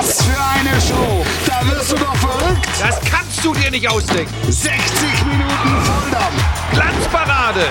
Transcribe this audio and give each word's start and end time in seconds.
Was 0.00 0.22
für 0.22 0.40
eine 0.40 0.80
Show! 0.80 1.22
Da 1.46 1.60
wirst 1.70 1.92
du 1.92 1.96
doch 1.96 2.16
verrückt! 2.16 2.66
Das 2.80 2.98
kannst 3.02 3.44
du 3.44 3.52
dir 3.52 3.70
nicht 3.70 3.86
ausdenken. 3.86 4.32
60 4.50 5.26
Minuten 5.26 5.84
Volldampf! 5.84 6.42
Glanzparade. 6.72 7.66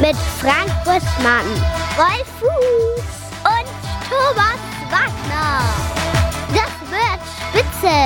Mit 0.00 0.16
Frank 0.40 0.72
Buschmann, 0.82 1.46
Wolf 1.96 2.26
Fuß 2.40 3.04
und 3.44 3.68
Thomas 4.10 4.58
Wagner. 4.90 5.62
Das 6.48 6.72
wird 6.90 7.20
spitze. 7.38 7.96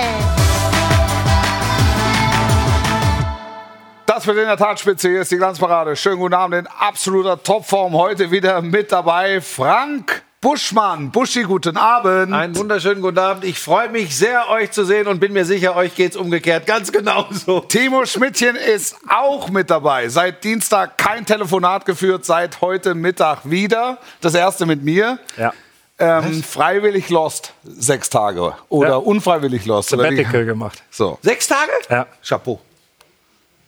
Das 4.05 4.27
wird 4.27 4.37
in 4.37 4.45
der 4.49 4.59
Tat 4.59 4.79
spitze. 4.79 5.09
Hier 5.09 5.23
ist 5.23 5.33
die 5.33 5.39
Glanzparade. 5.39 5.97
Schönen 5.97 6.19
guten 6.19 6.35
Abend 6.35 6.57
in 6.57 6.67
absoluter 6.67 7.43
Topform. 7.43 7.95
Heute 7.95 8.31
wieder 8.31 8.61
mit 8.61 8.93
dabei 8.93 9.41
Frank 9.41 10.25
Buschmann. 10.41 11.11
Buschi, 11.11 11.43
guten 11.43 11.77
Abend. 11.77 12.33
Einen 12.33 12.57
wunderschönen 12.57 13.03
guten 13.03 13.19
Abend. 13.19 13.45
Ich 13.45 13.59
freue 13.59 13.91
mich 13.91 14.17
sehr, 14.17 14.49
euch 14.49 14.71
zu 14.71 14.85
sehen 14.87 15.07
und 15.07 15.21
bin 15.21 15.35
mir 15.35 15.45
sicher, 15.45 15.77
euch 15.77 15.95
geht's 15.95 16.17
umgekehrt 16.17 16.67
ganz 16.67 16.91
genauso. 16.93 17.61
Timo 17.61 18.07
Schmidtchen 18.07 18.57
ist 18.57 18.97
auch 19.07 19.51
mit 19.51 19.69
dabei. 19.69 20.09
Seit 20.09 20.43
Dienstag 20.43 20.97
kein 20.97 21.27
Telefonat 21.27 21.85
geführt, 21.85 22.25
seit 22.25 22.63
heute 22.63 22.95
Mittag 22.95 23.41
wieder. 23.51 23.99
Das 24.23 24.35
erste 24.35 24.65
mit 24.65 24.83
mir. 24.83 25.19
Ja. 25.37 25.53
Ähm, 25.99 26.43
freiwillig 26.43 27.11
lost 27.11 27.53
sechs 27.63 28.09
Tage 28.09 28.55
oder 28.71 28.89
Ja. 28.89 28.97
unfreiwillig 28.97 29.67
lost. 29.67 29.91
Sabbatical 29.91 30.47
gemacht. 30.47 30.83
So. 30.91 31.19
Sechs 31.21 31.47
Tage? 31.49 31.71
Ja. 31.91 32.07
Chapeau. 32.27 32.59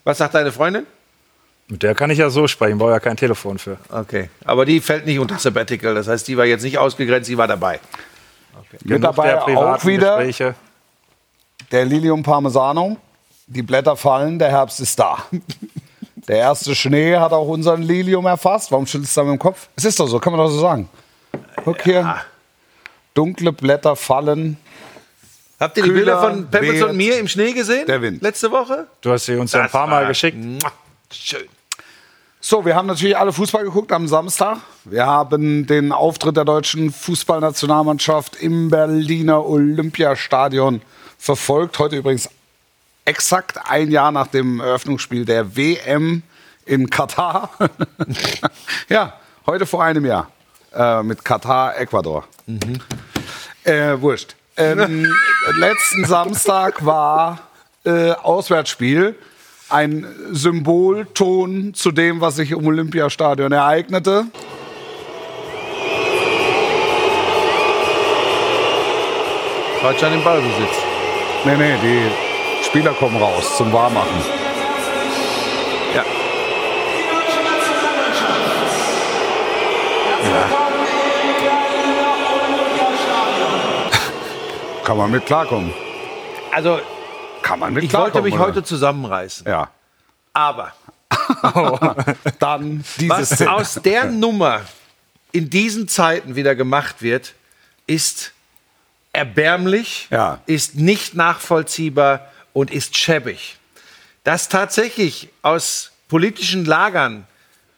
Was 0.04 0.16
sagt 0.16 0.34
deine 0.34 0.50
Freundin? 0.50 0.86
Mit 1.68 1.82
der 1.82 1.94
kann 1.94 2.10
ich 2.10 2.18
ja 2.18 2.28
so 2.28 2.46
sprechen, 2.48 2.78
brauche 2.78 2.90
ja 2.90 3.00
kein 3.00 3.16
Telefon 3.16 3.58
für. 3.58 3.78
Okay. 3.90 4.28
Aber 4.44 4.64
die 4.64 4.80
fällt 4.80 5.06
nicht 5.06 5.18
unter 5.18 5.38
Sabbatical. 5.38 5.94
Das 5.94 6.08
heißt, 6.08 6.26
die 6.28 6.36
war 6.36 6.44
jetzt 6.44 6.62
nicht 6.62 6.76
ausgegrenzt, 6.78 7.30
die 7.30 7.38
war 7.38 7.46
dabei. 7.48 7.80
Mit 8.72 8.82
Genug 8.84 9.02
dabei 9.02 9.28
der 9.28 9.46
auch 9.58 9.84
wieder 9.84 10.16
Gespräche. 10.18 10.54
der 11.70 11.84
Lilium 11.84 12.22
Parmesano. 12.22 12.96
Die 13.46 13.62
Blätter 13.62 13.96
fallen, 13.96 14.38
der 14.38 14.50
Herbst 14.50 14.80
ist 14.80 14.98
da. 14.98 15.18
Der 16.28 16.36
erste 16.36 16.72
Schnee 16.76 17.16
hat 17.16 17.32
auch 17.32 17.48
unseren 17.48 17.82
Lilium 17.82 18.24
erfasst. 18.26 18.70
Warum 18.70 18.86
schüttelst 18.86 19.16
du 19.16 19.20
da 19.20 19.24
mit 19.24 19.32
dem 19.32 19.38
Kopf? 19.40 19.66
Es 19.74 19.84
ist 19.84 19.98
doch 19.98 20.06
so, 20.06 20.20
kann 20.20 20.32
man 20.32 20.38
doch 20.40 20.52
so 20.52 20.60
sagen. 20.60 20.88
Guck 21.64 21.82
hier. 21.82 22.16
Dunkle 23.12 23.52
Blätter 23.52 23.96
fallen. 23.96 24.56
Habt 25.58 25.76
ihr 25.78 25.82
die 25.82 25.90
Bilder 25.90 26.20
von 26.20 26.48
Peppels 26.48 26.74
weht 26.74 26.82
und 26.84 26.96
mir 26.96 27.18
im 27.18 27.26
Schnee 27.26 27.52
gesehen? 27.52 27.86
der 27.86 28.00
Wind. 28.00 28.22
Letzte 28.22 28.52
Woche? 28.52 28.86
Du 29.00 29.10
hast 29.10 29.24
sie 29.26 29.34
uns 29.34 29.52
ja 29.52 29.62
ein 29.62 29.68
paar 29.70 29.88
Mal 29.88 30.06
geschickt. 30.06 30.36
Mua. 30.38 30.70
Schön. 31.12 31.48
So, 32.40 32.64
wir 32.64 32.74
haben 32.74 32.86
natürlich 32.86 33.16
alle 33.16 33.32
Fußball 33.32 33.64
geguckt 33.64 33.92
am 33.92 34.08
Samstag. 34.08 34.58
Wir 34.84 35.06
haben 35.06 35.66
den 35.66 35.92
Auftritt 35.92 36.36
der 36.36 36.44
deutschen 36.44 36.90
Fußballnationalmannschaft 36.90 38.36
im 38.36 38.70
Berliner 38.70 39.46
Olympiastadion 39.46 40.82
verfolgt. 41.18 41.78
Heute 41.78 41.96
übrigens 41.96 42.28
exakt 43.04 43.58
ein 43.68 43.90
Jahr 43.90 44.10
nach 44.10 44.26
dem 44.26 44.58
Eröffnungsspiel 44.58 45.24
der 45.24 45.54
WM 45.56 46.22
in 46.64 46.90
Katar. 46.90 47.50
ja, 48.88 49.12
heute 49.46 49.66
vor 49.66 49.84
einem 49.84 50.04
Jahr 50.04 50.30
äh, 50.74 51.02
mit 51.02 51.24
Katar, 51.24 51.78
Ecuador. 51.78 52.24
Äh, 53.64 54.00
wurscht. 54.00 54.34
Ähm, 54.56 55.14
letzten 55.58 56.06
Samstag 56.06 56.84
war 56.84 57.38
äh, 57.84 58.12
Auswärtsspiel. 58.12 59.14
Ein 59.72 60.04
Symbolton 60.32 61.72
zu 61.72 61.92
dem, 61.92 62.20
was 62.20 62.36
sich 62.36 62.50
im 62.50 62.66
Olympiastadion 62.66 63.52
ereignete. 63.52 64.26
Deutschland 69.80 70.16
im 70.16 70.22
Ballbesitz. 70.22 70.76
Nee, 71.46 71.56
nee, 71.56 71.74
die 71.82 72.64
Spieler 72.66 72.92
kommen 72.92 73.16
raus 73.16 73.56
zum 73.56 73.72
Warmmachen. 73.72 74.20
Ja. 75.94 76.04
Kann 84.84 84.98
man 84.98 85.10
mit 85.10 85.24
klarkommen. 85.24 85.72
Also, 86.52 86.78
Kann 87.42 87.58
man 87.58 87.72
mit 87.74 87.84
ich 87.84 87.92
wollte 87.92 88.22
mich 88.22 88.34
oder? 88.34 88.44
heute 88.44 88.62
zusammenreißen. 88.64 89.46
Ja. 89.46 89.70
Aber 90.32 90.72
Dann 92.38 92.84
diese 92.98 93.10
was 93.10 93.42
aus 93.42 93.74
der 93.82 94.06
Nummer 94.06 94.62
in 95.32 95.50
diesen 95.50 95.88
Zeiten 95.88 96.36
wieder 96.36 96.54
gemacht 96.54 97.02
wird, 97.02 97.34
ist 97.86 98.32
erbärmlich, 99.12 100.08
Ja. 100.10 100.40
ist 100.46 100.74
nicht 100.76 101.14
nachvollziehbar 101.14 102.28
und 102.52 102.70
ist 102.70 102.96
schäbig. 102.96 103.56
Dass 104.24 104.48
tatsächlich 104.48 105.28
aus 105.42 105.90
politischen 106.08 106.64
Lagern 106.64 107.26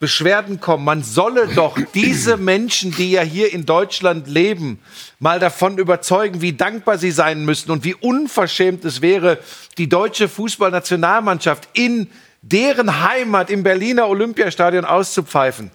Beschwerden 0.04 0.60
kommen, 0.60 0.84
man 0.84 1.02
solle 1.02 1.48
doch 1.48 1.78
diese 1.94 2.36
Menschen, 2.36 2.94
die 2.94 3.12
ja 3.12 3.22
hier 3.22 3.50
in 3.54 3.64
Deutschland 3.64 4.28
leben, 4.28 4.78
mal 5.18 5.40
davon 5.40 5.78
überzeugen, 5.78 6.42
wie 6.42 6.52
dankbar 6.52 6.98
sie 6.98 7.10
sein 7.10 7.46
müssen 7.46 7.70
und 7.70 7.84
wie 7.84 7.94
unverschämt 7.94 8.84
es 8.84 9.00
wäre, 9.00 9.38
die 9.78 9.88
deutsche 9.88 10.28
Fußballnationalmannschaft 10.28 11.70
in 11.72 12.10
deren 12.42 13.00
Heimat 13.00 13.48
im 13.48 13.62
Berliner 13.62 14.06
Olympiastadion 14.06 14.84
auszupfeifen. 14.84 15.70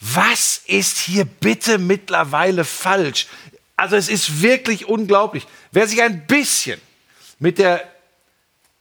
Was 0.00 0.60
ist 0.66 0.98
hier 0.98 1.24
bitte 1.24 1.78
mittlerweile 1.78 2.64
falsch? 2.64 3.28
Also 3.76 3.94
es 3.94 4.08
ist 4.08 4.42
wirklich 4.42 4.88
unglaublich. 4.88 5.46
Wer 5.70 5.86
sich 5.86 6.02
ein 6.02 6.26
bisschen 6.26 6.80
mit 7.38 7.58
der 7.58 7.84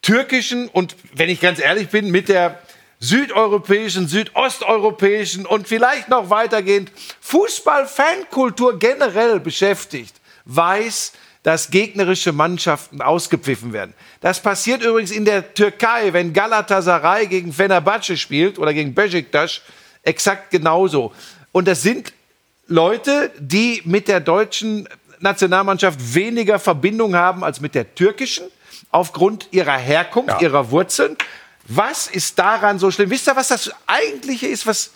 türkischen 0.01 0.67
und, 0.69 0.95
wenn 1.13 1.29
ich 1.29 1.39
ganz 1.39 1.59
ehrlich 1.59 1.89
bin, 1.89 2.09
mit 2.09 2.29
der 2.29 2.59
südeuropäischen, 2.99 4.07
südosteuropäischen 4.07 5.45
und 5.45 5.67
vielleicht 5.67 6.09
noch 6.09 6.29
weitergehend 6.29 6.91
Fußball-Fankultur 7.21 8.79
generell 8.79 9.39
beschäftigt, 9.39 10.15
weiß, 10.45 11.13
dass 11.43 11.69
gegnerische 11.69 12.31
Mannschaften 12.33 13.01
ausgepfiffen 13.01 13.71
werden. 13.71 13.93
Das 14.21 14.41
passiert 14.41 14.81
übrigens 14.83 15.11
in 15.11 15.23
der 15.25 15.53
Türkei, 15.53 16.11
wenn 16.11 16.33
Galatasaray 16.33 17.27
gegen 17.27 17.53
Fenerbahce 17.53 18.17
spielt 18.17 18.59
oder 18.59 18.73
gegen 18.73 18.93
Besiktas, 18.93 19.61
exakt 20.03 20.49
genauso. 20.51 21.13
Und 21.51 21.67
das 21.67 21.81
sind 21.83 22.13
Leute, 22.67 23.31
die 23.39 23.81
mit 23.85 24.07
der 24.07 24.19
deutschen 24.19 24.89
Nationalmannschaft 25.19 26.13
weniger 26.13 26.59
Verbindung 26.59 27.15
haben 27.15 27.43
als 27.43 27.61
mit 27.61 27.75
der 27.75 27.95
türkischen, 27.95 28.45
aufgrund 28.91 29.47
ihrer 29.51 29.77
Herkunft, 29.77 30.29
Ja. 30.29 30.41
ihrer 30.41 30.71
Wurzeln. 30.71 31.15
Was 31.67 32.07
ist 32.07 32.39
daran 32.39 32.79
so 32.79 32.91
schlimm? 32.91 33.09
Wisst 33.09 33.27
ihr, 33.27 33.35
was 33.35 33.49
das 33.49 33.71
Eigentliche 33.85 34.47
ist, 34.47 34.65
was, 34.65 34.91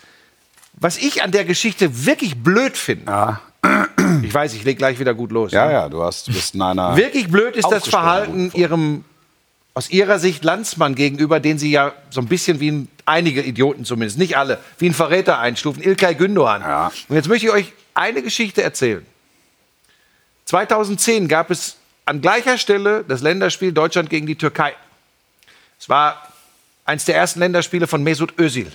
was 0.73 0.97
ich 0.97 1.21
an 1.21 1.31
der 1.31 1.45
Geschichte 1.45 2.05
wirklich 2.05 2.41
blöd 2.41 2.77
finde? 2.77 3.11
Ja. 3.11 3.41
Ich 4.23 4.33
weiß, 4.33 4.53
ich 4.53 4.63
leg 4.65 4.77
gleich 4.77 4.99
wieder 4.99 5.13
gut 5.13 5.31
los. 5.31 5.51
ja, 5.51 5.65
ne? 5.67 5.73
ja, 5.73 5.89
du, 5.89 6.03
hast, 6.03 6.27
du 6.27 6.33
bist 6.33 6.53
in 6.53 6.61
einer. 6.61 6.97
Wirklich 6.97 7.29
blöd 7.29 7.55
ist 7.55 7.71
das 7.71 7.87
Verhalten 7.87 8.51
ihrem, 8.53 9.05
aus 9.73 9.89
ihrer 9.89 10.19
Sicht 10.19 10.43
Landsmann 10.43 10.95
gegenüber, 10.95 11.39
den 11.39 11.57
sie 11.57 11.71
ja 11.71 11.93
so 12.09 12.19
ein 12.19 12.27
bisschen 12.27 12.59
wie 12.59 12.71
ein, 12.71 12.87
einige 13.05 13.41
Idioten 13.41 13.85
zumindest, 13.85 14.17
nicht 14.17 14.37
alle, 14.37 14.59
wie 14.79 14.89
ein 14.89 14.93
Verräter 14.93 15.39
einstufen, 15.39 15.81
Ilkay 15.81 16.13
Gündoğan. 16.15 16.61
Ja. 16.61 16.91
Und 17.07 17.15
jetzt 17.15 17.29
möchte 17.29 17.45
ich 17.47 17.51
euch 17.51 17.73
eine 17.93 18.21
Geschichte 18.21 18.61
erzählen. 18.63 19.05
2010 20.45 21.27
gab 21.27 21.51
es 21.51 21.77
an 22.05 22.21
gleicher 22.21 22.57
Stelle 22.57 23.05
das 23.07 23.21
Länderspiel 23.21 23.71
Deutschland 23.71 24.09
gegen 24.09 24.27
die 24.27 24.35
Türkei. 24.35 24.75
Es 25.79 25.87
war 25.87 26.30
eines 26.85 27.05
der 27.05 27.15
ersten 27.15 27.39
Länderspiele 27.39 27.87
von 27.87 28.03
Mesut 28.03 28.37
Özil. 28.39 28.71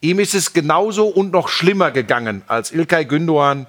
Ihm 0.00 0.18
ist 0.20 0.34
es 0.34 0.52
genauso 0.52 1.06
und 1.08 1.32
noch 1.32 1.48
schlimmer 1.48 1.90
gegangen 1.90 2.42
als 2.46 2.70
Ilkay 2.72 3.04
Gündoğan 3.04 3.66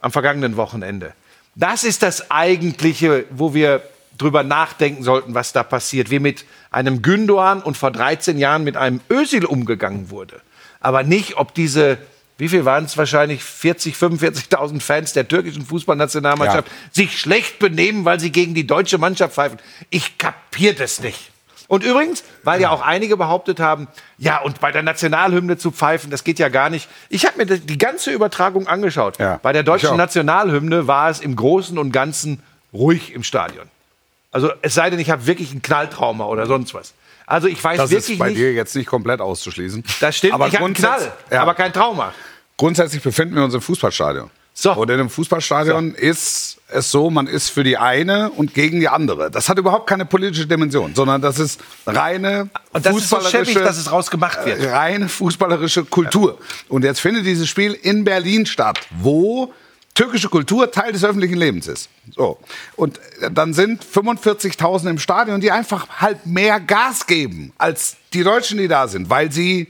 am 0.00 0.10
vergangenen 0.12 0.56
Wochenende. 0.56 1.12
Das 1.54 1.84
ist 1.84 2.02
das 2.02 2.30
Eigentliche, 2.30 3.24
wo 3.30 3.54
wir 3.54 3.82
drüber 4.18 4.42
nachdenken 4.42 5.02
sollten, 5.04 5.34
was 5.34 5.52
da 5.52 5.62
passiert, 5.62 6.10
wie 6.10 6.18
mit 6.18 6.44
einem 6.70 7.02
Gündoğan 7.02 7.62
und 7.62 7.76
vor 7.76 7.90
13 7.90 8.38
Jahren 8.38 8.64
mit 8.64 8.76
einem 8.76 9.00
Özil 9.10 9.44
umgegangen 9.44 10.10
wurde. 10.10 10.40
Aber 10.80 11.02
nicht, 11.04 11.36
ob 11.36 11.54
diese, 11.54 11.98
wie 12.38 12.48
viel 12.48 12.64
waren 12.64 12.84
es 12.84 12.96
wahrscheinlich, 12.96 13.42
40, 13.42 13.94
45.000 13.94 14.80
Fans 14.80 15.12
der 15.12 15.26
türkischen 15.28 15.64
Fußballnationalmannschaft 15.64 16.68
Ja. 16.68 16.74
sich 16.92 17.18
schlecht 17.18 17.58
benehmen, 17.58 18.04
weil 18.04 18.18
sie 18.20 18.30
gegen 18.32 18.54
die 18.54 18.66
deutsche 18.66 18.98
Mannschaft 18.98 19.34
pfeifen. 19.34 19.58
Ich 19.90 20.18
kapier 20.18 20.74
das 20.74 21.00
nicht. 21.00 21.30
Und 21.68 21.82
übrigens, 21.82 22.24
weil 22.42 22.60
ja 22.60 22.70
auch 22.70 22.82
einige 22.82 23.16
behauptet 23.16 23.58
haben, 23.58 23.88
ja, 24.18 24.38
und 24.40 24.60
bei 24.60 24.70
der 24.70 24.82
Nationalhymne 24.82 25.56
zu 25.56 25.70
pfeifen, 25.70 26.10
das 26.10 26.22
geht 26.24 26.38
ja 26.38 26.48
gar 26.50 26.68
nicht. 26.70 26.88
Ich 27.08 27.24
habe 27.26 27.38
mir 27.38 27.46
die- 27.46 27.78
ganze 27.78 28.10
Übertragung 28.12 28.66
angeschaut. 28.68 29.18
Ja, 29.18 29.38
bei 29.42 29.52
der 29.52 29.62
deutschen 29.62 29.96
Nationalhymne 29.96 30.86
war 30.86 31.08
es 31.10 31.20
im 31.20 31.36
Großen 31.36 31.78
und 31.78 31.90
Ganzen 31.92 32.42
ruhig 32.72 33.12
im 33.14 33.22
Stadion. 33.22 33.66
Also 34.30 34.50
es 34.62 34.74
sei 34.74 34.90
denn, 34.90 34.98
ich 34.98 35.10
habe 35.10 35.26
wirklich 35.26 35.52
ein 35.54 35.62
Knalltrauma 35.62 36.24
oder 36.26 36.46
sonst 36.46 36.74
was. 36.74 36.92
Also 37.26 37.48
ich 37.48 37.62
weiß 37.64 37.78
Das 37.78 37.90
wirklich 37.90 38.10
ist 38.14 38.18
bei 38.18 38.28
nicht. 38.28 38.38
dir 38.38 38.52
jetzt 38.52 38.76
nicht 38.76 38.86
komplett 38.86 39.20
auszuschließen. 39.20 39.82
Das 40.00 40.16
stimmt, 40.16 40.34
Aber 40.34 40.48
ich 40.48 40.54
habe 40.54 40.66
einen 40.66 40.74
Knall, 40.74 41.12
ja. 41.30 41.40
aber 41.40 41.54
kein 41.54 41.72
Trauma. 41.72 42.12
Grundsätzlich 42.58 43.02
befinden 43.02 43.34
wir 43.36 43.44
uns 43.44 43.54
im 43.54 43.60
Fußballstadion. 43.62 44.30
So. 44.56 44.72
Und 44.72 44.88
in 44.88 45.00
einem 45.00 45.10
Fußballstadion 45.10 45.94
ist 45.94 46.58
es 46.68 46.90
so, 46.90 47.10
man 47.10 47.26
ist 47.26 47.50
für 47.50 47.64
die 47.64 47.76
eine 47.76 48.30
und 48.30 48.54
gegen 48.54 48.78
die 48.78 48.88
andere. 48.88 49.28
Das 49.28 49.48
hat 49.48 49.58
überhaupt 49.58 49.88
keine 49.88 50.06
politische 50.06 50.46
Dimension, 50.46 50.94
sondern 50.94 51.20
das 51.20 51.40
ist 51.40 51.60
reine 51.86 52.48
Und 52.72 52.86
das 52.86 52.96
ist 52.96 53.08
so 53.08 53.16
fußballerische, 53.16 53.52
schäbig, 53.52 53.66
dass 53.66 53.78
es 53.78 53.90
rausgemacht 53.90 54.46
wird. 54.46 54.64
reine 54.70 55.08
fußballerische 55.08 55.84
Kultur. 55.84 56.38
Und 56.68 56.84
jetzt 56.84 57.00
findet 57.00 57.26
dieses 57.26 57.48
Spiel 57.48 57.72
in 57.72 58.04
Berlin 58.04 58.46
statt, 58.46 58.78
wo 59.00 59.52
türkische 59.94 60.28
Kultur 60.28 60.70
Teil 60.70 60.92
des 60.92 61.04
öffentlichen 61.04 61.36
Lebens 61.36 61.66
ist. 61.66 61.88
So. 62.14 62.38
Und 62.76 63.00
dann 63.32 63.54
sind 63.54 63.84
45.000 63.84 64.88
im 64.88 64.98
Stadion, 64.98 65.40
die 65.40 65.50
einfach 65.50 66.00
halt 66.00 66.26
mehr 66.26 66.60
Gas 66.60 67.06
geben 67.06 67.52
als 67.58 67.96
die 68.12 68.22
Deutschen, 68.22 68.58
die 68.58 68.68
da 68.68 68.86
sind, 68.86 69.10
weil 69.10 69.32
sie 69.32 69.68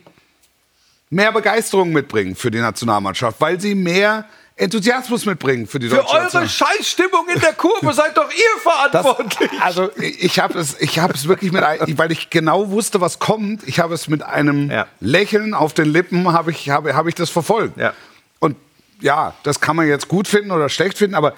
mehr 1.09 1.33
Begeisterung 1.33 1.93
mitbringen 1.93 2.37
für 2.37 2.51
die 2.51 2.59
Nationalmannschaft, 2.59 3.41
weil 3.41 3.61
sie 3.61 3.75
mehr 3.75 4.27
Enthusiasmus 4.57 5.27
mitbringen 5.27 5.67
für 5.67 5.81
die 5.81 5.89
Für 5.89 5.97
deutsche 5.97 6.11
eure 6.11 6.23
Nationalmannschaft. 6.25 6.77
Scheißstimmung 6.77 7.27
in 7.35 7.41
der 7.41 7.53
Kurve 7.55 7.93
seid 7.93 8.17
doch 8.17 8.31
ihr 8.31 8.91
Das, 8.93 9.03
verantwortlich. 9.03 9.51
also 9.61 9.91
ich 9.97 10.39
habe 10.39 10.59
es, 10.59 10.81
ich 10.81 10.99
habe 11.01 11.13
es 11.15 11.27
wirklich 11.27 11.51
mit, 11.51 11.63
weil 11.63 12.13
ich 12.13 12.31
genau 12.31 12.71
wusste, 12.71 13.01
was 13.01 13.19
kommt. 13.19 13.67
Ich 13.67 13.81
habe 13.81 13.95
es 13.95 14.07
mit 14.09 14.23
einem 14.23 14.71
Ja. 14.71 14.87
Lächeln 15.01 15.55
auf 15.55 15.75
den 15.75 15.87
Lippen 15.89 16.33
habe 16.33 16.53
ich, 16.53 16.71
habe, 16.71 16.95
habe 16.95 17.09
ich 17.09 17.17
das 17.17 17.31
verfolgt. 17.31 17.77
Ja. 17.79 17.95
Und 18.39 18.57
ja, 19.01 19.35
das 19.43 19.61
kann 19.61 19.75
man 19.75 19.89
jetzt 19.89 20.07
gut 20.07 20.29
finden 20.29 20.53
oder 20.53 20.69
schlecht 20.69 20.99
finden, 20.99 21.17
aber 21.17 21.35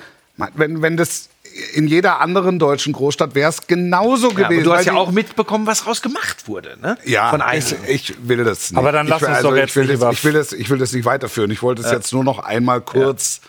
wenn, 0.54 0.82
wenn 0.82 0.98
das 0.98 1.30
in 1.74 1.86
jeder 1.88 2.20
anderen 2.20 2.58
deutschen 2.58 2.92
Großstadt 2.92 3.34
wäre 3.34 3.50
es 3.50 3.66
genauso 3.66 4.28
Ja, 4.30 4.34
gewesen. 4.48 4.54
aber 4.54 4.62
du 4.62 4.72
hast 4.74 4.84
ja 4.86 4.94
auch 4.94 5.10
mitbekommen, 5.10 5.66
was 5.66 5.86
raus 5.86 6.02
gemacht 6.02 6.46
wurde, 6.48 6.76
ne? 6.80 6.98
ja, 7.04 7.30
Von 7.30 7.42
ich, 7.54 7.74
ich 7.88 8.14
will 8.28 8.44
das 8.44 8.70
nicht. 8.70 8.78
Aber 8.78 8.92
dann 8.92 9.06
ich 9.06 9.10
lass 9.10 9.22
will, 9.22 9.28
uns 9.28 9.36
also 9.38 9.48
doch 9.50 9.56
ich 9.56 9.62
jetzt 9.62 9.76
will 9.76 9.86
nicht 9.86 10.02
das, 10.02 10.12
ich 10.14 10.24
will 10.24 10.32
das, 10.32 10.52
ich 10.52 10.70
will 10.70 10.78
das 10.78 10.92
nicht 10.92 11.04
weiterführen. 11.04 11.50
Ich 11.50 11.62
wollte 11.62 11.82
es 11.82 11.90
jetzt 11.90 12.12
nur 12.12 12.24
noch 12.24 12.38
einmal 12.40 12.80
kurz. 12.80 13.40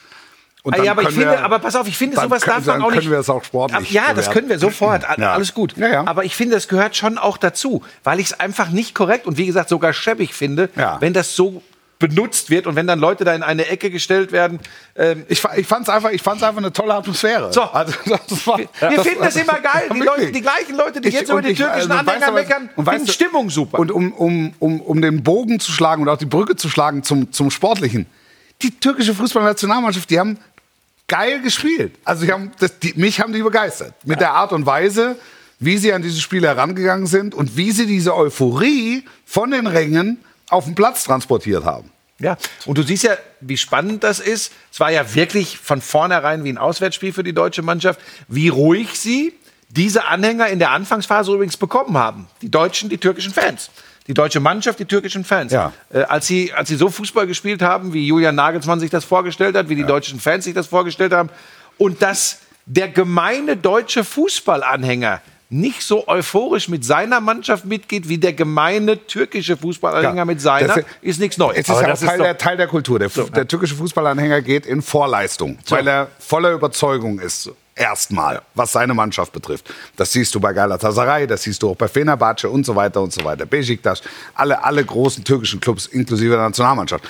Und 0.63 0.74
Ah, 0.74 0.77
dann 0.77 0.86
ja, 0.86 0.92
aber 0.92 1.04
ich 1.04 1.09
finde, 1.09 1.27
wir- 1.30 1.44
aber 1.45 1.59
pass 1.59 1.75
auf, 1.77 1.88
ich 1.88 1.98
finde, 1.98 2.18
dann 2.18 2.25
sowas 2.27 2.42
können- 2.42 2.57
darf 2.57 2.65
man 2.65 2.81
auch 2.81 2.92
nicht. 2.92 3.00
können 3.00 3.12
wir 3.12 3.19
es 3.19 3.30
auch 3.30 3.44
sportlich 3.45 3.89
Ja, 3.92 4.07
das 4.07 4.15
bewerten. 4.15 4.33
können 4.33 4.50
wir 4.50 4.60
sofort. 4.60 5.03
Ja. 5.18 5.31
Alles 5.33 5.53
gut. 5.53 5.77
Ja, 5.77 5.88
ja. 5.88 6.07
Aber 6.07 6.25
ich 6.25 6.36
finde, 6.36 6.57
es 6.57 6.68
gehört 6.68 6.95
schon 6.98 7.18
auch 7.18 7.38
dazu, 7.38 7.83
weil 8.03 8.19
ich 8.19 8.27
es 8.27 8.39
einfach 8.39 8.69
nicht 8.69 8.94
korrekt 8.94 9.27
und 9.27 9.38
wie 9.38 9.45
gesagt 9.45 9.69
sogar 9.69 9.94
schäbig 9.94 10.33
finde, 10.33 10.69
Ja. 10.75 10.98
wenn 11.00 11.13
das 11.13 11.36
so 11.38 11.62
benutzt 12.00 12.50
wird 12.52 12.68
und 12.68 12.76
wenn 12.76 12.86
dann 12.86 13.00
Leute 13.00 13.24
da 13.26 13.34
in 13.34 13.42
eine 13.42 13.66
Ecke 13.68 13.90
gestellt 13.90 14.32
werden. 14.32 14.60
Ähm, 14.96 15.26
Ich, 15.30 15.44
ich 15.56 15.66
fand 15.66 15.84
es 15.84 15.90
einfach, 15.90 16.12
ich 16.12 16.22
fand's 16.22 16.44
einfach 16.44 16.60
eine 16.60 16.72
tolle 16.72 16.94
Atmosphäre. 16.94 17.52
So. 17.52 17.64
also, 17.64 17.94
das 18.30 18.46
war, 18.48 18.60
wir 18.60 18.68
das, 18.80 19.08
finden 19.08 19.24
das 19.24 19.36
immer 19.36 19.60
geil. 19.60 19.90
Die. 19.94 20.00
Leute, 20.00 20.32
die 20.32 20.42
gleichen 20.42 20.76
Leute, 20.76 21.02
die 21.02 21.08
Ich- 21.10 21.16
jetzt 21.16 21.30
über 21.32 21.42
die 21.42 21.50
ich- 21.54 21.58
türkischen 21.58 21.92
also, 21.92 22.10
Anhänger 22.12 22.32
meckern, 22.32 22.70
und 22.76 22.88
finden 22.88 23.06
du- 23.08 23.12
Stimmung 23.12 23.50
super. 23.50 23.80
Und 23.80 23.92
um, 23.92 24.12
um, 24.14 24.54
um, 24.60 24.82
um 24.82 25.02
den 25.02 25.24
Bogen 25.24 25.60
zu 25.60 25.72
schlagen 25.72 26.04
und 26.04 26.10
auch 26.10 26.18
die 26.18 26.26
Brücke 26.28 26.56
zu 26.56 26.70
schlagen 26.70 27.02
zum, 27.04 27.32
zum 27.32 27.50
Sportlichen. 27.50 28.06
Die 28.62 28.72
türkische 28.80 29.16
Fußballnationalmannschaft, 29.16 30.10
die 30.10 30.20
haben 30.20 30.38
geil 31.08 31.42
gespielt. 31.42 31.96
Also 32.04 32.26
die 32.26 32.32
haben, 32.32 32.52
das, 32.60 32.78
die, 32.80 32.94
mich 32.96 33.20
haben 33.22 33.34
die 33.34 33.42
begeistert. 33.42 33.94
Mit 34.06 34.20
der 34.20 34.34
Art 34.34 34.52
und 34.54 34.66
Weise, 34.68 35.16
wie 35.60 35.78
sie 35.78 35.94
an 35.94 36.02
diese 36.04 36.22
Spiele 36.22 36.48
herangegangen 36.48 37.08
sind 37.08 37.34
und 37.34 37.58
wie 37.58 37.72
sie 37.72 37.88
diese 37.88 38.16
Euphorie 38.16 39.04
von 39.26 39.50
den 39.50 39.66
Rängen 39.66 40.20
auf 40.50 40.66
den 40.66 40.76
Platz 40.76 41.04
transportiert 41.04 41.66
haben. 41.66 41.92
Ja, 42.20 42.38
und 42.66 42.78
du 42.78 42.84
siehst 42.84 43.04
ja, 43.04 43.16
wie 43.42 43.58
spannend 43.58 44.04
das 44.04 44.20
ist. 44.20 44.52
Es 44.72 44.80
war 44.80 44.92
ja 44.92 45.14
wirklich 45.14 45.60
von 45.60 45.82
vornherein 45.82 46.44
wie 46.44 46.50
ein 46.50 46.58
Auswärtsspiel 46.58 47.14
für 47.14 47.24
die 47.24 47.34
deutsche 47.34 47.62
Mannschaft, 47.62 48.00
wie 48.28 48.48
ruhig 48.48 49.00
sie 49.00 49.34
diese 49.70 50.06
Anhänger 50.06 50.48
in 50.48 50.60
der 50.60 50.72
Anfangsphase 50.72 51.32
übrigens 51.32 51.58
bekommen 51.58 51.98
haben. 51.98 52.28
Die 52.42 52.50
Deutschen, 52.50 52.90
die 52.90 52.98
türkischen 52.98 53.34
Fans. 53.34 53.70
Die 54.08 54.14
deutsche 54.14 54.40
Mannschaft, 54.40 54.80
die 54.80 54.86
türkischen 54.86 55.26
Fans. 55.26 55.52
Ja. 55.52 55.74
Äh, 55.94 56.04
als, 56.04 56.26
sie, 56.26 56.54
als 56.54 56.70
sie 56.70 56.78
so 56.78 56.90
Fußball 56.90 57.28
gespielt 57.28 57.62
haben, 57.62 57.94
wie 57.94 58.08
Julian 58.08 58.36
Nagelsmann 58.36 58.80
sich 58.80 58.90
das 58.90 59.04
vorgestellt 59.04 59.56
hat, 59.56 59.70
wie 59.70 59.76
die 59.76 59.84
deutschen 59.84 60.20
Fans 60.20 60.46
sich 60.46 60.54
das 60.54 60.68
vorgestellt 60.68 61.12
haben. 61.12 61.30
Und 61.78 62.02
dass 62.02 62.40
der 62.66 62.88
gemeine 62.88 63.58
deutsche 63.58 64.04
Fußballanhänger 64.04 65.22
nicht 65.50 65.82
so 65.82 66.08
euphorisch 66.08 66.68
mit 66.68 66.84
seiner 66.84 67.22
Mannschaft 67.22 67.64
mitgeht, 67.66 68.10
wie 68.10 68.18
der 68.18 68.34
gemeine 68.34 69.06
türkische 69.08 69.56
Fußballanhänger 69.56 70.18
Ja. 70.18 70.26
mit 70.26 70.42
seiner, 70.42 70.76
Das- 70.76 70.86
ist 71.02 71.20
nichts 71.20 71.38
Neues. 71.38 71.60
Es 71.60 71.70
ist 71.70 71.76
Aber 71.76 71.88
ja 71.88 71.96
Teil, 71.96 72.18
der, 72.18 72.38
Teil 72.38 72.58
der 72.58 72.68
Kultur. 72.68 73.00
Der, 73.00 73.08
der 73.10 73.48
türkische 73.48 73.76
Fußballanhänger 73.76 74.42
geht 74.42 74.66
in 74.66 74.82
Vorleistung, 74.82 75.58
weil 75.70 75.88
er 75.88 76.08
voller 76.20 76.52
Überzeugung 76.52 77.20
ist. 77.20 77.50
Erstmal, 77.76 78.42
was 78.56 78.72
seine 78.72 78.96
Mannschaft 78.96 79.32
betrifft. 79.32 79.72
Das 79.96 80.12
siehst 80.12 80.34
du 80.34 80.40
bei 80.40 80.52
Galatasaray, 80.52 81.28
das 81.28 81.44
siehst 81.44 81.62
du 81.62 81.70
auch 81.70 81.76
bei 81.76 81.88
Fenerbahce 81.88 82.50
und 82.50 82.66
so 82.66 82.76
weiter 82.76 83.02
und 83.02 83.14
so 83.14 83.24
weiter. 83.24 83.46
Besiktas, 83.46 84.02
alle, 84.34 84.64
alle 84.64 84.84
großen 84.84 85.24
türkischen 85.24 85.60
Clubs 85.60 85.86
inklusive 85.86 86.32
der 86.34 86.42
Nationalmannschaft. 86.42 87.04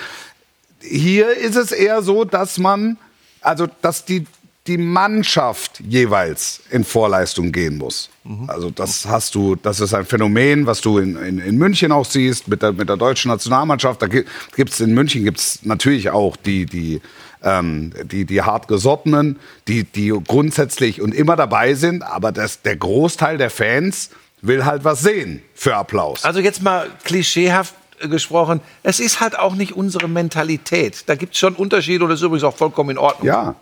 Hier 0.80 1.30
ist 1.36 1.56
es 1.56 1.72
eher 1.72 2.02
so, 2.02 2.24
dass 2.24 2.58
man, 2.58 2.98
also 3.40 3.66
dass 3.80 4.04
die, 4.04 4.26
die 4.68 4.78
Mannschaft 4.78 5.80
jeweils 5.80 6.60
in 6.70 6.84
Vorleistung 6.84 7.50
gehen 7.50 7.78
muss. 7.78 8.10
Also 8.46 8.68
das 8.68 9.06
hast 9.06 9.34
du, 9.34 9.56
das 9.56 9.80
ist 9.80 9.94
ein 9.94 10.04
Phänomen, 10.04 10.66
was 10.66 10.82
du 10.82 10.98
in, 10.98 11.16
in, 11.16 11.38
in 11.38 11.56
München 11.56 11.92
auch 11.92 12.04
siehst 12.04 12.46
mit 12.46 12.60
der, 12.60 12.72
mit 12.72 12.88
der 12.88 12.98
deutschen 12.98 13.30
Nationalmannschaft. 13.30 14.02
Da 14.02 14.06
gibt 14.06 14.70
es 14.70 14.80
in 14.80 14.92
München 14.92 15.24
gibt's 15.24 15.60
natürlich 15.62 16.10
auch 16.10 16.36
die, 16.36 16.66
die, 16.66 17.00
ähm, 17.42 17.92
die, 18.04 18.26
die 18.26 18.42
hartgesottenen, 18.42 19.38
die, 19.66 19.84
die 19.84 20.10
grundsätzlich 20.10 21.00
und 21.00 21.14
immer 21.14 21.36
dabei 21.36 21.72
sind, 21.72 22.02
aber 22.02 22.30
das, 22.30 22.60
der 22.60 22.76
Großteil 22.76 23.38
der 23.38 23.48
Fans 23.48 24.10
will 24.42 24.66
halt 24.66 24.84
was 24.84 25.00
sehen 25.00 25.42
für 25.54 25.74
Applaus. 25.76 26.24
Also 26.24 26.40
jetzt 26.40 26.62
mal 26.62 26.88
klischeehaft 27.04 27.74
gesprochen, 27.98 28.60
es 28.82 29.00
ist 29.00 29.20
halt 29.20 29.38
auch 29.38 29.54
nicht 29.54 29.72
unsere 29.72 30.06
Mentalität. 30.06 31.04
Da 31.06 31.14
gibt 31.14 31.32
es 31.32 31.40
schon 31.40 31.54
Unterschiede 31.54 32.04
und 32.04 32.10
das 32.10 32.20
ist 32.20 32.26
übrigens 32.26 32.44
auch 32.44 32.56
vollkommen 32.56 32.90
in 32.90 32.98
Ordnung. 32.98 33.26
ja. 33.26 33.54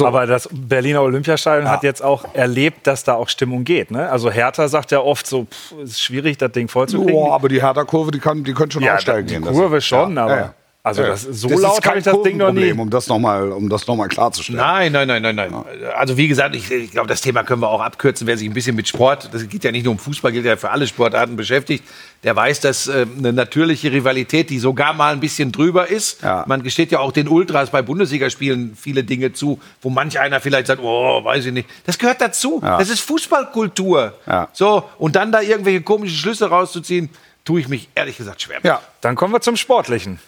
Aber 0.00 0.26
das 0.26 0.48
Berliner 0.50 1.02
Olympiastadion 1.02 1.68
hat 1.68 1.82
jetzt 1.82 2.02
auch 2.02 2.24
erlebt, 2.34 2.86
dass 2.86 3.04
da 3.04 3.14
auch 3.14 3.28
Stimmung 3.28 3.64
geht. 3.64 3.90
Ne? 3.90 4.08
Also 4.08 4.30
Hertha 4.30 4.68
sagt 4.68 4.90
ja 4.90 5.00
oft 5.00 5.26
so, 5.26 5.44
pff, 5.44 5.72
es 5.82 5.90
ist 5.90 6.02
schwierig, 6.02 6.38
das 6.38 6.52
Ding 6.52 6.68
vollzukriegen. 6.68 7.12
Boah, 7.12 7.34
aber 7.34 7.48
die 7.48 7.60
Hertha-Kurve, 7.60 8.10
die, 8.10 8.18
kann, 8.18 8.42
die 8.42 8.54
können 8.54 8.70
schon 8.70 8.82
ja, 8.82 8.94
aussteigen 8.94 9.26
die 9.26 9.34
gehen. 9.34 9.44
Kurve 9.44 9.80
schon, 9.80 10.16
ja, 10.16 10.24
aber 10.24 10.36
ja. 10.36 10.54
Also 10.84 11.02
Ja. 11.02 11.08
das, 11.10 11.22
so 11.22 11.48
Das 11.48 11.58
ist 11.58 11.62
laut 11.62 11.82
kein 11.82 11.90
habe 11.90 11.98
ich 12.00 12.04
das 12.04 12.22
Ding 12.22 12.36
noch 12.38 12.52
nie. 12.52 12.72
Um 12.72 12.90
das 12.90 13.06
nochmal 13.06 13.52
um 13.52 13.68
das 13.68 13.86
noch 13.86 13.94
mal 13.94 14.08
klarzustellen. 14.08 14.58
Nein, 14.60 14.90
nein, 14.90 15.06
nein, 15.06 15.22
nein, 15.22 15.36
nein. 15.36 15.54
Also 15.96 16.16
wie 16.16 16.26
gesagt, 16.26 16.56
ich, 16.56 16.70
ich 16.72 16.90
glaube, 16.90 17.06
das 17.06 17.20
Thema 17.20 17.44
können 17.44 17.62
wir 17.62 17.68
auch 17.68 17.80
abkürzen. 17.80 18.26
Wer 18.26 18.36
sich 18.36 18.48
ein 18.48 18.52
bisschen 18.52 18.74
mit 18.74 18.88
Sport, 18.88 19.28
das 19.32 19.48
geht 19.48 19.62
ja 19.62 19.70
nicht 19.70 19.84
nur 19.84 19.92
um 19.92 19.98
Fußball, 20.00 20.32
gilt 20.32 20.44
ja 20.44 20.56
für 20.56 20.70
alle 20.70 20.88
Sportarten 20.88 21.36
beschäftigt, 21.36 21.84
der 22.24 22.34
weiß, 22.34 22.60
dass 22.60 22.88
äh, 22.88 23.06
eine 23.16 23.32
natürliche 23.32 23.92
Rivalität, 23.92 24.50
die 24.50 24.58
sogar 24.58 24.92
mal 24.92 25.12
ein 25.12 25.20
bisschen 25.20 25.52
drüber 25.52 25.88
ist. 25.88 26.20
Ja. 26.22 26.44
Man 26.48 26.64
gesteht 26.64 26.90
ja 26.90 26.98
auch 26.98 27.12
den 27.12 27.28
Ultras 27.28 27.70
bei 27.70 27.82
Bundesligaspielen 27.82 28.76
viele 28.76 29.04
Dinge 29.04 29.32
zu, 29.32 29.60
wo 29.82 29.88
manch 29.90 30.18
einer 30.18 30.40
vielleicht 30.40 30.66
sagt, 30.66 30.82
oh, 30.82 31.22
weiß 31.24 31.46
ich 31.46 31.52
nicht. 31.52 31.68
Das 31.86 31.96
gehört 31.96 32.20
dazu. 32.20 32.60
Ja. 32.60 32.78
Das 32.78 32.90
ist 32.90 33.00
Fußballkultur. 33.00 34.14
Ja. 34.26 34.48
So, 34.52 34.82
und 34.98 35.14
dann 35.16 35.30
da 35.30 35.40
irgendwelche 35.42 35.82
komischen 35.82 36.16
Schlüsse 36.16 36.48
rauszuziehen, 36.48 37.08
tue 37.44 37.60
ich 37.60 37.68
mich 37.68 37.88
ehrlich 37.94 38.16
gesagt 38.16 38.42
schwer. 38.42 38.56
mit. 38.56 38.64
Ja. 38.64 38.80
Dann 39.00 39.14
kommen 39.14 39.32
wir 39.32 39.40
zum 39.40 39.56
Sportlichen. 39.56 40.18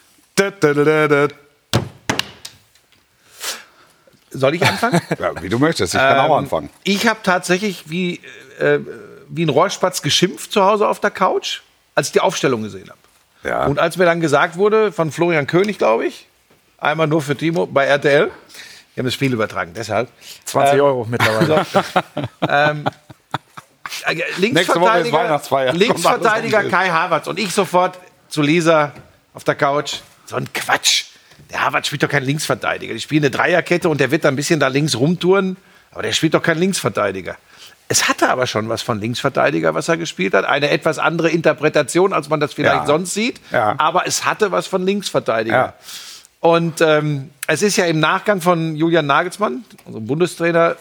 Soll 4.30 4.54
ich 4.56 4.66
anfangen? 4.66 5.00
Ja, 5.18 5.42
wie 5.42 5.48
du 5.48 5.58
möchtest, 5.58 5.94
ich 5.94 6.00
kann 6.00 6.18
auch 6.18 6.36
anfangen. 6.36 6.70
Ich 6.82 7.06
habe 7.06 7.20
tatsächlich 7.22 7.88
wie, 7.88 8.20
äh, 8.58 8.80
wie 9.28 9.44
ein 9.44 9.48
Rohrspatz 9.48 10.02
geschimpft 10.02 10.52
zu 10.52 10.64
Hause 10.64 10.88
auf 10.88 10.98
der 11.00 11.10
Couch, 11.10 11.60
als 11.94 12.08
ich 12.08 12.12
die 12.12 12.20
Aufstellung 12.20 12.62
gesehen 12.62 12.88
habe. 12.90 12.98
Ja. 13.48 13.66
Und 13.66 13.78
als 13.78 13.96
mir 13.96 14.06
dann 14.06 14.20
gesagt 14.20 14.56
wurde, 14.56 14.90
von 14.90 15.12
Florian 15.12 15.46
König, 15.46 15.78
glaube 15.78 16.06
ich, 16.06 16.26
einmal 16.78 17.06
nur 17.06 17.22
für 17.22 17.36
Timo 17.36 17.66
bei 17.66 17.84
RTL, 17.84 18.30
die 18.94 19.00
haben 19.00 19.04
das 19.06 19.14
Spiel 19.14 19.32
übertragen, 19.32 19.72
deshalb. 19.76 20.08
20 20.46 20.74
Ähm, 20.74 20.80
Euro 20.80 21.06
mittlerweile. 21.08 21.64
Äh, 24.06 24.14
Nächste 24.14 24.16
Woche 24.16 24.22
ist 24.32 24.38
Linksverteidiger, 24.38 25.18
Weihnachtsfeier. 25.18 25.72
Linksverteidiger 25.72 26.64
Kai 26.70 26.88
Havertz 26.88 27.26
und 27.28 27.38
ich 27.38 27.52
sofort 27.52 27.98
zu 28.28 28.42
Lisa 28.42 28.92
auf 29.34 29.44
der 29.44 29.54
Couch. 29.54 29.98
So 30.26 30.36
ein 30.36 30.52
Quatsch. 30.52 31.04
Der 31.50 31.64
Havertz 31.64 31.88
spielt 31.88 32.02
doch 32.02 32.08
kein 32.08 32.24
Linksverteidiger. 32.24 32.94
Die 32.94 33.00
spielen 33.00 33.22
eine 33.24 33.30
Dreierkette 33.30 33.88
und 33.88 34.00
der 34.00 34.10
wird 34.10 34.24
da 34.24 34.28
ein 34.28 34.36
bisschen 34.36 34.60
da 34.60 34.68
links 34.68 34.96
rumtouren. 34.96 35.56
Aber 35.90 36.02
der 36.02 36.12
spielt 36.12 36.34
doch 36.34 36.42
kein 36.42 36.58
Linksverteidiger. 36.58 37.36
Es 37.86 38.08
hatte 38.08 38.30
aber 38.30 38.46
schon 38.46 38.68
was 38.68 38.82
von 38.82 39.00
Linksverteidiger, 39.00 39.74
was 39.74 39.88
er 39.88 39.96
gespielt 39.96 40.34
hat. 40.34 40.44
Eine 40.46 40.70
etwas 40.70 40.98
andere 40.98 41.28
Interpretation, 41.30 42.12
als 42.12 42.28
man 42.28 42.40
das 42.40 42.54
vielleicht 42.54 42.74
Ja. 42.74 42.86
sonst 42.86 43.14
sieht. 43.14 43.40
Ja. 43.52 43.74
Aber 43.78 44.06
es 44.06 44.24
hatte 44.24 44.50
was 44.50 44.66
von 44.66 44.84
Linksverteidiger. 44.84 45.56
Ja. 45.56 45.74
Und 46.40 46.80
ähm, 46.80 47.30
es 47.46 47.62
ist 47.62 47.76
ja 47.76 47.84
im 47.86 48.00
Nachgang 48.00 48.40
von 48.40 48.74
Julian 48.76 49.06
Nagelsmann, 49.06 49.64
unserem 49.84 50.06
Bundestrainer, 50.06 50.76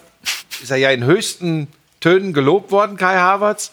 ist 0.62 0.71
er 0.71 0.77
ja 0.77 0.91
in 0.91 1.03
höchsten 1.03 1.67
Tönen 2.00 2.33
gelobt 2.33 2.71
worden, 2.71 2.97
Kai 2.97 3.15
Havertz. 3.17 3.71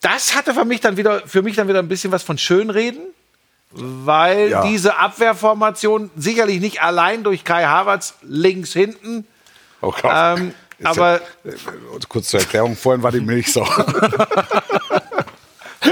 Das 0.00 0.36
hatte 0.36 0.54
für 0.54 0.64
mich 0.64 0.80
dann 0.80 0.96
wieder, 0.96 1.22
für 1.26 1.42
mich 1.42 1.56
dann 1.56 1.68
wieder 1.68 1.80
ein 1.80 1.88
bisschen 1.88 2.12
was 2.12 2.22
von 2.22 2.38
Schönreden, 2.38 3.00
weil 3.70 4.50
Ja. 4.50 4.62
diese 4.62 4.96
Abwehrformation 4.98 6.10
sicherlich 6.16 6.60
nicht 6.60 6.82
allein 6.82 7.22
durch 7.24 7.44
Kai 7.44 7.64
Havertz 7.64 8.14
links 8.22 8.72
hinten, 8.72 9.26
Oh 9.80 9.92
Gott. 9.92 10.10
ähm, 10.12 10.54
aber 10.82 11.20
ja, 11.44 11.52
äh, 11.52 11.56
kurz 12.08 12.28
zur 12.28 12.40
Erklärung, 12.40 12.76
vorhin 12.76 13.02
war 13.02 13.12
die 13.12 13.20
Milch 13.20 13.52
sauer. 13.52 13.68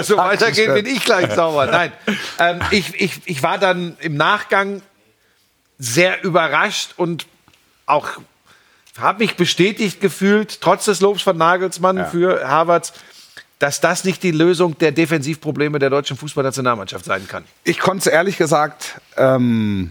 so 0.02 0.16
weitergeht, 0.16 0.72
bin 0.74 0.86
ich 0.86 1.04
gleich 1.04 1.32
sauer. 1.32 1.66
Nein, 1.66 1.92
ähm, 2.38 2.60
ich, 2.70 2.94
ich, 3.00 3.20
ich 3.26 3.42
war 3.42 3.58
dann 3.58 3.96
im 4.00 4.16
Nachgang 4.16 4.82
sehr 5.78 6.22
überrascht 6.24 6.94
und 6.96 7.26
auch 7.86 8.08
habe 8.98 9.22
mich 9.24 9.36
bestätigt 9.36 10.00
gefühlt, 10.00 10.60
trotz 10.62 10.86
des 10.86 11.00
Lobs 11.00 11.20
von 11.22 11.36
Nagelsmann 11.36 12.06
für 12.06 12.48
Havertz, 12.48 12.94
dass 13.58 13.80
das 13.80 14.04
nicht 14.04 14.22
die 14.22 14.32
Lösung 14.32 14.76
der 14.78 14.92
Defensivprobleme 14.92 15.78
der 15.78 15.90
deutschen 15.90 16.16
Fußballnationalmannschaft 16.16 17.04
sein 17.04 17.26
kann. 17.26 17.44
Ich 17.64 17.78
konnte 17.78 18.00
es 18.00 18.06
ehrlich 18.14 18.36
gesagt 18.36 19.00
ähm, 19.16 19.90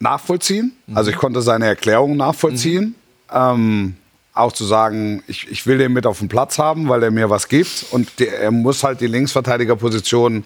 nachvollziehen. 0.00 0.72
Also 0.94 1.10
ich 1.10 1.16
konnte 1.16 1.42
seine 1.42 1.66
Erklärung 1.66 2.16
nachvollziehen. 2.16 2.94
Ähm, 3.32 3.96
auch 4.32 4.52
zu 4.52 4.64
sagen, 4.64 5.22
ich, 5.28 5.48
ich 5.50 5.66
will 5.66 5.78
den 5.78 5.92
mit 5.92 6.06
auf 6.06 6.18
dem 6.18 6.28
Platz 6.28 6.58
haben, 6.58 6.88
weil 6.88 7.02
er 7.02 7.10
mir 7.10 7.30
was 7.30 7.48
gibt. 7.48 7.86
Und 7.90 8.18
der, 8.18 8.40
er 8.40 8.50
muss 8.50 8.82
halt 8.82 9.00
die 9.00 9.06
Linksverteidigerposition 9.06 10.44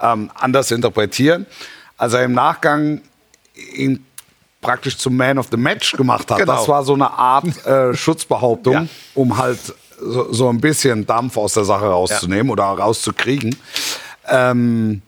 ähm, 0.00 0.30
anders 0.34 0.70
interpretieren. 0.70 1.46
Als 1.96 2.12
er 2.14 2.24
im 2.24 2.32
Nachgang 2.32 3.02
ihn 3.74 4.04
praktisch 4.60 4.96
zum 4.98 5.16
Man 5.16 5.38
of 5.38 5.48
the 5.50 5.56
Match 5.56 5.92
gemacht 5.92 6.30
hat, 6.30 6.38
Genau. 6.38 6.56
das 6.56 6.68
war 6.68 6.84
so 6.84 6.94
eine 6.94 7.10
Art 7.10 7.64
äh, 7.66 7.94
Schutzbehauptung, 7.94 8.72
Ja. 8.74 8.86
um 9.14 9.36
halt 9.38 9.58
so, 10.00 10.32
so 10.32 10.48
ein 10.48 10.60
bisschen 10.60 11.06
Dampf 11.06 11.36
aus 11.36 11.54
der 11.54 11.64
Sache 11.64 11.86
rauszunehmen 11.86 12.50
oder 12.50 12.64
rauszukriegen. 12.64 13.56
Ähm, 14.28 15.02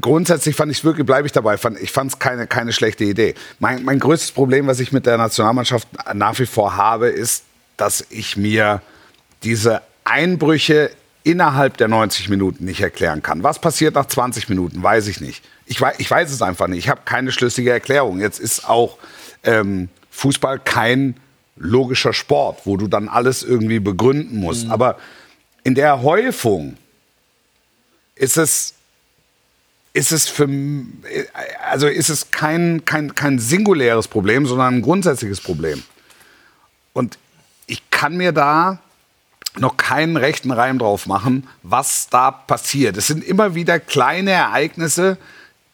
grundsätzlich 0.00 0.56
fand 0.56 0.70
ich 0.72 0.78
es 0.78 0.84
wirklich, 0.84 1.06
bleibe 1.06 1.26
ich 1.26 1.32
dabei, 1.32 1.56
fand, 1.56 1.80
ich 1.80 1.92
fand 1.92 2.12
es 2.12 2.18
keine, 2.18 2.46
keine 2.46 2.72
schlechte 2.72 3.04
Idee. 3.04 3.34
Mein, 3.58 3.84
mein 3.84 3.98
größtes 3.98 4.32
Problem, 4.32 4.66
was 4.66 4.80
ich 4.80 4.92
mit 4.92 5.06
der 5.06 5.18
Nationalmannschaft 5.18 5.88
nach 6.14 6.38
wie 6.38 6.46
vor 6.46 6.76
habe, 6.76 7.08
ist, 7.08 7.44
dass 7.76 8.04
ich 8.10 8.36
mir 8.36 8.80
diese 9.42 9.82
Einbrüche 10.04 10.90
innerhalb 11.24 11.76
der 11.76 11.88
90 11.88 12.28
Minuten 12.28 12.64
nicht 12.64 12.80
erklären 12.80 13.22
kann. 13.22 13.42
Was 13.42 13.60
passiert 13.60 13.94
nach 13.94 14.06
20 14.06 14.48
Minuten, 14.48 14.82
weiß 14.82 15.06
ich 15.06 15.20
nicht. 15.20 15.44
Ich 15.66 15.80
weiß, 15.80 15.94
ich 15.98 16.10
weiß 16.10 16.30
es 16.30 16.42
einfach 16.42 16.66
nicht. 16.66 16.80
Ich 16.80 16.88
habe 16.88 17.02
keine 17.04 17.32
schlüssige 17.32 17.70
Erklärung. 17.70 18.20
Jetzt 18.20 18.40
ist 18.40 18.68
auch 18.68 18.98
ähm, 19.44 19.88
Fußball 20.10 20.58
kein 20.58 21.16
logischer 21.62 22.12
Sport, 22.12 22.62
wo 22.64 22.76
du 22.76 22.88
dann 22.88 23.08
alles 23.08 23.42
irgendwie 23.42 23.80
begründen 23.80 24.38
musst. 24.38 24.68
Aber 24.68 24.98
in 25.64 25.74
der 25.74 26.02
Häufung 26.02 26.76
ist 28.14 28.36
es 28.36 28.74
ist 29.94 30.10
es 30.12 30.28
für 30.28 30.48
also 31.70 31.86
ist 31.86 32.08
es 32.08 32.30
kein, 32.30 32.84
kein, 32.84 33.14
kein 33.14 33.38
singuläres 33.38 34.08
Problem, 34.08 34.46
sondern 34.46 34.76
ein 34.76 34.82
grundsätzliches 34.82 35.40
Problem. 35.40 35.82
Und 36.94 37.18
ich 37.66 37.90
kann 37.90 38.16
mir 38.16 38.32
da 38.32 38.80
noch 39.58 39.76
keinen 39.76 40.16
rechten 40.16 40.50
Reim 40.50 40.78
drauf 40.78 41.06
machen, 41.06 41.46
was 41.62 42.08
da 42.08 42.30
passiert. 42.30 42.96
Es 42.96 43.06
sind 43.06 43.22
immer 43.22 43.54
wieder 43.54 43.78
kleine 43.78 44.30
Ereignisse, 44.30 45.18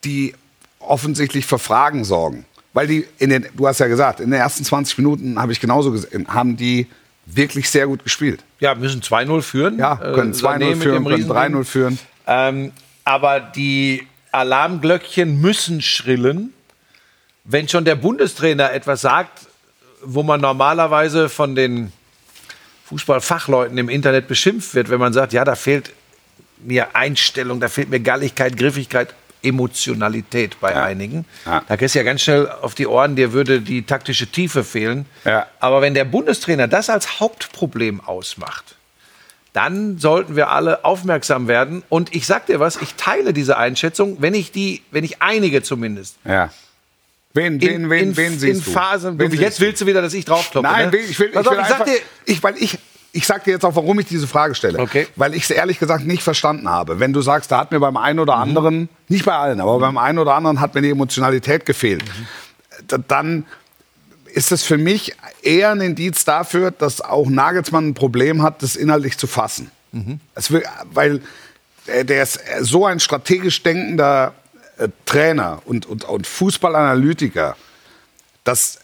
die 0.04 0.34
offensichtlich 0.80 1.46
für 1.46 1.58
Fragen 1.58 2.04
sorgen. 2.04 2.44
Weil 2.78 2.86
die 2.86 3.08
in 3.18 3.30
den, 3.30 3.44
du 3.56 3.66
hast 3.66 3.80
ja 3.80 3.88
gesagt, 3.88 4.20
in 4.20 4.30
den 4.30 4.38
ersten 4.38 4.62
20 4.62 4.98
Minuten 4.98 5.36
habe 5.36 5.50
ich 5.50 5.58
genauso 5.58 5.90
gesehen, 5.90 6.28
haben 6.32 6.56
die 6.56 6.86
wirklich 7.26 7.68
sehr 7.68 7.88
gut 7.88 8.04
gespielt. 8.04 8.44
Ja, 8.60 8.76
müssen 8.76 9.02
2-0 9.02 9.42
führen. 9.42 9.78
Ja, 9.80 9.94
Äh, 9.94 10.12
können 10.14 10.32
Sané 10.32 10.58
2-0 10.58 10.68
mit 10.68 10.82
führen, 10.84 11.02
können 11.02 11.06
Riesenring. 11.08 11.56
3-0 11.56 11.64
führen. 11.64 11.98
Ähm, 12.28 12.70
aber 13.02 13.40
die 13.40 14.06
Alarmglöckchen 14.30 15.40
müssen 15.40 15.82
schrillen, 15.82 16.52
wenn 17.42 17.66
schon 17.66 17.84
der 17.84 17.96
Bundestrainer 17.96 18.72
etwas 18.72 19.00
sagt, 19.00 19.48
wo 20.04 20.22
man 20.22 20.40
normalerweise 20.40 21.28
von 21.28 21.56
den 21.56 21.92
Fußballfachleuten 22.84 23.76
im 23.76 23.88
Internet 23.88 24.28
beschimpft 24.28 24.76
wird, 24.76 24.88
wenn 24.88 25.00
man 25.00 25.12
sagt, 25.12 25.32
ja, 25.32 25.44
da 25.44 25.56
fehlt 25.56 25.90
mir 26.62 26.94
Einstellung, 26.94 27.58
da 27.58 27.66
fehlt 27.66 27.90
mir 27.90 27.98
Galligkeit, 27.98 28.56
Griffigkeit, 28.56 29.14
Emotionalität 29.42 30.60
bei 30.60 30.74
einigen. 30.74 31.24
Ja. 31.46 31.62
Da 31.66 31.76
kriegst 31.76 31.94
du 31.94 31.98
ja 32.00 32.04
ganz 32.04 32.22
schnell 32.22 32.48
auf 32.48 32.74
die 32.74 32.86
Ohren, 32.86 33.16
dir 33.16 33.32
würde 33.32 33.60
die 33.60 33.82
taktische 33.82 34.26
Tiefe 34.26 34.64
fehlen. 34.64 35.06
Ja. 35.24 35.46
Aber 35.60 35.80
wenn 35.80 35.94
der 35.94 36.04
Bundestrainer 36.04 36.68
das 36.68 36.90
als 36.90 37.20
Hauptproblem 37.20 38.00
ausmacht, 38.00 38.76
dann 39.52 39.98
sollten 39.98 40.36
wir 40.36 40.50
alle 40.50 40.84
aufmerksam 40.84 41.48
werden. 41.48 41.82
Und 41.88 42.14
ich 42.14 42.26
sag 42.26 42.46
dir 42.46 42.60
was, 42.60 42.76
ich 42.76 42.94
teile 42.94 43.32
diese 43.32 43.56
Einschätzung, 43.56 44.18
wenn 44.20 44.34
ich 44.34 44.52
die, 44.52 44.82
wenn 44.90 45.04
ich 45.04 45.22
einige 45.22 45.62
zumindest. 45.62 46.16
Ja. 46.24 46.50
Wen, 47.34 47.60
wen, 47.60 47.90
wen, 47.90 48.08
in, 48.08 48.16
wen 48.16 48.32
in 48.32 48.38
siehst 48.38 48.66
du? 48.66 48.70
Phasen, 48.70 49.18
Wen 49.18 49.30
jetzt 49.32 49.60
willst 49.60 49.80
du 49.82 49.86
wieder, 49.86 50.02
dass 50.02 50.14
ich 50.14 50.24
draufkloppe. 50.24 50.66
Nein, 50.66 50.90
ne? 50.90 50.96
ich 50.96 51.18
will, 51.18 51.28
ich 51.28 51.34
Pass 51.34 51.44
will 51.44 51.58
auf, 51.58 51.66
ich 51.66 51.72
einfach, 51.72 51.84
dir, 51.84 51.98
ich, 52.24 52.42
weil 52.42 52.54
ich, 52.58 52.78
ich 53.12 53.26
sag 53.26 53.44
dir 53.44 53.52
jetzt 53.52 53.64
auch, 53.64 53.74
warum 53.74 53.98
ich 54.00 54.06
diese 54.06 54.26
Frage 54.26 54.54
stelle. 54.54 54.78
Okay. 54.78 55.06
Weil 55.16 55.34
ich 55.34 55.44
es 55.44 55.50
ehrlich 55.50 55.78
gesagt 55.78 56.04
nicht 56.06 56.22
verstanden 56.22 56.68
habe. 56.68 57.00
Wenn 57.00 57.12
du 57.12 57.22
sagst, 57.22 57.50
da 57.50 57.58
hat 57.58 57.70
mir 57.72 57.80
beim 57.80 57.96
einen 57.96 58.18
oder 58.18 58.36
Mhm. 58.36 58.42
anderen, 58.42 58.88
nicht 59.08 59.24
bei 59.24 59.34
allen, 59.34 59.60
aber 59.60 59.78
beim 59.78 59.96
einen 59.98 60.18
oder 60.18 60.34
anderen 60.34 60.60
hat 60.60 60.74
mir 60.74 60.82
die 60.82 60.90
Emotionalität 60.90 61.64
gefehlt, 61.66 62.04
Mhm. 62.04 63.04
dann 63.08 63.46
ist 64.26 64.52
es 64.52 64.62
für 64.62 64.76
mich 64.78 65.14
eher 65.42 65.70
ein 65.70 65.80
Indiz 65.80 66.24
dafür, 66.24 66.70
dass 66.70 67.00
auch 67.00 67.28
Nagelsmann 67.28 67.88
ein 67.88 67.94
Problem 67.94 68.42
hat, 68.42 68.62
das 68.62 68.76
inhaltlich 68.76 69.16
zu 69.16 69.26
fassen. 69.26 69.70
Mhm. 69.92 70.20
Will, 70.50 70.62
weil 70.92 71.22
der, 71.86 72.04
der 72.04 72.22
ist 72.22 72.38
so 72.60 72.84
ein 72.84 73.00
strategisch 73.00 73.62
denkender 73.62 74.34
äh, 74.76 74.88
Trainer 75.06 75.62
und, 75.64 75.86
und, 75.86 76.04
und 76.04 76.26
Fußballanalytiker, 76.26 77.56
dass 78.44 78.78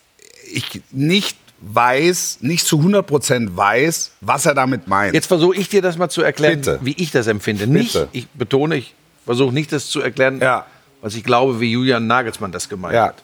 ich 0.50 0.80
nicht 0.90 1.36
weiß, 1.66 2.38
nicht 2.40 2.66
zu 2.66 2.78
100 2.78 3.06
Prozent 3.06 3.56
weiß, 3.56 4.12
was 4.20 4.46
er 4.46 4.54
damit 4.54 4.86
meint. 4.88 5.14
Jetzt 5.14 5.26
versuche 5.26 5.56
ich 5.56 5.68
dir 5.68 5.82
das 5.82 5.96
mal 5.96 6.08
zu 6.08 6.22
erklären, 6.22 6.56
Bitte. 6.60 6.78
wie 6.82 6.94
ich 6.98 7.10
das 7.10 7.26
empfinde. 7.26 7.66
Nicht, 7.66 7.92
Bitte. 7.94 8.08
ich 8.12 8.28
betone, 8.30 8.76
ich 8.76 8.94
versuche 9.24 9.52
nicht 9.54 9.72
das 9.72 9.88
zu 9.88 10.00
erklären, 10.00 10.40
Ja. 10.40 10.66
was 11.00 11.14
ich 11.14 11.24
glaube, 11.24 11.60
wie 11.60 11.70
Julian 11.72 12.06
Nagelsmann 12.06 12.52
das 12.52 12.68
gemeint 12.68 12.94
Ja. 12.94 13.06
hat. 13.06 13.22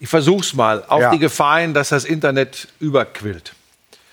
Ich 0.00 0.08
versuche 0.08 0.40
es 0.42 0.54
mal, 0.54 0.84
auf 0.88 1.00
Ja. 1.00 1.10
die 1.10 1.18
Gefahr 1.18 1.60
hin, 1.60 1.74
dass 1.74 1.88
das 1.90 2.04
Internet 2.04 2.68
überquillt. 2.80 3.52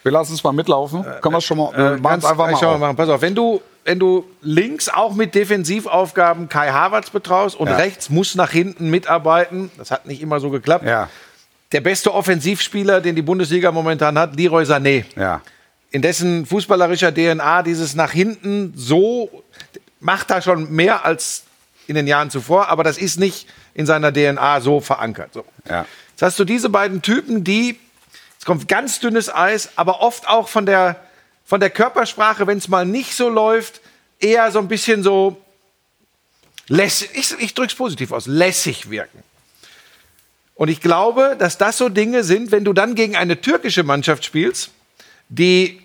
wir 0.04 0.12
lassen 0.12 0.34
es 0.36 0.44
mal 0.44 0.52
mitlaufen. 0.54 1.04
Können 1.04 1.34
wir 1.34 1.38
es 1.40 1.44
schon 1.46 1.58
mal, 1.58 1.72
wir 1.76 1.94
Äh, 1.96 2.00
ganz 2.00 2.24
einfach 2.26 2.52
mal. 2.52 2.54
auf. 2.68 2.80
machen. 2.80 2.96
Pass 2.96 3.10
auf, 3.10 3.22
wenn 3.24 3.34
du, 3.34 3.60
wenn 3.86 3.98
du 3.98 4.24
links 4.44 4.88
auch 4.88 5.16
mit 5.16 5.34
Defensivaufgaben 5.34 6.48
Kai 6.48 6.70
Havertz 6.72 7.10
betraust 7.10 7.56
und 7.60 7.68
rechts 7.70 8.12
muss 8.12 8.36
nach 8.36 8.52
hinten 8.52 8.92
mitarbeiten, 8.92 9.72
das 9.80 9.90
hat 9.90 10.06
nicht 10.06 10.22
immer 10.22 10.40
so 10.40 10.52
geklappt. 10.52 10.86
Ja, 10.86 11.10
Der 11.76 11.82
beste 11.82 12.14
Offensivspieler, 12.14 13.02
den 13.02 13.18
die 13.18 13.22
Bundesliga 13.22 13.70
momentan 13.70 14.18
hat, 14.18 14.38
Leroy 14.38 14.64
Sané. 14.64 15.04
ja. 15.18 15.42
in 15.92 16.02
dessen 16.02 16.46
fußballerischer 16.46 17.14
DNA 17.14 17.64
dieses 17.64 17.96
nach 17.96 18.12
hinten 18.12 18.72
so 18.78 19.44
macht 20.00 20.32
er 20.32 20.42
schon 20.42 20.72
mehr 20.72 21.04
als 21.04 21.44
in 21.88 21.96
den 21.96 22.08
Jahren 22.08 22.30
zuvor, 22.30 22.70
aber 22.70 22.86
das 22.86 22.98
ist 22.98 23.20
nicht 23.20 23.50
in 23.74 23.86
seiner 23.86 24.14
DNA 24.14 24.62
so 24.62 24.80
verankert. 24.80 25.34
So. 25.34 25.44
Ja. 25.68 25.86
Jetzt 26.12 26.22
hast 26.22 26.40
du 26.40 26.46
diese 26.46 26.70
beiden 26.70 27.02
Typen, 27.02 27.44
die, 27.44 27.78
es 28.40 28.46
kommt 28.46 28.70
ganz 28.70 29.02
dünnes 29.02 29.28
Eis, 29.28 29.72
aber 29.76 30.00
oft 30.00 30.30
auch 30.30 30.48
von 30.48 30.66
der, 30.66 30.96
von 31.44 31.60
der 31.60 31.72
Körpersprache, 31.72 32.48
wenn 32.48 32.58
es 32.58 32.70
mal 32.70 32.86
nicht 32.86 33.18
so 33.18 33.28
läuft, 33.28 33.82
eher 34.22 34.50
so 34.50 34.60
ein 34.60 34.70
bisschen 34.70 35.04
so 35.04 35.42
lässig, 36.70 37.10
ich, 37.16 37.38
ich 37.38 37.54
drücke 37.54 37.68
es 37.68 37.76
positiv 37.76 38.14
aus, 38.14 38.28
lässig 38.28 38.90
wirken. 38.90 39.25
Und 40.56 40.70
ich 40.70 40.80
glaube, 40.82 41.36
dass 41.38 41.58
das 41.58 41.78
so 41.78 41.90
Dinge 41.90 42.24
sind, 42.24 42.52
wenn 42.52 42.64
du 42.64 42.74
dann 42.74 42.96
gegen 42.96 43.16
eine 43.16 43.40
türkische 43.42 43.84
Mannschaft 43.84 44.24
spielst, 44.26 44.72
die 45.30 45.82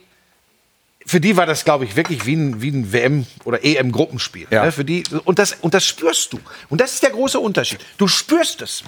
für 1.07 1.19
die 1.21 1.37
war 1.37 1.47
das, 1.47 1.65
glaube 1.65 1.85
ich, 1.87 1.97
wirklich 1.97 2.25
wie 2.27 2.35
ein, 2.37 2.63
wie 2.63 2.69
ein 2.71 2.93
WM- 2.93 3.27
oder 3.45 3.65
EM-Gruppenspiel. 3.65 4.47
Ja. 4.51 4.67
Ne? 4.67 4.71
Für 4.71 4.85
die, 4.85 5.03
und, 5.25 5.41
das, 5.41 5.57
und 5.61 5.75
das 5.75 5.85
spürst 5.85 6.33
du. 6.33 6.39
Und 6.69 6.81
das 6.81 6.93
ist 6.95 7.03
der 7.03 7.11
große 7.11 7.41
Unterschied. 7.41 7.81
Du 7.99 8.07
spürst 8.07 8.63
es. 8.63 8.85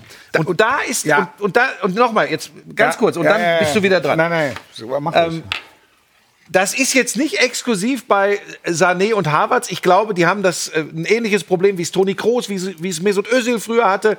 Und 0.46 0.60
da 0.60 0.80
ist, 0.88 1.04
Ja. 1.04 1.32
und, 1.38 1.44
und, 1.46 1.56
da, 1.56 1.66
und 1.82 1.96
nochmal, 1.96 2.30
jetzt 2.30 2.52
ganz 2.76 2.94
Ja, 2.94 2.98
kurz, 3.00 3.16
und 3.16 3.24
dann 3.24 3.58
bist 3.60 3.74
du 3.74 3.82
wieder 3.82 4.00
dran. 4.00 4.18
Nein, 4.18 4.30
nein. 4.30 4.54
So, 4.72 5.00
Mach 5.00 5.16
Ähm, 5.16 5.42
das 6.48 6.74
ist 6.74 6.92
jetzt 6.92 7.16
nicht 7.16 7.38
exklusiv 7.40 8.04
bei 8.06 8.38
Sané 8.66 9.14
und 9.14 9.32
Havertz. 9.32 9.70
Ich 9.70 9.80
glaube, 9.80 10.12
die 10.12 10.26
haben 10.26 10.42
das 10.42 10.68
äh, 10.68 10.80
ein 10.80 11.06
ähnliches 11.06 11.42
Problem, 11.44 11.78
wie 11.78 11.82
es 11.82 11.90
Toni 11.92 12.14
Kroos, 12.14 12.48
wie, 12.48 12.56
es- 12.56 12.80
wie 12.82 12.88
es 12.90 13.00
Mesut 13.00 13.26
Özil 13.32 13.58
früher 13.58 13.88
hatte. 13.88 14.18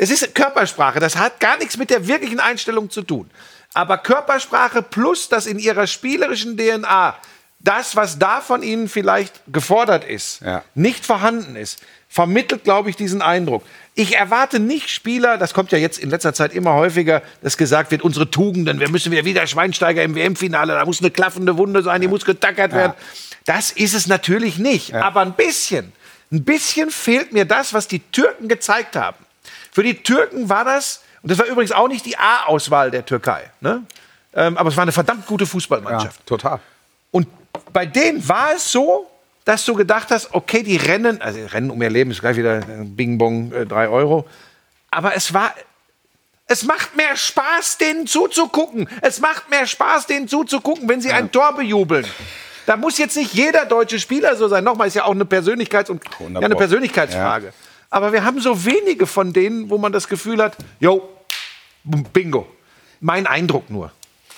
Es 0.00 0.10
ist 0.10 0.34
Körpersprache. 0.34 0.98
Das 0.98 1.16
hat 1.16 1.40
gar 1.40 1.58
nichts 1.58 1.76
mit 1.76 1.90
der 1.90 2.06
wirklichen 2.08 2.40
Einstellung 2.40 2.88
zu 2.88 3.02
tun. 3.02 3.30
Aber 3.74 3.98
Körpersprache 3.98 4.80
plus 4.80 5.28
das 5.28 5.44
in 5.44 5.58
ihrer 5.58 5.86
spielerischen 5.86 6.56
DNA, 6.56 7.14
das, 7.58 7.96
was 7.96 8.18
da 8.18 8.40
von 8.40 8.62
ihnen 8.62 8.88
vielleicht 8.88 9.42
gefordert 9.52 10.04
ist, 10.04 10.40
Ja. 10.40 10.64
nicht 10.74 11.04
vorhanden 11.04 11.54
ist, 11.54 11.80
vermittelt, 12.08 12.64
glaube 12.64 12.88
ich, 12.88 12.96
diesen 12.96 13.20
Eindruck. 13.20 13.62
Ich 13.94 14.16
erwarte 14.16 14.58
nicht 14.58 14.88
Spieler, 14.88 15.36
das 15.36 15.52
kommt 15.52 15.70
ja 15.70 15.76
jetzt 15.76 15.98
in 15.98 16.08
letzter 16.08 16.32
Zeit 16.32 16.54
immer 16.54 16.72
häufiger, 16.72 17.20
dass 17.42 17.58
gesagt 17.58 17.90
wird, 17.90 18.00
unsere 18.00 18.30
Tugenden, 18.30 18.80
wir 18.80 18.88
müssen 18.88 19.12
wieder 19.12 19.26
wieder 19.26 19.46
Schweinsteiger 19.46 20.02
im 20.02 20.14
WM-Finale, 20.14 20.72
da 20.72 20.84
muss 20.86 21.00
eine 21.00 21.10
klaffende 21.10 21.58
Wunde 21.58 21.82
sein, 21.82 22.00
die 22.00 22.08
muss 22.08 22.24
getackert 22.24 22.72
werden. 22.72 22.94
Das 23.44 23.70
ist 23.70 23.92
es 23.92 24.06
natürlich 24.06 24.56
nicht, 24.58 24.94
aber 24.94 25.20
ein 25.20 25.34
bisschen, 25.34 25.92
ein 26.32 26.42
bisschen 26.42 26.90
fehlt 26.90 27.32
mir 27.34 27.44
das, 27.44 27.74
was 27.74 27.86
die 27.86 27.98
Türken 27.98 28.48
gezeigt 28.48 28.96
haben. 28.96 29.18
Für 29.72 29.82
die 29.82 30.02
Türken 30.02 30.48
war 30.48 30.64
das, 30.64 31.02
und 31.22 31.30
das 31.30 31.38
war 31.38 31.46
übrigens 31.46 31.72
auch 31.72 31.88
nicht 31.88 32.04
die 32.06 32.16
A-Auswahl 32.16 32.90
der 32.90 33.04
Türkei, 33.04 33.50
ne? 33.60 33.82
ähm, 34.34 34.56
aber 34.56 34.68
es 34.68 34.76
war 34.76 34.82
eine 34.82 34.92
verdammt 34.92 35.26
gute 35.26 35.44
ja, 35.44 35.50
Fußballmannschaft. 35.50 36.26
total. 36.26 36.60
Und 37.10 37.26
bei 37.72 37.86
denen 37.86 38.26
war 38.28 38.54
es 38.54 38.70
so, 38.70 39.10
dass 39.44 39.64
du 39.64 39.74
gedacht 39.74 40.10
hast, 40.10 40.32
okay, 40.32 40.62
die 40.62 40.76
rennen, 40.76 41.20
also 41.20 41.38
die 41.38 41.44
rennen 41.44 41.70
um 41.70 41.82
ihr 41.82 41.90
Leben, 41.90 42.10
ist 42.10 42.20
gleich 42.20 42.36
wieder 42.36 42.58
äh, 42.58 42.84
Bing 42.84 43.18
Bong, 43.18 43.52
äh, 43.52 43.66
drei 43.66 43.88
Euro. 43.88 44.26
Aber 44.90 45.14
es 45.14 45.32
war. 45.32 45.54
Es 46.46 46.64
macht 46.64 46.96
mehr 46.96 47.16
Spaß, 47.16 47.78
denen 47.78 48.08
zuzugucken. 48.08 48.88
Es 49.02 49.20
macht 49.20 49.48
mehr 49.50 49.68
Spaß, 49.68 50.06
denen 50.08 50.26
zuzugucken, 50.26 50.88
wenn 50.88 51.00
sie 51.00 51.12
ein 51.12 51.30
Tor 51.30 51.54
bejubeln. 51.54 52.04
Da 52.66 52.76
muss 52.76 52.98
jetzt 52.98 53.16
nicht 53.16 53.32
jeder 53.34 53.66
deutsche 53.66 54.00
Spieler 54.00 54.34
so 54.34 54.48
sein. 54.48 54.64
Nochmal 54.64 54.88
ist 54.88 54.94
ja 54.94 55.04
auch 55.04 55.12
eine 55.12 55.22
Persönlichkeits- 55.22 55.90
und 55.90 56.02
ja, 56.18 56.40
eine. 56.40 56.56
Persönlichkeitsfrage. 56.56 57.52
Aber 57.90 58.12
wir 58.12 58.24
haben 58.24 58.40
so 58.40 58.64
wenige 58.64 59.06
von 59.06 59.32
denen, 59.32 59.68
wo 59.68 59.76
man 59.76 59.92
das 59.92 60.08
Gefühl 60.08 60.40
hat, 60.40 60.56
yo, 60.78 61.08
bingo. 61.84 62.46
Mein 63.00 63.26
Eindruck 63.26 63.68
nur. 63.68 63.90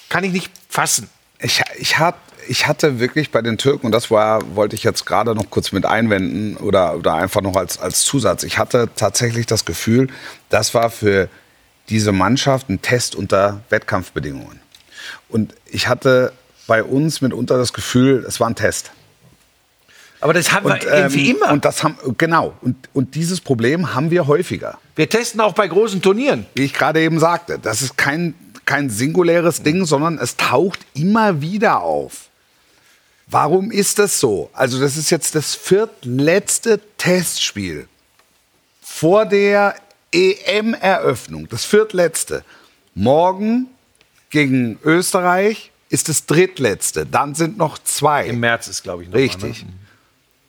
Kann 0.08 0.24
ich 0.24 0.32
nicht 0.32 0.50
fassen. 0.68 1.10
Ich, 1.38 1.62
ich, 1.76 1.98
hat, 1.98 2.14
ich 2.48 2.66
hatte 2.66 2.98
wirklich 2.98 3.30
bei 3.30 3.42
den 3.42 3.58
Türken, 3.58 3.86
und 3.86 3.92
das 3.92 4.10
war, 4.10 4.54
wollte 4.56 4.76
ich 4.76 4.84
jetzt 4.84 5.04
gerade 5.04 5.34
noch 5.34 5.50
kurz 5.50 5.72
mit 5.72 5.84
einwenden 5.84 6.56
oder, 6.56 6.96
oder 6.96 7.14
einfach 7.14 7.42
noch 7.42 7.56
als, 7.56 7.78
als 7.78 8.04
Zusatz, 8.04 8.44
ich 8.44 8.58
hatte 8.58 8.88
tatsächlich 8.94 9.46
das 9.46 9.64
Gefühl, 9.64 10.08
das 10.48 10.72
war 10.74 10.90
für 10.90 11.28
diese 11.88 12.12
Mannschaft 12.12 12.70
ein 12.70 12.80
Test 12.80 13.16
unter 13.16 13.62
Wettkampfbedingungen. 13.68 14.60
Und 15.28 15.54
ich 15.66 15.88
hatte 15.88 16.32
bei 16.66 16.84
uns 16.84 17.20
mitunter 17.20 17.58
das 17.58 17.72
Gefühl, 17.72 18.24
es 18.26 18.38
war 18.38 18.48
ein 18.48 18.54
Test. 18.54 18.92
Aber 20.22 20.34
das 20.34 20.52
haben 20.52 20.66
Und, 20.66 20.84
wir 20.84 20.92
irgendwie 20.92 21.30
ähm, 21.30 21.36
immer. 21.36 21.52
Und 21.52 21.64
das 21.64 21.82
haben, 21.82 21.96
genau. 22.16 22.54
Und, 22.62 22.88
und 22.92 23.16
dieses 23.16 23.40
Problem 23.40 23.92
haben 23.92 24.12
wir 24.12 24.28
häufiger. 24.28 24.78
wir 24.94 25.08
testen 25.08 25.40
auch 25.40 25.52
bei 25.52 25.66
großen 25.66 26.00
Turnieren. 26.00 26.46
Wie 26.54 26.62
ich 26.62 26.72
gerade 26.72 27.00
eben 27.00 27.18
sagte, 27.18 27.58
das 27.58 27.82
ist 27.82 27.98
kein, 27.98 28.34
kein 28.64 28.88
singuläres 28.88 29.64
Ding, 29.64 29.84
sondern 29.84 30.18
es 30.18 30.36
taucht 30.36 30.78
immer 30.94 31.40
wieder 31.40 31.80
auf. 31.80 32.28
Warum 33.26 33.72
ist 33.72 33.98
das 33.98 34.20
so? 34.20 34.48
Also 34.52 34.78
das 34.78 34.96
ist 34.96 35.10
jetzt 35.10 35.34
das 35.34 35.56
viertletzte 35.56 36.80
Testspiel 36.98 37.88
vor 38.80 39.26
der 39.26 39.74
EM-Eröffnung, 40.12 41.48
das 41.48 41.64
viertletzte. 41.64 42.44
Morgen 42.94 43.66
gegen 44.30 44.78
Österreich 44.84 45.72
ist 45.88 46.08
das 46.08 46.26
drittletzte. 46.26 47.06
Dann 47.06 47.34
sind 47.34 47.58
noch 47.58 47.78
zwei. 47.78 48.26
Im 48.26 48.38
März 48.38 48.68
ist, 48.68 48.84
glaube 48.84 49.02
ich, 49.02 49.08
noch 49.08 49.14
Mal, 49.14 49.22
Richtig. 49.22 49.64
ne? 49.64 49.72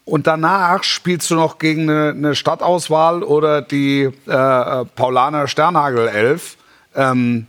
Und 0.06 0.28
danach 0.28 0.84
spielst 0.84 1.30
du 1.32 1.36
noch 1.36 1.60
gegen 1.60 1.90
eine, 1.90 2.10
eine 2.10 2.36
Stadtauswahl 2.36 3.24
oder 3.24 3.62
die 3.62 4.10
äh, 4.28 4.32
äh, 4.32 4.86
Paulaner 4.96 5.48
Sternhagel 5.48 6.10
11, 6.10 6.58
ähm, 6.96 7.48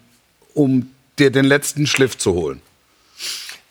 um 0.54 0.90
dir 1.18 1.30
den 1.30 1.44
letzten 1.44 1.86
Schliff 1.86 2.16
zu 2.16 2.34
holen. 2.34 2.60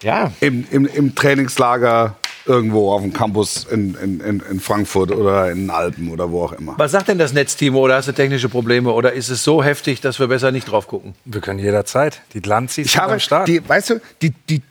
Ja. 0.02 0.34
Im, 0.42 0.66
im, 0.70 0.86
im 0.86 1.16
Trainingslager 1.16 2.18
irgendwo 2.46 2.92
auf 2.92 3.02
dem 3.02 3.14
Campus 3.14 3.64
in, 3.66 3.96
in, 3.96 4.42
in, 4.42 4.60
Frankfurt 4.60 5.12
oder 5.12 5.50
in 5.50 5.60
den 5.60 5.70
Alpen 5.70 6.10
oder 6.10 6.30
wo 6.30 6.44
auch 6.44 6.52
immer. 6.52 6.76
Was 6.78 6.92
sagt 6.92 7.08
denn 7.08 7.18
das 7.18 7.32
Netzteam 7.32 7.76
oder 7.76 7.96
hast 7.96 8.10
du 8.10 8.12
technische 8.12 8.50
Probleme 8.50 8.92
oder 8.92 9.14
ist 9.14 9.30
es 9.30 9.46
so 9.46 9.64
heftig, 9.64 10.02
dass 10.02 10.20
wir 10.20 10.28
besser 10.28 10.52
nicht 10.52 10.70
drauf 10.70 10.88
gucken? 10.88 11.16
Wir 11.24 11.40
können 11.40 11.60
jederzeit. 11.60 12.22
Die 12.34 12.42
Glanzis 12.42 12.88
Ich 12.88 12.92
sind 12.92 13.02
habe, 13.02 13.14
am 13.14 13.20
Start. 13.20 13.48
die, 13.48 13.68
weißt 13.68 13.92
du, 13.92 14.02
die, 14.22 14.32
die, 14.50 14.62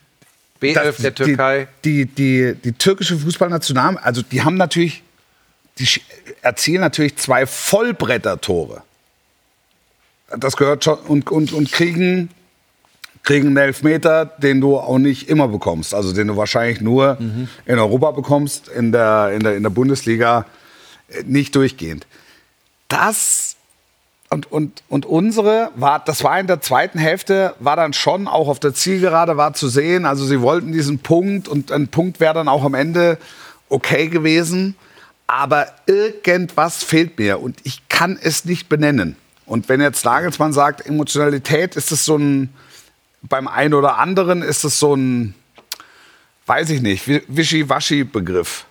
B11 0.62 0.74
das- 0.74 0.96
der 0.98 1.14
Türkei. 1.14 1.68
Die, 1.84 2.06
die, 2.06 2.54
die, 2.54 2.54
die 2.62 2.72
türkische 2.72 3.18
Fußballnational, 3.18 3.98
also 3.98 4.22
die 4.22 4.42
haben 4.42 4.56
natürlich, 4.56 5.02
die 5.78 5.88
erzielen 6.42 6.80
natürlich 6.80 7.16
zwei 7.16 7.46
Vollbretter-Tore. 7.46 8.82
Das 10.36 10.56
gehört 10.56 10.84
schon 10.84 10.98
und, 11.00 11.30
und, 11.30 11.52
und 11.52 11.70
kriegen, 11.72 12.30
kriegen 13.22 13.48
einen 13.48 13.56
Elfmeter, 13.58 14.24
den 14.24 14.60
du 14.60 14.78
auch 14.78 14.98
nicht 14.98 15.28
immer 15.28 15.48
bekommst. 15.48 15.94
Also 15.94 16.12
den 16.12 16.28
du 16.28 16.36
wahrscheinlich 16.36 16.80
nur 16.80 17.18
in 17.66 17.78
Europa 17.78 18.12
bekommst, 18.12 18.68
in 18.68 18.92
der, 18.92 19.32
in 19.34 19.40
der, 19.40 19.56
in 19.56 19.62
der 19.62 19.70
Bundesliga 19.70 20.46
äh, 21.08 21.22
nicht 21.24 21.54
durchgehend. 21.54 22.06
Das 22.88 23.56
und, 24.32 24.50
und, 24.50 24.82
und 24.88 25.06
unsere 25.06 25.70
war, 25.76 26.00
das 26.04 26.24
war 26.24 26.40
in 26.40 26.46
der 26.46 26.60
zweiten 26.60 26.98
Hälfte, 26.98 27.54
war 27.60 27.76
dann 27.76 27.92
schon 27.92 28.26
auch 28.26 28.48
auf 28.48 28.58
der 28.58 28.74
Zielgerade 28.74 29.36
war 29.36 29.54
zu 29.54 29.68
sehen. 29.68 30.06
Also 30.06 30.24
sie 30.24 30.40
wollten 30.40 30.72
diesen 30.72 30.98
Punkt 30.98 31.48
und 31.48 31.70
ein 31.70 31.88
Punkt 31.88 32.18
wäre 32.18 32.34
dann 32.34 32.48
auch 32.48 32.64
am 32.64 32.74
Ende 32.74 33.18
okay 33.68 34.08
gewesen. 34.08 34.74
Aber 35.26 35.66
irgendwas 35.86 36.82
fehlt 36.82 37.18
mir 37.18 37.40
und 37.40 37.58
ich 37.62 37.88
kann 37.88 38.18
es 38.20 38.44
nicht 38.44 38.68
benennen. 38.68 39.16
Und 39.46 39.68
wenn 39.68 39.80
jetzt 39.80 40.04
Nagelsmann 40.04 40.52
sagt, 40.52 40.84
Emotionalität, 40.86 41.76
ist 41.76 41.92
es 41.92 42.04
so 42.04 42.16
ein, 42.16 42.48
beim 43.22 43.48
einen 43.48 43.74
oder 43.74 43.98
anderen 43.98 44.42
ist 44.42 44.64
es 44.64 44.78
so 44.78 44.94
ein, 44.94 45.34
weiß 46.46 46.70
ich 46.70 46.80
nicht, 46.82 47.06
Wi- 47.06 47.22
Wischi-Waschi-Begriff. 47.28 48.64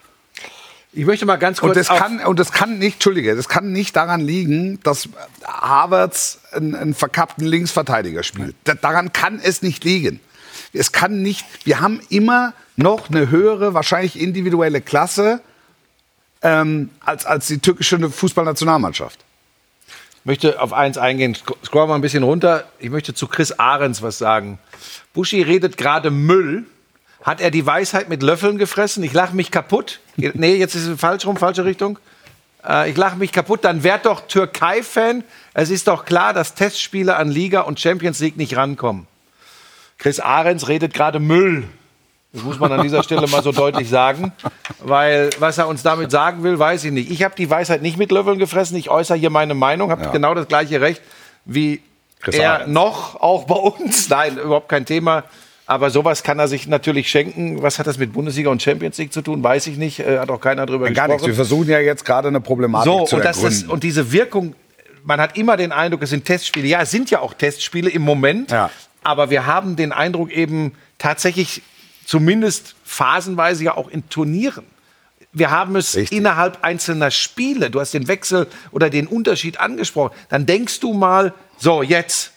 Ich 0.94 1.06
möchte 1.06 1.26
mal 1.26 1.38
ganz 1.38 1.62
kurz 1.62 1.70
Und 1.70 1.78
das 1.78 1.88
kann, 1.88 2.20
und 2.26 2.38
das 2.38 2.52
kann 2.52 2.78
nicht, 2.78 2.96
Entschuldige, 2.96 3.36
das 3.36 3.48
kann 3.48 3.72
nicht 3.72 3.96
daran 3.96 4.20
liegen, 4.20 4.80
dass 4.84 5.08
Havertz 5.46 6.40
einen, 6.52 6.76
einen 6.76 6.94
verkappten 6.94 7.46
Linksverteidiger 7.46 8.24
spielt. 8.24 8.56
Da, 8.66 8.74
daran 8.74 9.14
kann 9.14 9.40
es 9.42 9.62
nicht 9.62 9.84
liegen. 9.86 10.20
Es 10.74 10.92
kann 10.92 11.22
nicht, 11.22 11.46
wir 11.66 11.80
haben 11.80 12.02
immer 12.10 12.54
noch 12.76 13.10
eine 13.10 13.30
höhere, 13.30 13.74
wahrscheinlich 13.74 14.20
individuelle 14.20 14.82
Klasse 14.82 15.42
ähm, 16.42 16.90
als, 17.00 17.26
als 17.26 17.48
die 17.48 17.60
türkische 17.60 18.10
Fußballnationalmannschaft. 18.10 19.20
Ich 20.20 20.26
möchte 20.26 20.62
auf 20.62 20.74
eins 20.74 20.98
eingehen. 20.98 21.36
Sc- 21.36 21.56
Scroll 21.66 21.88
mal 21.88 21.96
ein 21.96 22.02
bisschen 22.02 22.24
runter. 22.24 22.66
Ich 22.80 22.90
möchte 22.90 23.14
zu 23.14 23.28
Chris 23.28 23.54
Ahrens 23.54 24.02
was 24.02 24.18
sagen. 24.18 24.60
Buschi 25.14 25.42
redet 25.42 25.78
gerade 25.78 26.12
Müll. 26.12 26.66
Hat 27.22 27.40
er 27.40 27.52
die 27.52 27.66
Weisheit 27.66 28.10
mit 28.10 28.24
Löffeln 28.24 28.58
gefressen? 28.58 29.04
Ich 29.04 29.14
lache 29.14 29.36
mich 29.36 29.52
kaputt. 29.52 30.00
Nee, 30.16 30.56
jetzt 30.56 30.76
ist 30.76 30.88
es 30.88 31.00
falsch 31.00 31.26
rum, 31.26 31.38
falsche 31.38 31.66
Richtung. 31.66 32.00
Äh, 32.68 32.90
ich 32.90 32.98
lache 32.98 33.16
mich 33.16 33.32
kaputt. 33.32 33.64
Dann 33.64 33.84
werd 33.84 34.06
doch 34.06 34.22
Türkei-Fan. 34.28 35.24
Es 35.54 35.70
ist 35.70 35.88
doch 35.88 36.06
klar, 36.06 36.34
dass 36.34 36.56
Testspiele 36.56 37.16
an 37.16 37.30
Liga 37.30 37.62
und 37.62 37.80
Champions 37.80 38.20
League 38.20 38.38
nicht 38.38 38.58
rankommen. 38.58 39.08
Chris 39.98 40.20
Ahrens 40.20 40.68
redet 40.68 40.94
gerade 40.94 41.20
Müll. 41.20 41.66
Das 42.34 42.44
muss 42.44 42.60
man 42.60 42.72
an 42.72 42.82
dieser 42.82 43.04
Stelle 43.04 43.28
mal 43.28 43.44
so 43.44 43.52
deutlich 43.52 43.90
sagen. 43.90 44.32
Weil 44.80 45.30
was 45.38 45.58
er 45.58 45.68
uns 45.68 45.84
damit 45.84 46.12
sagen 46.12 46.44
will, 46.44 46.58
weiß 46.58 46.86
ich 46.86 46.92
nicht. 46.92 47.12
Ich 47.12 47.24
habe 47.24 47.36
die 47.36 47.50
Weisheit 47.50 47.82
nicht 47.82 47.98
mit 47.98 48.12
Löffeln 48.12 48.40
gefressen. 48.40 48.78
Ich 48.78 48.90
äußere 48.90 49.18
hier 49.18 49.30
meine 49.30 49.54
Meinung, 49.54 49.92
habe 49.92 50.10
genau 50.12 50.34
das 50.34 50.48
gleiche 50.48 50.82
Recht 50.82 51.02
wie 51.46 51.82
Chris 52.22 52.36
er 52.36 52.54
Ahrens. 52.54 52.74
noch, 52.74 53.20
auch 53.20 53.44
bei 53.44 53.56
uns. 53.56 54.10
Nein, 54.10 54.38
überhaupt 54.38 54.70
kein 54.70 54.86
Thema. 54.86 55.24
Aber 55.72 55.90
sowas 55.90 56.24
kann 56.24 56.38
er 56.38 56.50
sich 56.50 56.68
natürlich 56.68 57.10
schenken. 57.10 57.62
Was 57.64 57.80
hat 57.80 57.88
das 57.88 57.98
mit 57.98 58.12
Bundesliga 58.12 58.50
und 58.50 58.62
Champions 58.62 58.98
League 58.98 59.14
zu 59.14 59.22
tun? 59.22 59.42
Weiß 59.42 59.68
ich 59.68 59.78
nicht. 59.78 60.00
Äh, 60.02 60.20
Hat 60.20 60.30
auch 60.30 60.42
keiner 60.42 60.66
drüber 60.66 60.92
Gar 60.92 61.08
nichts. 61.08 61.24
Wir 61.24 61.30
gesprochen. 61.30 61.34
versuchen 61.36 61.70
ja 61.70 61.80
jetzt 61.80 62.04
gerade 62.04 62.28
eine 62.28 62.42
Problematik 62.42 62.92
So, 62.92 63.06
zu 63.06 63.16
und, 63.16 63.24
das 63.24 63.38
ergründen. 63.38 63.62
ist, 63.66 63.70
und 63.70 63.84
diese 63.84 64.12
Wirkung, 64.12 64.54
man 65.06 65.22
hat 65.22 65.38
immer 65.38 65.56
den 65.56 65.72
Eindruck, 65.72 66.02
es 66.04 66.10
sind 66.10 66.26
Testspiele. 66.26 66.68
Ja, 66.68 66.82
es 66.82 66.92
sind 66.92 67.10
ja 67.10 67.22
auch 67.22 67.34
Testspiele 67.34 67.90
im 67.90 68.02
Moment. 68.02 68.52
Ja. 68.52 68.70
Aber 69.02 69.30
wir 69.30 69.46
haben 69.46 69.78
den 69.78 69.94
Eindruck 69.94 70.30
eben 70.34 70.74
tatsächlich, 70.98 71.62
zumindest 72.06 72.76
phasenweise 72.84 73.64
ja 73.64 73.78
auch 73.78 73.88
in 73.88 74.10
Turnieren. 74.10 74.66
Wir 75.32 75.52
haben 75.52 75.78
es 75.78 75.96
Richtig. 75.96 76.18
innerhalb 76.18 76.66
einzelner 76.66 77.12
Spiele. 77.12 77.70
Du 77.70 77.80
hast 77.80 77.94
den 77.94 78.10
Wechsel 78.10 78.48
oder 78.72 78.90
den 78.90 79.08
Unterschied 79.08 79.58
angesprochen. 79.62 80.14
Dann 80.28 80.46
denkst 80.46 80.82
du 80.82 80.92
mal, 80.92 81.34
so, 81.58 81.82
jetzt. 81.82 82.34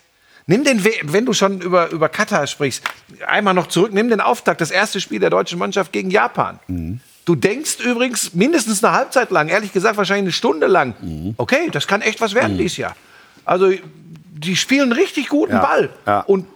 Nimm 0.46 0.62
den, 0.64 0.85
We- 0.85 0.92
wenn 1.02 1.24
du 1.24 1.33
schon 1.33 1.61
über, 1.61 1.90
über 1.90 2.09
Katar 2.09 2.46
sprichst, 2.46 2.83
einmal 3.26 3.54
noch 3.54 3.68
zurück, 3.68 3.92
nimm 3.94 4.11
den 4.11 4.20
Auftakt, 4.20 4.61
das 4.61 4.70
erste 4.70 5.00
Spiel 5.00 5.18
der 5.20 5.30
deutschen 5.30 5.59
Mannschaft 5.59 5.92
gegen 5.92 6.11
Japan. 6.11 6.59
Du 7.24 7.35
denkst 7.35 7.78
übrigens 7.83 8.35
mindestens 8.35 8.85
eine 8.85 8.94
Halbzeit 8.94 9.30
lang, 9.30 9.48
ehrlich 9.48 9.72
gesagt 9.72 9.96
wahrscheinlich 9.96 10.24
eine 10.24 10.33
Stunde 10.33 10.66
lang, 10.66 11.35
okay, 11.38 11.68
das 11.72 11.87
kann 11.87 12.02
echt 12.02 12.20
was 12.20 12.35
werden 12.35 12.59
dieses 12.59 12.76
Jahr. 12.76 12.94
Also 13.46 13.72
die 14.37 14.57
spielen 14.57 14.92
richtig 14.92 15.28
guten 15.28 15.52
Ja, 15.54 15.61
Ball. 15.61 15.88
ja. 16.07 16.20
Und 16.20 16.46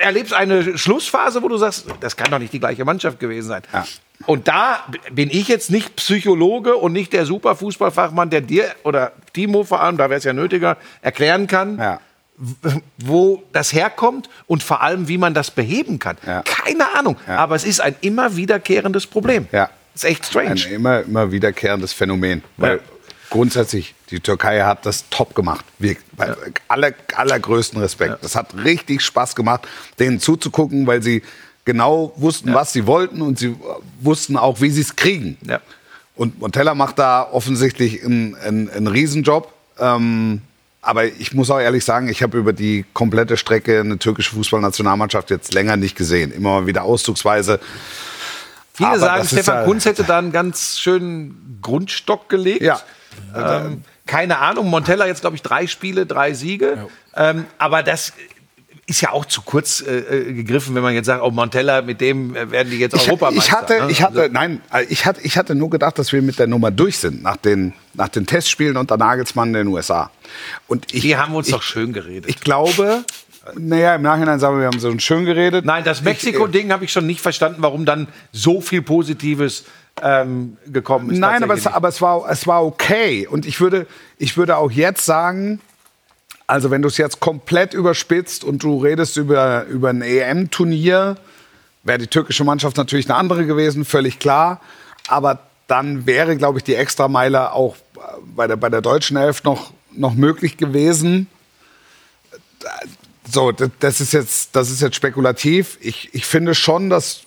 erlebst 0.00 0.32
eine 0.32 0.78
Schlussphase, 0.78 1.42
wo 1.42 1.48
du 1.48 1.58
sagst, 1.58 1.86
das 2.00 2.16
kann 2.16 2.30
doch 2.30 2.38
nicht 2.38 2.52
die 2.54 2.60
gleiche 2.60 2.84
Mannschaft 2.86 3.18
gewesen 3.20 3.48
sein. 3.48 3.62
Ja. 3.72 3.84
Und 4.24 4.48
da 4.48 4.84
bin 5.12 5.28
ich 5.30 5.48
jetzt 5.48 5.70
nicht 5.70 5.96
Psychologe 5.96 6.76
und 6.76 6.92
nicht 6.94 7.12
der 7.12 7.26
super 7.26 7.54
Fußballfachmann, 7.56 8.30
der 8.30 8.40
dir 8.40 8.64
oder 8.84 9.12
Timo 9.34 9.64
vor 9.64 9.82
allem, 9.82 9.98
da 9.98 10.08
wäre 10.08 10.16
es 10.18 10.24
ja 10.24 10.32
nötiger, 10.32 10.78
erklären 11.02 11.46
kann, 11.46 11.98
wo 12.98 13.42
das 13.52 13.72
herkommt 13.72 14.28
und 14.46 14.62
vor 14.62 14.82
allem, 14.82 15.08
wie 15.08 15.18
man 15.18 15.34
das 15.34 15.50
beheben 15.50 15.98
kann. 15.98 16.16
Ja. 16.26 16.42
Keine 16.42 16.94
Ahnung. 16.94 17.16
Ja. 17.26 17.36
Aber 17.38 17.56
es 17.56 17.64
ist 17.64 17.80
ein 17.80 17.96
immer 18.00 18.36
wiederkehrendes 18.36 19.06
Problem. 19.06 19.46
Ja. 19.52 19.70
ist 19.94 20.04
echt 20.04 20.26
strange. 20.26 20.50
Ein 20.66 20.72
immer, 20.72 21.00
immer 21.00 21.32
wiederkehrendes 21.32 21.92
Phänomen. 21.92 22.42
Weil 22.58 22.76
Ja. 22.76 22.82
grundsätzlich, 23.30 23.94
die 24.10 24.20
Türkei 24.20 24.60
hat 24.60 24.84
das 24.84 25.08
top 25.08 25.34
gemacht. 25.34 25.64
Wir, 25.78 25.96
bei 26.12 26.34
aller, 26.68 26.92
allergrößten 27.14 27.80
Respekt. 27.80 28.18
Das 28.22 28.36
hat 28.36 28.54
richtig 28.62 29.00
Spaß 29.02 29.34
gemacht, 29.34 29.66
denen 29.98 30.20
zuzugucken, 30.20 30.86
weil 30.86 31.02
sie 31.02 31.22
genau 31.64 32.12
wussten, 32.16 32.52
was 32.54 32.72
sie 32.72 32.86
wollten 32.86 33.22
und 33.22 33.38
sie 33.38 33.56
wussten 34.00 34.36
auch, 34.36 34.60
wie 34.60 34.70
sie 34.70 34.82
es 34.82 34.94
kriegen. 34.94 35.38
Ja. 35.48 35.60
Und 36.14 36.38
Montella 36.38 36.74
macht 36.74 36.98
da 36.98 37.22
offensichtlich 37.30 38.04
einen, 38.04 38.34
einen, 38.36 38.70
einen 38.70 38.86
Riesenjob. 38.86 39.52
Ähm, 39.78 40.42
aber 40.86 41.04
ich 41.04 41.34
muss 41.34 41.50
auch 41.50 41.58
ehrlich 41.58 41.84
sagen, 41.84 42.08
ich 42.08 42.22
habe 42.22 42.38
über 42.38 42.52
die 42.52 42.84
komplette 42.92 43.36
Strecke 43.36 43.80
eine 43.80 43.98
türkische 43.98 44.34
Fußballnationalmannschaft 44.34 45.30
jetzt 45.30 45.52
länger 45.52 45.76
nicht 45.76 45.96
gesehen. 45.96 46.32
Immer 46.32 46.60
mal 46.60 46.66
wieder 46.66 46.84
auszugsweise. 46.84 47.60
Viele 48.72 48.90
Aber 48.90 48.98
sagen, 48.98 49.26
Stefan 49.26 49.54
ja- 49.56 49.64
Kunz 49.64 49.84
hätte 49.84 50.04
da 50.04 50.18
einen 50.18 50.32
ganz 50.32 50.78
schönen 50.78 51.58
Grundstock 51.62 52.28
gelegt. 52.28 52.62
Ja. 52.62 52.80
Ähm, 53.34 53.82
keine 54.06 54.38
Ahnung. 54.38 54.68
Montella 54.68 55.06
jetzt, 55.06 55.22
glaube 55.22 55.36
ich, 55.36 55.42
drei 55.42 55.66
Spiele, 55.66 56.06
drei 56.06 56.34
Siege. 56.34 56.86
Ähm, 57.14 57.46
aber 57.58 57.82
das 57.82 58.12
ist 58.88 59.00
ja 59.00 59.10
auch 59.10 59.24
zu 59.24 59.42
kurz 59.42 59.80
äh, 59.80 59.96
äh, 59.98 60.32
gegriffen, 60.32 60.74
wenn 60.76 60.82
man 60.82 60.94
jetzt 60.94 61.06
sagt, 61.06 61.20
oh, 61.22 61.30
Montella, 61.30 61.82
mit 61.82 62.00
dem 62.00 62.36
äh, 62.36 62.50
werden 62.50 62.70
die 62.70 62.78
jetzt 62.78 62.94
Ich, 62.94 63.08
Europameister. 63.08 63.44
ich 63.44 63.52
hatte, 63.52 63.72
ne? 63.84 63.90
ich 63.90 64.02
hatte, 64.02 64.20
Also, 64.22 64.32
nein, 64.32 64.60
äh, 64.72 64.84
ich 64.84 65.04
hatte, 65.04 65.20
ich 65.22 65.36
hatte 65.36 65.56
nur 65.56 65.70
gedacht, 65.70 65.98
dass 65.98 66.12
wir 66.12 66.22
mit 66.22 66.38
der 66.38 66.46
Nummer 66.46 66.70
durch 66.70 66.98
sind 66.98 67.22
nach 67.22 67.36
den, 67.36 67.72
nach 67.94 68.08
den 68.08 68.26
Testspielen 68.26 68.76
unter 68.76 68.96
Nagelsmann 68.96 69.48
in 69.48 69.54
den 69.54 69.66
USA. 69.68 70.10
Und 70.68 70.94
ich, 70.94 71.02
die 71.02 71.16
haben 71.16 71.34
uns 71.34 71.48
ich, 71.48 71.54
doch 71.54 71.62
schön 71.62 71.92
geredet. 71.92 72.30
Ich 72.30 72.40
glaube, 72.40 73.04
naja, 73.56 73.96
im 73.96 74.02
Nachhinein 74.02 74.38
sagen 74.38 74.56
wir, 74.56 74.60
wir 74.62 74.66
haben 74.68 74.78
so 74.78 74.96
schön 74.98 75.24
geredet. 75.24 75.64
Nein, 75.64 75.82
das 75.82 76.02
Mexiko-Ding 76.02 76.70
habe 76.72 76.84
ich 76.84 76.92
schon 76.92 77.06
nicht 77.06 77.20
verstanden, 77.20 77.62
warum 77.62 77.86
dann 77.86 78.06
so 78.32 78.60
viel 78.60 78.82
Positives 78.82 79.64
ähm, 80.02 80.58
gekommen 80.66 81.10
ist. 81.10 81.18
Nein, 81.18 81.42
aber 81.42 81.54
es, 81.54 81.66
aber 81.66 81.88
es 81.88 82.00
war, 82.00 82.28
es 82.30 82.46
war 82.46 82.64
okay. 82.64 83.26
Und 83.26 83.46
ich 83.46 83.60
würde, 83.60 83.86
ich 84.18 84.36
würde 84.36 84.56
auch 84.58 84.70
jetzt 84.70 85.04
sagen, 85.04 85.60
also 86.46 86.70
wenn 86.70 86.82
du 86.82 86.88
es 86.88 86.96
jetzt 86.96 87.20
komplett 87.20 87.74
überspitzt 87.74 88.44
und 88.44 88.62
du 88.62 88.78
redest 88.78 89.16
über, 89.16 89.64
über 89.64 89.90
ein 89.90 90.02
EM-Turnier, 90.02 91.16
wäre 91.82 91.98
die 91.98 92.06
türkische 92.06 92.44
Mannschaft 92.44 92.76
natürlich 92.76 93.08
eine 93.08 93.16
andere 93.16 93.46
gewesen, 93.46 93.84
völlig 93.84 94.18
klar. 94.18 94.60
Aber 95.08 95.40
dann 95.66 96.06
wäre, 96.06 96.36
glaube 96.36 96.58
ich, 96.58 96.64
die 96.64 96.74
Extrameile 96.74 97.52
auch 97.52 97.76
bei 98.34 98.46
der, 98.46 98.56
bei 98.56 98.68
der 98.68 98.80
deutschen 98.80 99.16
Elf 99.16 99.44
noch, 99.44 99.72
noch 99.92 100.14
möglich 100.14 100.56
gewesen. 100.56 101.26
So, 103.30 103.50
das, 103.52 103.70
das, 103.80 104.00
ist 104.00 104.12
jetzt, 104.12 104.54
das 104.54 104.70
ist 104.70 104.80
jetzt 104.82 104.94
spekulativ. 104.94 105.78
Ich, 105.80 106.14
ich 106.14 106.26
finde 106.26 106.54
schon, 106.54 106.90
dass 106.90 107.22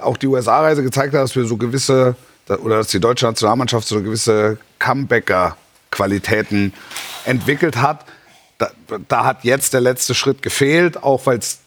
auch 0.00 0.16
die 0.16 0.26
USA-Reise 0.26 0.82
gezeigt 0.82 1.14
hat, 1.14 1.22
dass 1.22 1.36
wir 1.36 1.44
so 1.44 1.56
gewisse, 1.56 2.14
oder 2.48 2.78
dass 2.78 2.88
die 2.88 3.00
deutsche 3.00 3.26
Nationalmannschaft 3.26 3.88
so 3.88 4.02
gewisse 4.02 4.58
Comebacker-Qualitäten 4.78 6.72
entwickelt 7.24 7.76
hat. 7.76 8.04
Da, 8.60 8.70
da 9.08 9.24
hat 9.24 9.42
jetzt 9.42 9.72
der 9.74 9.80
letzte 9.80 10.14
Schritt 10.14 10.42
gefehlt, 10.42 11.02
auch 11.02 11.24
weil 11.26 11.38
es 11.38 11.58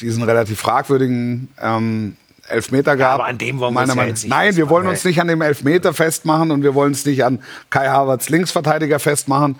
diesen 0.00 0.22
relativ 0.24 0.58
fragwürdigen 0.60 1.48
ähm, 1.62 2.16
Elfmeter 2.48 2.96
gab. 2.96 3.14
aber 3.14 3.26
an 3.26 3.38
dem 3.38 3.58
wollen 3.60 3.72
wir 3.72 3.80
uns 3.80 3.88
ja 3.88 3.94
Meinung- 3.94 4.08
jetzt 4.10 4.22
nicht 4.24 4.30
Nein, 4.30 4.56
wir 4.56 4.68
wollen 4.68 4.86
uns 4.86 5.04
nicht 5.04 5.20
an 5.20 5.28
dem 5.28 5.40
Elfmeter 5.40 5.94
festmachen 5.94 6.50
und 6.50 6.62
wir 6.62 6.74
wollen 6.74 6.92
es 6.92 7.06
nicht 7.06 7.24
an 7.24 7.42
Kai 7.70 7.86
Havertz 7.88 8.28
Linksverteidiger 8.28 8.98
festmachen. 8.98 9.56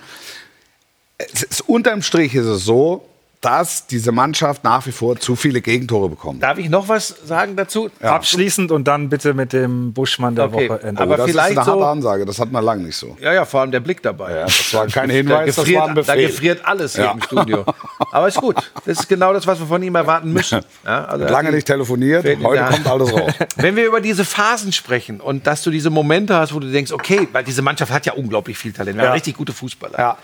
Es 1.16 1.44
ist, 1.44 1.60
unterm 1.68 2.02
Strich 2.02 2.34
ist 2.34 2.46
es 2.46 2.64
so, 2.64 3.08
dass 3.44 3.86
diese 3.86 4.10
Mannschaft 4.12 4.64
nach 4.64 4.86
wie 4.86 4.92
vor 4.92 5.16
zu 5.16 5.36
viele 5.36 5.60
Gegentore 5.60 6.08
bekommt. 6.08 6.42
Darf 6.42 6.58
ich 6.58 6.68
noch 6.68 6.88
was 6.88 7.08
sagen 7.24 7.56
dazu? 7.56 7.90
Abschließend 8.00 8.70
und 8.72 8.84
dann 8.88 9.08
bitte 9.08 9.34
mit 9.34 9.52
dem 9.52 9.92
Buschmann 9.92 10.34
der 10.34 10.46
Okay, 10.46 10.68
Woche 10.68 10.82
enden. 10.82 10.98
aber 11.02 11.16
das 11.16 11.30
vielleicht 11.30 11.50
ist 11.52 11.58
eine 11.58 11.66
harte 11.66 11.78
so- 11.80 11.84
Ansage, 11.84 12.24
das 12.24 12.38
hat 12.38 12.50
man 12.50 12.64
lange 12.64 12.84
nicht 12.84 12.96
so. 12.96 13.16
Ja, 13.20 13.32
ja, 13.32 13.44
vor 13.44 13.60
allem 13.60 13.70
der 13.70 13.80
Blick 13.80 14.02
dabei. 14.02 14.32
Ja, 14.34 14.42
das 14.44 14.72
war 14.74 14.86
kein 14.86 15.08
Da 15.08 15.14
Hinweis, 15.14 15.46
das 15.46 15.56
gefriert, 15.56 15.80
war 15.80 15.88
ein 15.88 15.94
da 15.94 16.00
Befehl. 16.02 16.26
gefriert 16.26 16.60
alles 16.64 16.94
hier 16.94 17.04
Ja. 17.04 17.12
im 17.12 17.22
Studio. 17.22 17.64
Aber 18.12 18.28
ist 18.28 18.40
gut. 18.40 18.56
Das 18.86 18.98
ist 19.00 19.08
genau 19.08 19.32
das, 19.32 19.46
was 19.46 19.58
wir 19.60 19.66
von 19.66 19.82
ihm 19.82 19.94
erwarten 19.94 20.32
müssen. 20.32 20.60
Ja, 20.84 21.04
also 21.04 21.24
Lange 21.26 21.50
nicht 21.52 21.66
telefoniert, 21.66 22.24
heute 22.24 22.64
kommt 22.64 22.86
alles 22.86 23.12
raus. 23.12 23.32
Wenn 23.56 23.76
wir 23.76 23.86
über 23.86 24.00
diese 24.00 24.24
Phasen 24.24 24.72
sprechen 24.72 25.20
und 25.20 25.46
dass 25.46 25.62
du 25.62 25.70
diese 25.70 25.90
Momente 25.90 26.36
hast, 26.36 26.54
wo 26.54 26.60
du 26.60 26.70
denkst, 26.70 26.92
okay, 26.92 27.28
weil 27.32 27.44
diese 27.44 27.62
Mannschaft 27.62 27.92
hat 27.92 28.06
ja 28.06 28.14
unglaublich 28.14 28.56
viel 28.56 28.72
Talent, 28.72 28.96
wir 28.96 29.04
Ja. 29.04 29.08
haben 29.10 29.14
richtig 29.14 29.36
gute 29.36 29.52
Fußballer. 29.52 29.98
Ja. 29.98 30.18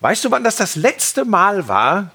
Weißt 0.00 0.24
du, 0.24 0.30
wann 0.30 0.44
das 0.44 0.56
das 0.56 0.76
letzte 0.76 1.24
Mal 1.24 1.66
war, 1.66 2.10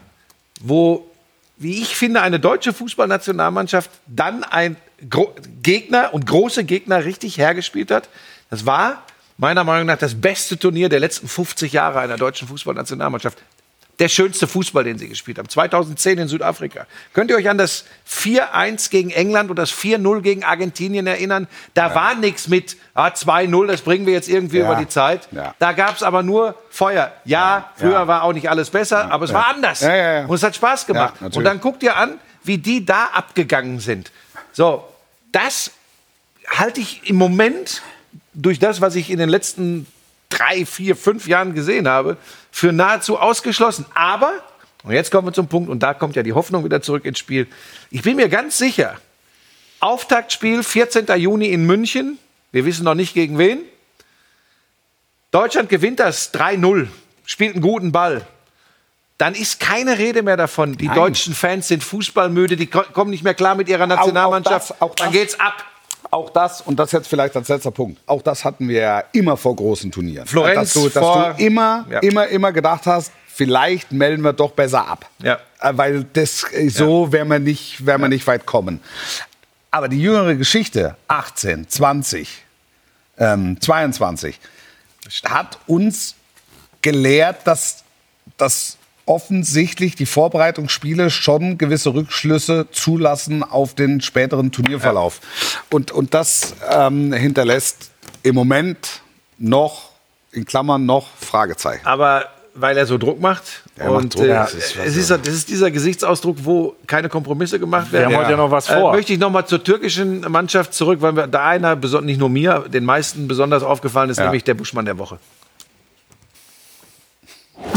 wo, 0.62 1.10
wie 1.58 1.82
ich 1.82 1.96
finde, 1.96 2.22
eine 2.22 2.40
deutsche 2.40 2.74
Fußballnationalmannschaft 2.74 3.90
dann 4.08 4.44
ein 4.44 4.76
Gro 5.10 5.34
Gegner 5.62 6.14
und 6.14 6.26
große 6.26 6.64
Gegner 6.64 7.06
richtig 7.06 7.38
hergespielt 7.38 7.92
hat? 7.92 8.10
Das 8.50 8.66
war 8.66 9.04
meiner 9.38 9.64
Meinung 9.64 9.88
nach 9.88 9.98
das 9.98 10.20
beste 10.20 10.58
Turnier 10.58 10.90
der 10.90 11.00
letzten 11.00 11.28
50 11.28 11.74
Jahre 11.74 12.00
einer 12.00 12.18
deutschen 12.18 12.48
Fußballnationalmannschaft. 12.48 13.40
Der 14.00 14.10
schönste 14.10 14.48
Fußball, 14.48 14.84
den 14.84 14.98
sie 14.98 15.08
gespielt 15.08 15.38
haben. 15.38 15.48
2010 15.48 16.18
in 16.18 16.28
Südafrika. 16.28 16.88
Könnt 17.14 17.30
ihr 17.30 17.38
euch 17.38 17.48
an 17.48 17.60
das 17.60 17.86
4-1 18.10 18.90
gegen 18.90 19.12
England 19.12 19.52
und 19.52 19.56
das 19.58 19.72
4-0 19.72 20.22
gegen 20.22 20.44
Argentinien 20.44 21.06
erinnern? 21.06 21.48
Da 21.76 21.94
war 21.94 22.16
nichts 22.16 22.48
mit 22.48 22.76
ah, 22.96 23.10
2-0, 23.10 23.68
das 23.68 23.82
bringen 23.82 24.08
wir 24.08 24.14
jetzt 24.14 24.28
irgendwie 24.30 24.58
Ja. 24.58 24.66
über 24.66 24.76
die 24.76 24.88
Zeit. 24.88 25.28
Ja. 25.32 25.54
Da 25.60 25.74
gab 25.74 25.96
es 25.96 26.02
aber 26.02 26.24
nur 26.24 26.56
Feuer. 26.72 27.12
Ja, 27.24 27.70
früher 27.76 27.92
Ja. 27.92 28.08
war 28.08 28.24
auch 28.24 28.34
nicht 28.34 28.50
alles 28.50 28.72
besser, 28.72 29.12
aber 29.12 29.26
es 29.26 29.34
war 29.34 29.48
anders. 29.48 29.82
Ja, 29.82 29.96
ja, 29.96 30.14
ja. 30.22 30.26
Und 30.26 30.36
es 30.36 30.42
hat 30.44 30.56
Spaß 30.56 30.88
gemacht. 30.88 31.14
Ja, 31.22 31.28
und 31.28 31.44
dann 31.44 31.60
guckt 31.62 31.84
ihr 31.84 31.96
an, 31.96 32.18
wie 32.44 32.58
die 32.58 32.84
da 32.86 33.06
abgegangen 33.14 33.80
sind. 33.80 34.12
So, 34.54 34.84
das 35.32 35.70
halte 36.48 36.82
ich 36.82 37.08
im 37.10 37.16
Moment 37.16 37.84
durch 38.34 38.58
das, 38.58 38.82
was 38.82 38.96
ich 38.96 39.12
in 39.12 39.20
den 39.20 39.30
letzten 39.30 39.86
drei, 40.38 40.66
vier, 40.66 40.96
fünf 40.96 41.28
Jahren 41.28 41.54
gesehen 41.54 41.88
habe, 41.88 42.18
für 42.52 42.72
nahezu 42.72 43.18
ausgeschlossen. 43.20 43.86
Aber, 43.94 44.32
und 44.84 44.92
jetzt 44.94 45.12
kommen 45.12 45.28
wir 45.28 45.34
zum 45.34 45.48
Punkt, 45.48 45.70
und 45.70 45.82
da 45.82 45.94
kommt 45.94 46.16
ja 46.16 46.24
die 46.24 46.34
Hoffnung 46.34 46.64
wieder 46.64 46.82
zurück 46.82 47.06
ins 47.06 47.20
Spiel. 47.20 47.48
Ich 47.92 48.02
bin 48.02 48.16
mir 48.16 48.30
ganz 48.30 48.58
sicher, 48.58 48.98
Auftaktspiel 49.80 50.64
14. 50.64 51.06
Juni 51.18 51.48
in 51.48 51.66
München. 51.66 52.18
Wir 52.52 52.66
wissen 52.66 52.84
noch 52.86 52.96
nicht 52.96 53.14
gegen 53.14 53.38
wen. 53.38 53.60
Deutschland 55.32 55.70
gewinnt 55.70 56.00
das 56.00 56.34
3-0, 56.34 56.88
spielt 57.26 57.54
einen 57.56 57.62
guten 57.62 57.92
Ball. 57.92 58.26
Dann 59.18 59.36
ist 59.36 59.60
keine 59.60 59.98
Rede 59.98 60.22
mehr 60.22 60.38
davon. 60.38 60.78
Die 60.78 60.88
deutschen 60.88 61.34
Fans 61.34 61.68
sind 61.68 61.84
fußballmüde, 61.84 62.56
die 62.56 62.68
ko- 62.68 62.84
kommen 62.94 63.12
nicht 63.12 63.24
mehr 63.24 63.34
klar 63.34 63.56
mit 63.56 63.70
ihrer 63.70 63.88
Nationalmannschaft. 63.88 64.72
das- 64.72 64.82
auch 64.82 64.96
Dann 64.96 65.08
das. 65.08 65.14
geht's 65.14 65.40
ab. 65.40 65.64
Auch 66.14 66.30
das, 66.30 66.62
und 66.62 66.78
das 66.78 66.92
jetzt 66.92 67.08
vielleicht 67.08 67.36
als 67.36 67.48
letzter 67.48 67.72
Punkt, 67.72 68.00
auch 68.06 68.22
das 68.22 68.46
hatten 68.46 68.68
wir 68.70 68.82
ja 68.82 69.04
immer 69.14 69.36
vor 69.36 69.56
großen 69.56 69.92
Turnieren. 69.92 70.28
Florenz 70.28 70.74
dass 70.74 70.84
du, 70.84 70.90
dass 70.90 71.04
vor- 71.04 71.34
du 71.38 71.44
immer, 71.44 71.86
Ja. 71.90 72.00
immer, 72.00 72.28
immer 72.28 72.52
gedacht 72.52 72.86
hast, 72.86 73.12
vielleicht 73.28 73.92
melden 73.92 74.22
wir 74.24 74.32
doch 74.34 74.52
besser 74.52 74.88
ab. 74.88 75.10
Ja. 75.24 75.40
Äh, 75.60 75.72
Weil 75.76 76.04
das, 76.14 76.46
äh, 76.54 76.70
so 76.70 77.12
werden 77.12 77.30
wir 77.30 77.40
nicht, 77.40 77.84
werden 77.86 78.02
wir 78.04 78.10
nicht 78.10 78.28
weit 78.28 78.46
kommen. 78.46 78.80
Aber 79.72 79.88
die 79.90 80.00
jüngere 80.00 80.36
Geschichte, 80.36 80.96
18, 81.08 81.68
20, 81.68 82.44
ähm, 83.18 83.60
22, 83.60 84.40
hat 85.26 85.58
uns 85.66 86.14
gelehrt, 86.84 87.48
dass, 87.48 87.84
dass 88.38 88.78
offensichtlich 89.06 89.96
die 89.96 90.06
Vorbereitungsspiele 90.06 91.10
schon 91.10 91.58
gewisse 91.58 91.94
Rückschlüsse 91.94 92.68
zulassen 92.72 93.44
auf 93.44 93.74
den 93.76 94.02
späteren 94.02 94.52
Turnierverlauf. 94.52 95.20
Und, 95.70 95.92
und 95.92 96.14
das 96.14 96.56
ähm, 96.72 97.12
hinterlässt 97.14 97.92
im 98.24 98.36
Moment 98.36 99.02
noch, 99.38 99.90
in 100.32 100.46
Klammern 100.46 100.86
noch, 100.86 101.08
Fragezeichen. 101.20 101.86
Aber 101.86 102.26
weil 102.56 102.78
er 102.78 102.86
so 102.86 103.00
Druck 103.00 103.20
macht. 103.20 103.64
Er 103.78 103.90
macht 103.90 104.04
und 104.04 104.14
Druck, 104.16 104.26
äh, 104.26 104.28
das 104.28 104.54
ist 104.54 104.76
es 104.78 104.96
ist, 104.96 105.10
das 105.10 105.28
ist 105.28 105.50
dieser 105.50 105.72
Gesichtsausdruck, 105.72 106.38
wo 106.44 106.76
keine 106.86 107.10
Kompromisse 107.10 107.60
gemacht 107.60 107.92
Wir 107.92 108.00
werden. 108.02 108.14
haben 108.14 108.22
heute 108.22 108.32
ja 108.32 108.38
noch 108.38 108.52
was 108.52 108.70
Äh, 108.70 108.80
vor. 108.80 108.94
möchte 108.94 109.12
ich 109.12 109.20
noch 109.20 109.32
mal 109.32 109.46
zur 109.48 109.64
türkischen 109.64 110.22
Mannschaft 110.22 110.74
zurück, 110.74 111.02
weil 111.02 111.14
mir 111.14 111.28
da 111.28 111.48
einer, 111.48 111.76
nicht 111.76 112.20
nur 112.20 112.30
mir, 112.30 112.66
den 112.72 112.86
meisten 112.86 113.28
besonders 113.28 113.64
aufgefallen 113.64 114.12
ist, 114.12 114.18
Ja. 114.18 114.26
nämlich 114.26 114.44
der 114.44 114.54
Buschmann 114.54 114.86
der 114.86 114.98
Woche. 115.00 115.18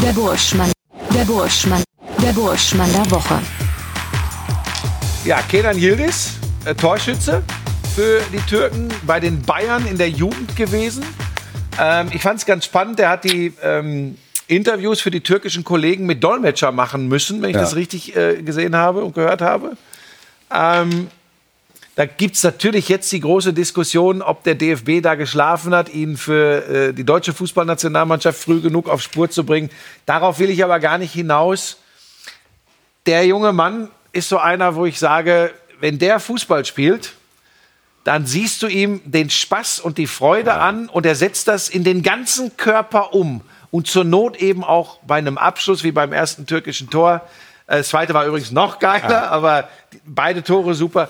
Der 0.03 0.11
Burschmann. 0.13 0.71
Der 1.17 1.25
Burschmann. 1.25 1.83
Der 2.21 2.31
Burschmann 2.31 2.93
der 2.93 3.09
Woche. 3.09 3.39
Ja, 5.25 5.41
Kenan 5.41 5.75
Yildiz, 5.75 6.33
äh, 6.63 6.75
Torschütze 6.75 7.41
für 7.95 8.21
die 8.31 8.37
Türken, 8.47 8.89
bei 9.07 9.19
den 9.19 9.41
Bayern 9.41 9.87
in 9.87 9.97
der 9.97 10.11
Jugend 10.11 10.55
gewesen. 10.55 11.03
Ähm, 11.81 12.09
ich 12.13 12.21
fand 12.21 12.37
es 12.37 12.45
ganz 12.45 12.65
spannend, 12.65 12.99
der 12.99 13.09
hat 13.09 13.23
die 13.23 13.51
ähm, 13.63 14.15
Interviews 14.45 15.01
für 15.01 15.09
die 15.09 15.21
türkischen 15.21 15.63
Kollegen 15.63 16.05
mit 16.05 16.23
Dolmetscher 16.23 16.71
machen 16.71 17.07
müssen, 17.07 17.41
wenn 17.41 17.49
ich 17.49 17.55
Ja. 17.55 17.63
das 17.63 17.75
richtig 17.75 18.15
äh, 18.15 18.43
gesehen 18.43 18.75
habe 18.75 19.03
und 19.03 19.15
gehört 19.15 19.41
habe. 19.41 19.75
Ähm, 20.53 21.07
da 21.97 22.05
gibt 22.05 22.35
es 22.35 22.43
natürlich 22.43 22.89
jetzt 22.89 23.11
die 23.11 23.19
große 23.19 23.53
Diskussion, 23.53 24.21
ob 24.21 24.43
der 24.43 24.53
DFB 24.53 25.01
da 25.01 25.15
geschlafen 25.15 25.73
hat, 25.73 25.89
ihn 25.89 26.15
für 26.15 26.63
äh, 26.67 26.93
die 26.93 27.03
deutsche 27.03 27.33
Fußballnationalmannschaft 27.33 28.39
früh 28.39 28.61
genug 28.61 28.87
auf 28.87 29.01
Spur 29.01 29.31
zu 29.31 29.43
bringen. 29.43 29.71
Darauf 30.05 30.37
will 30.37 30.51
ich 30.51 30.63
aber 30.63 30.79
gar 30.79 30.99
nicht 30.99 31.11
hinaus. 31.13 31.77
Der 33.07 33.25
junge 33.25 33.51
Mann 33.51 33.89
ist 34.11 34.29
so 34.29 34.37
einer, 34.37 34.75
wo 34.75 34.85
ich 34.85 34.99
sage, 34.99 35.51
wenn 35.79 35.97
der 35.97 36.19
Fußball 36.19 36.65
spielt, 36.65 37.13
dann 38.03 38.27
siehst 38.27 38.61
du 38.61 38.67
ihm 38.67 39.01
den 39.03 39.29
Spaß 39.31 39.79
und 39.79 39.97
die 39.97 40.07
Freude 40.07 40.53
an 40.53 40.89
und 40.89 41.05
er 41.05 41.15
setzt 41.15 41.47
das 41.47 41.67
in 41.67 41.83
den 41.83 42.03
ganzen 42.03 42.55
Körper 42.57 43.13
um. 43.15 43.41
Und 43.71 43.87
zur 43.87 44.03
Not 44.03 44.37
eben 44.37 44.63
auch 44.63 44.99
bei 45.07 45.17
einem 45.17 45.37
Abschluss 45.39 45.83
wie 45.83 45.91
beim 45.91 46.13
ersten 46.13 46.45
türkischen 46.45 46.89
Tor. 46.91 47.27
Äh, 47.65 47.77
Das 47.77 47.89
zweite 47.89 48.13
war 48.13 48.25
übrigens 48.25 48.51
noch 48.51 48.79
geiler, 48.79 49.29
aber 49.31 49.67
die- 49.91 49.99
beide 50.05 50.43
Tore 50.43 50.73
super. 50.73 51.09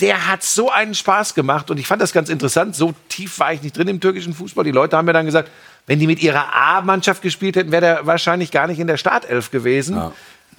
Der 0.00 0.26
hat 0.26 0.42
so 0.42 0.70
einen 0.70 0.94
Spaß 0.94 1.34
gemacht 1.34 1.70
und 1.70 1.78
ich 1.78 1.86
fand 1.86 2.02
das 2.02 2.12
ganz 2.12 2.28
interessant. 2.28 2.74
So 2.74 2.94
tief 3.08 3.38
war 3.38 3.52
ich 3.52 3.62
nicht 3.62 3.76
drin 3.76 3.86
im 3.88 4.00
türkischen 4.00 4.34
Fußball. 4.34 4.64
Die 4.64 4.72
Leute 4.72 4.96
haben 4.96 5.04
mir 5.06 5.12
dann 5.12 5.26
gesagt, 5.26 5.50
wenn 5.86 5.98
die 6.00 6.06
mit 6.06 6.22
ihrer 6.22 6.54
A-Mannschaft 6.54 7.22
gespielt 7.22 7.56
hätten, 7.56 7.70
wäre 7.70 7.80
der 7.80 8.06
wahrscheinlich 8.06 8.50
gar 8.50 8.66
nicht 8.66 8.80
in 8.80 8.86
der 8.86 8.96
Startelf 8.96 9.50
gewesen. 9.50 10.00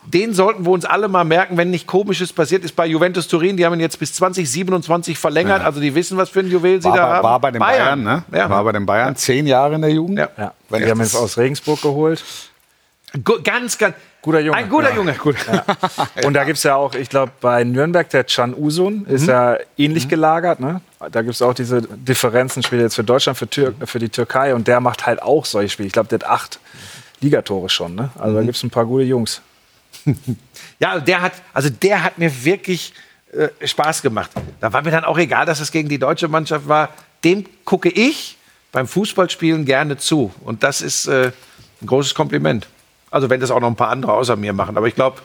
den 0.05 0.33
sollten 0.33 0.65
wir 0.65 0.71
uns 0.71 0.85
alle 0.85 1.07
mal 1.07 1.25
merken, 1.25 1.57
wenn 1.57 1.69
nicht 1.71 1.85
Komisches 1.87 2.31
passiert 2.31 2.63
ist 2.63 2.75
bei 2.75 2.85
Juventus 2.85 3.27
Turin. 3.27 3.57
Die 3.57 3.65
haben 3.65 3.73
ihn 3.73 3.79
jetzt 3.79 3.99
bis 3.99 4.13
2027 4.13 5.17
verlängert. 5.17 5.63
Also 5.63 5.81
die 5.81 5.95
wissen, 5.95 6.15
was 6.15 6.29
für 6.29 6.39
ein 6.41 6.47
Juwel 6.47 6.81
sie 6.81 6.87
War, 6.87 6.95
da 6.95 7.05
bei, 7.05 7.13
haben. 7.15 7.23
war 7.23 7.39
bei 7.39 7.51
den 7.51 7.59
Bayern, 7.59 8.03
ne? 8.03 8.23
Ja. 8.31 8.49
War 8.49 8.63
bei 8.63 8.71
den 8.71 8.85
Bayern 8.85 9.15
zehn 9.15 9.47
Jahre 9.47 9.75
in 9.75 9.81
der 9.81 9.91
Jugend. 9.91 10.19
Ja. 10.19 10.29
Ja. 10.37 10.53
Wenn 10.69 10.83
die 10.83 10.89
haben 10.91 11.01
jetzt 11.01 11.15
aus 11.15 11.37
Regensburg 11.37 11.81
geholt. 11.81 12.23
Ganz, 13.43 13.77
ganz. 13.77 13.95
Guter 14.25 14.39
Junge. 14.39 14.57
Ein 14.57 14.69
guter 14.69 14.89
Ja. 14.89 14.95
Junge. 14.95 15.15
Und 16.23 16.33
da 16.33 16.45
gibt 16.45 16.57
es 16.57 16.63
ja 16.63 16.75
auch, 16.75 16.95
ich 16.95 17.09
glaube, 17.09 17.31
bei 17.41 17.63
Nürnberg, 17.63 18.09
der 18.09 18.23
Can 18.23 18.55
Usun 18.55 19.05
ist 19.05 19.27
ja 19.27 19.57
ähnlich 19.77 20.09
gelagert. 20.09 20.59
Ne? 20.59 20.81
Da 21.11 21.21
gibt 21.21 21.35
es 21.35 21.43
auch 21.43 21.53
diese 21.53 21.83
Differenzen, 21.83 22.63
spielt 22.63 22.81
jetzt 22.81 22.95
für 22.95 23.03
Deutschland, 23.03 23.37
für, 23.37 23.47
Tür 23.47 23.75
für 23.85 23.99
die 23.99 24.09
Türkei. 24.09 24.55
Und 24.55 24.67
der 24.67 24.79
macht 24.79 25.05
halt 25.05 25.21
auch 25.21 25.45
solche 25.45 25.69
Spiele. 25.69 25.85
Ich 25.85 25.93
glaube, 25.93 26.09
der 26.09 26.21
hat 26.21 26.27
acht 26.27 26.59
Ligatore 27.21 27.69
schon. 27.69 27.93
Ne? 27.93 28.09
Also 28.17 28.35
da 28.37 28.41
gibt 28.41 28.57
es 28.57 28.63
ein 28.63 28.71
paar 28.71 28.85
gute 28.85 29.03
Jungs. 29.05 29.41
Ja, 30.79 30.99
der 30.99 31.21
hat, 31.21 31.31
also 31.53 31.69
der 31.69 32.03
hat 32.03 32.17
mir 32.17 32.43
wirklich 32.43 32.93
äh, 33.31 33.47
Spaß 33.65 34.01
gemacht. 34.01 34.31
Da 34.59 34.73
war 34.73 34.81
mir 34.81 34.91
dann 34.91 35.05
auch 35.05 35.17
egal, 35.17 35.45
dass 35.45 35.61
es 35.61 35.71
gegen 35.71 35.87
die 35.87 35.99
deutsche 35.99 36.27
Mannschaft 36.27 36.67
war. 36.67 36.89
Dem 37.23 37.45
gucke 37.63 37.87
ich 37.89 38.37
beim 38.73 38.87
Fußballspielen 38.87 39.63
gerne 39.63 39.95
zu. 39.95 40.33
Und 40.43 40.63
das 40.63 40.81
ist 40.81 41.05
äh, 41.07 41.31
ein 41.81 41.87
großes 41.87 42.13
Kompliment. 42.13 42.67
Also 43.15 43.29
wenn 43.29 43.39
das 43.39 43.49
auch 43.49 43.61
noch 43.61 43.69
ein 43.69 43.77
paar 43.77 43.89
andere 43.91 44.11
außer 44.11 44.35
mir 44.35 44.51
machen. 44.51 44.75
Aber 44.75 44.87
ich 44.87 44.95
glaube, 44.95 45.21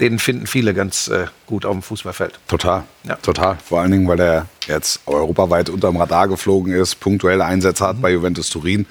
den 0.00 0.18
finden 0.18 0.48
viele 0.48 0.74
ganz 0.74 1.06
äh, 1.06 1.26
gut 1.46 1.64
auf 1.64 1.72
dem 1.72 1.82
Fußballfeld. 1.82 2.40
Total, 2.48 2.82
Ja. 3.04 3.14
total. 3.16 3.56
Vor 3.64 3.80
allen 3.80 3.92
Dingen, 3.92 4.08
weil 4.08 4.18
er 4.18 4.46
jetzt 4.66 5.00
europaweit 5.06 5.70
unterm 5.70 5.96
Radar 5.98 6.26
geflogen 6.26 6.72
ist, 6.72 6.96
punktuelle 6.98 7.44
Einsätze 7.44 7.84
Mhm. 7.84 7.88
hat 7.88 8.02
bei 8.02 8.10
Juventus 8.10 8.50
Turin 8.50 8.86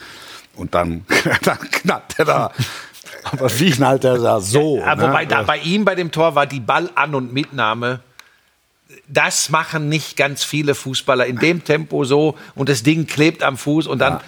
und 0.56 0.74
dann, 0.76 1.06
dann 1.44 1.58
knallt 1.72 2.04
er 2.18 2.26
da. 2.26 2.52
Aber 3.24 3.60
wie 3.60 3.72
knallt 3.72 4.06
er 4.06 4.18
da 4.18 4.40
so? 4.40 4.78
Ja, 4.78 4.96
ne? 4.96 5.02
wobei 5.04 5.26
da 5.26 5.44
bei 5.44 5.58
ihm 5.58 5.84
bei 5.84 5.96
dem 5.96 6.12
Tor 6.12 6.36
war 6.36 6.46
die 6.46 6.62
Ballan- 6.62 7.16
und 7.16 7.34
Mitnahme. 7.34 8.00
Das 9.10 9.50
machen 9.50 9.90
nicht 9.90 10.16
ganz 10.16 10.46
viele 10.46 10.74
Fußballer 10.74 11.26
in 11.26 11.38
dem 11.38 11.66
Tempo 11.66 12.06
so 12.06 12.36
und 12.56 12.70
das 12.70 12.84
Ding 12.84 13.08
klebt 13.08 13.44
am 13.44 13.58
Fuß 13.58 13.88
und 13.88 14.00
dann 14.00 14.22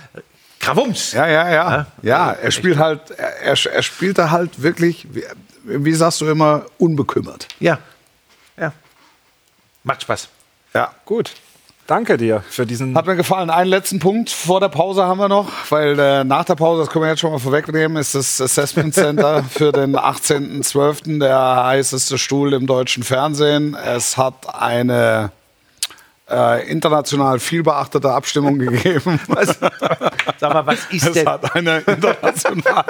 Krawums. 0.73 1.11
Ja, 1.13 1.27
ja, 1.27 1.49
ja. 1.49 1.71
Ja? 1.71 1.85
Ja, 2.01 2.31
er 2.31 2.51
spielt 2.51 2.77
halt, 2.77 3.11
er, 3.11 3.41
er, 3.41 3.57
er 3.73 3.83
spielt 3.83 4.17
da 4.17 4.31
halt 4.31 4.61
wirklich, 4.61 5.07
wie, 5.11 5.23
wie 5.63 5.93
sagst 5.93 6.21
du 6.21 6.27
immer, 6.27 6.65
unbekümmert. 6.77 7.47
Ja. 7.59 7.79
ja. 8.57 8.71
Macht 9.83 10.01
Spaß. 10.03 10.29
Ja. 10.73 10.91
Gut. 11.05 11.31
Danke 11.89 12.17
dir 12.17 12.43
für 12.47 12.67
diesen. 12.67 12.95
Hat 12.95 13.07
mir 13.07 13.15
gefallen. 13.15 13.49
Einen 13.49 13.71
letzten 13.71 13.97
Punkt 13.97 14.29
vor 14.29 14.59
der 14.59 14.69
Pause 14.69 15.05
haben 15.05 15.17
wir 15.17 15.27
noch, 15.27 15.49
weil 15.71 15.97
äh, 15.97 16.23
nach 16.23 16.45
der 16.45 16.53
Pause, 16.53 16.83
das 16.83 16.91
können 16.91 17.05
wir 17.05 17.09
jetzt 17.09 17.19
schon 17.19 17.31
mal 17.31 17.39
vorwegnehmen, 17.39 17.97
ist 17.97 18.13
das 18.13 18.39
Assessment 18.39 18.93
Center 18.93 19.43
für 19.49 19.71
den 19.71 19.95
18.12. 19.97 21.17
der 21.17 21.65
heißeste 21.65 22.19
Stuhl 22.19 22.53
im 22.53 22.67
deutschen 22.67 23.01
Fernsehen. 23.01 23.73
Es 23.73 24.17
hat 24.17 24.53
eine 24.53 25.31
äh, 26.29 26.69
international 26.69 27.39
viel 27.39 27.63
beachtete 27.63 28.11
Abstimmung 28.11 28.59
gegeben. 28.59 29.19
Sag 30.39 30.53
mal, 30.53 30.65
was 30.65 30.79
ist 30.91 31.07
Es 31.07 31.13
denn? 31.13 31.27
hat 31.27 31.55
eine 31.55 31.79
international 31.79 32.85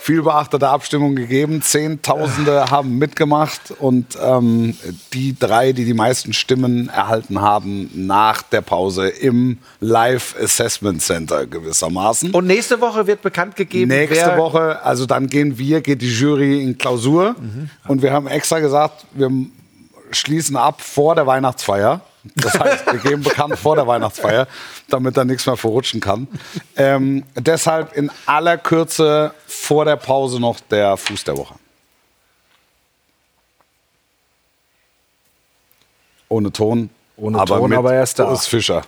viel 0.00 0.22
beachtete 0.22 0.68
Abstimmung 0.68 1.14
gegeben. 1.14 1.62
Zehntausende 1.62 2.70
haben 2.70 2.98
mitgemacht 2.98 3.72
und 3.78 4.16
ähm, 4.22 4.76
die 5.12 5.38
drei, 5.38 5.72
die 5.72 5.84
die 5.84 5.94
meisten 5.94 6.32
Stimmen 6.32 6.88
erhalten 6.88 7.40
haben, 7.40 7.90
nach 7.94 8.42
der 8.42 8.62
Pause 8.62 9.08
im 9.08 9.58
Live 9.80 10.34
Assessment 10.40 11.02
Center 11.02 11.46
gewissermaßen. 11.46 12.30
Und 12.32 12.46
nächste 12.46 12.80
Woche 12.80 13.06
wird 13.06 13.22
bekannt 13.22 13.56
gegeben, 13.56 13.88
Nächste 13.88 14.36
Woche, 14.36 14.82
also 14.82 15.06
dann 15.06 15.26
gehen 15.26 15.58
wir, 15.58 15.80
geht 15.80 16.02
die 16.02 16.12
Jury 16.12 16.62
in 16.62 16.78
Klausur. 16.78 17.34
Und 17.86 18.02
wir 18.02 18.12
haben 18.12 18.26
extra 18.26 18.60
gesagt, 18.60 19.06
wir 19.12 19.30
schließen 20.12 20.56
ab 20.56 20.80
vor 20.80 21.14
der 21.14 21.26
Weihnachtsfeier. 21.26 22.00
Das 22.36 22.58
heißt, 22.58 22.92
wir 22.92 22.98
geben 22.98 23.22
bekannt 23.22 23.58
vor 23.58 23.76
der 23.76 23.86
Weihnachtsfeier, 23.86 24.46
damit 24.88 25.16
da 25.16 25.24
nichts 25.24 25.46
mehr 25.46 25.56
verrutschen 25.56 26.00
kann. 26.00 26.28
Ähm, 26.76 27.24
deshalb 27.34 27.96
in 27.96 28.10
aller 28.26 28.58
Kürze 28.58 29.32
vor 29.46 29.84
der 29.84 29.96
Pause 29.96 30.40
noch 30.40 30.60
der 30.60 30.96
Fuß 30.96 31.24
der 31.24 31.36
Woche. 31.36 31.54
Ohne 36.28 36.52
Ton. 36.52 36.90
Ohne 37.16 37.44
Ton, 37.44 37.72
aber 37.72 37.94
er 37.94 38.02
ist 38.02 38.18
da. 38.18 38.28
Urs 38.28 38.46
Fischer. 38.46 38.82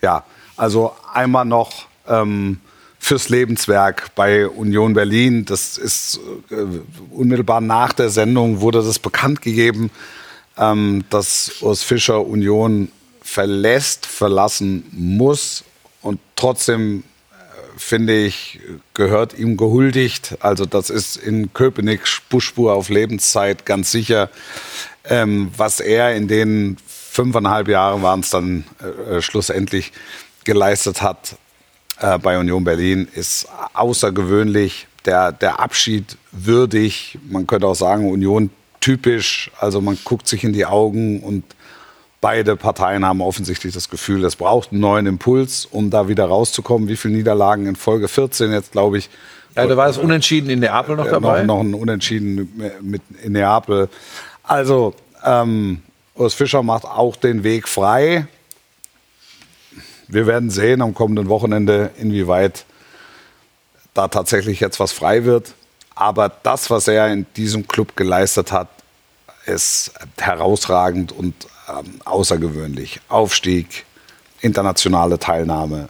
Ja, 0.00 0.24
also 0.56 0.94
einmal 1.12 1.44
noch 1.44 1.86
ähm, 2.08 2.60
fürs 2.98 3.28
Lebenswerk 3.28 4.14
bei 4.14 4.48
Union 4.48 4.94
Berlin. 4.94 5.44
Das 5.44 5.76
ist 5.78 6.18
äh, 6.50 6.54
unmittelbar 7.10 7.60
nach 7.60 7.92
der 7.92 8.10
Sendung 8.10 8.60
wurde 8.60 8.82
das 8.82 8.98
bekannt 8.98 9.42
gegeben, 9.42 9.90
ähm, 10.58 11.04
dass 11.10 11.62
Urs 11.62 11.82
Fischer 11.82 12.26
Union 12.26 12.90
verlässt, 13.22 14.06
verlassen 14.06 14.84
muss 14.90 15.64
und 16.02 16.18
trotzdem 16.36 17.04
äh, 17.30 17.78
finde 17.78 18.16
ich, 18.16 18.60
gehört 18.94 19.38
ihm 19.38 19.56
gehuldigt. 19.56 20.36
Also 20.40 20.66
das 20.66 20.90
ist 20.90 21.16
in 21.16 21.52
Köpenick 21.52 22.00
Buschspur 22.30 22.74
auf 22.74 22.88
Lebenszeit 22.88 23.66
ganz 23.66 23.92
sicher. 23.92 24.30
Ähm, 25.04 25.50
was 25.56 25.80
er 25.80 26.14
in 26.14 26.28
den 26.28 26.76
fünfeinhalb 26.86 27.68
Jahren 27.68 28.02
waren 28.02 28.20
es 28.20 28.30
dann 28.30 28.64
äh, 28.80 29.20
schlussendlich 29.20 29.92
geleistet 30.44 31.02
hat 31.02 31.36
äh, 32.00 32.18
bei 32.18 32.38
Union 32.38 32.64
Berlin, 32.64 33.08
ist 33.14 33.48
außergewöhnlich. 33.74 34.86
Der, 35.04 35.32
der 35.32 35.60
Abschied 35.60 36.18
würdig. 36.32 37.18
Man 37.28 37.46
könnte 37.46 37.66
auch 37.66 37.74
sagen, 37.74 38.10
Union 38.10 38.50
typisch. 38.80 39.50
Also 39.60 39.80
man 39.80 39.98
guckt 40.04 40.28
sich 40.28 40.44
in 40.44 40.52
die 40.52 40.66
Augen 40.66 41.20
und 41.20 41.44
beide 42.20 42.56
Parteien 42.56 43.04
haben 43.04 43.20
offensichtlich 43.20 43.74
das 43.74 43.88
Gefühl, 43.88 44.24
es 44.24 44.36
braucht 44.36 44.72
einen 44.72 44.80
neuen 44.80 45.06
Impuls, 45.06 45.66
um 45.66 45.90
da 45.90 46.08
wieder 46.08 46.26
rauszukommen. 46.26 46.88
Wie 46.88 46.96
viele 46.96 47.14
Niederlagen 47.14 47.66
in 47.66 47.76
Folge 47.76 48.08
14 48.08 48.52
jetzt, 48.52 48.72
glaube 48.72 48.98
ich. 48.98 49.08
Ja, 49.54 49.66
da 49.66 49.76
war 49.76 49.86
das 49.86 49.98
Unentschieden 49.98 50.50
in 50.50 50.60
Neapel 50.60 50.96
noch 50.96 51.06
Äh, 51.06 51.10
dabei. 51.10 51.42
Noch, 51.42 51.56
noch 51.56 51.60
ein 51.62 51.74
Unentschieden 51.74 52.34
mit, 52.34 52.82
mit 52.82 53.02
in 53.22 53.32
Neapel. 53.32 53.88
Also, 54.42 54.94
ähm, 55.24 55.82
Urs 56.14 56.34
Fischer 56.34 56.62
macht 56.62 56.84
auch 56.84 57.16
den 57.16 57.44
Weg 57.44 57.68
frei. 57.68 58.26
Wir 60.08 60.26
werden 60.26 60.50
sehen 60.50 60.80
am 60.82 60.94
kommenden 60.94 61.28
Wochenende, 61.28 61.90
inwieweit 61.98 62.64
da 63.94 64.08
tatsächlich 64.08 64.60
jetzt 64.60 64.80
was 64.80 64.92
frei 64.92 65.24
wird. 65.24 65.54
Aber 65.98 66.28
das, 66.28 66.70
was 66.70 66.86
er 66.86 67.12
in 67.12 67.26
diesem 67.34 67.66
Club 67.66 67.96
geleistet 67.96 68.52
hat, 68.52 68.68
ist 69.46 69.90
herausragend 70.16 71.10
und 71.10 71.34
ähm, 71.68 72.00
außergewöhnlich. 72.04 73.00
Aufstieg, 73.08 73.84
internationale 74.40 75.18
Teilnahme, 75.18 75.88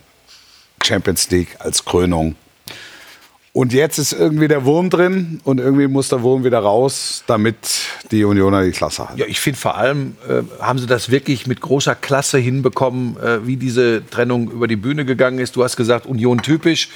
Champions 0.83 1.29
League 1.29 1.57
als 1.59 1.85
Krönung. 1.85 2.37
Und 3.53 3.75
jetzt 3.75 3.99
ist 3.99 4.15
irgendwie 4.15 4.49
der 4.49 4.65
Wurm 4.65 4.89
drin 4.89 5.43
und 5.45 5.61
irgendwie 5.61 5.89
muss 5.89 6.09
der 6.09 6.23
Wurm 6.23 6.43
wieder 6.43 6.61
raus, 6.61 7.23
damit 7.27 7.57
die 8.11 8.25
Unioner 8.25 8.63
die 8.65 8.71
Klasse 8.71 9.09
halten. 9.09 9.21
Ja, 9.21 9.27
ich 9.27 9.41
finde 9.41 9.59
vor 9.59 9.77
allem, 9.77 10.17
äh, 10.27 10.43
haben 10.63 10.79
sie 10.79 10.87
das 10.87 11.11
wirklich 11.11 11.47
mit 11.47 11.61
großer 11.61 11.95
Klasse 11.95 12.39
hinbekommen, 12.39 13.19
äh, 13.19 13.47
wie 13.47 13.57
diese 13.57 14.07
Trennung 14.07 14.51
über 14.51 14.69
die 14.69 14.77
Bühne 14.77 15.05
gegangen 15.05 15.39
ist. 15.39 15.55
Du 15.55 15.65
hast 15.65 15.77
gesagt, 15.77 16.07
Union 16.07 16.41
typisch. 16.41 16.89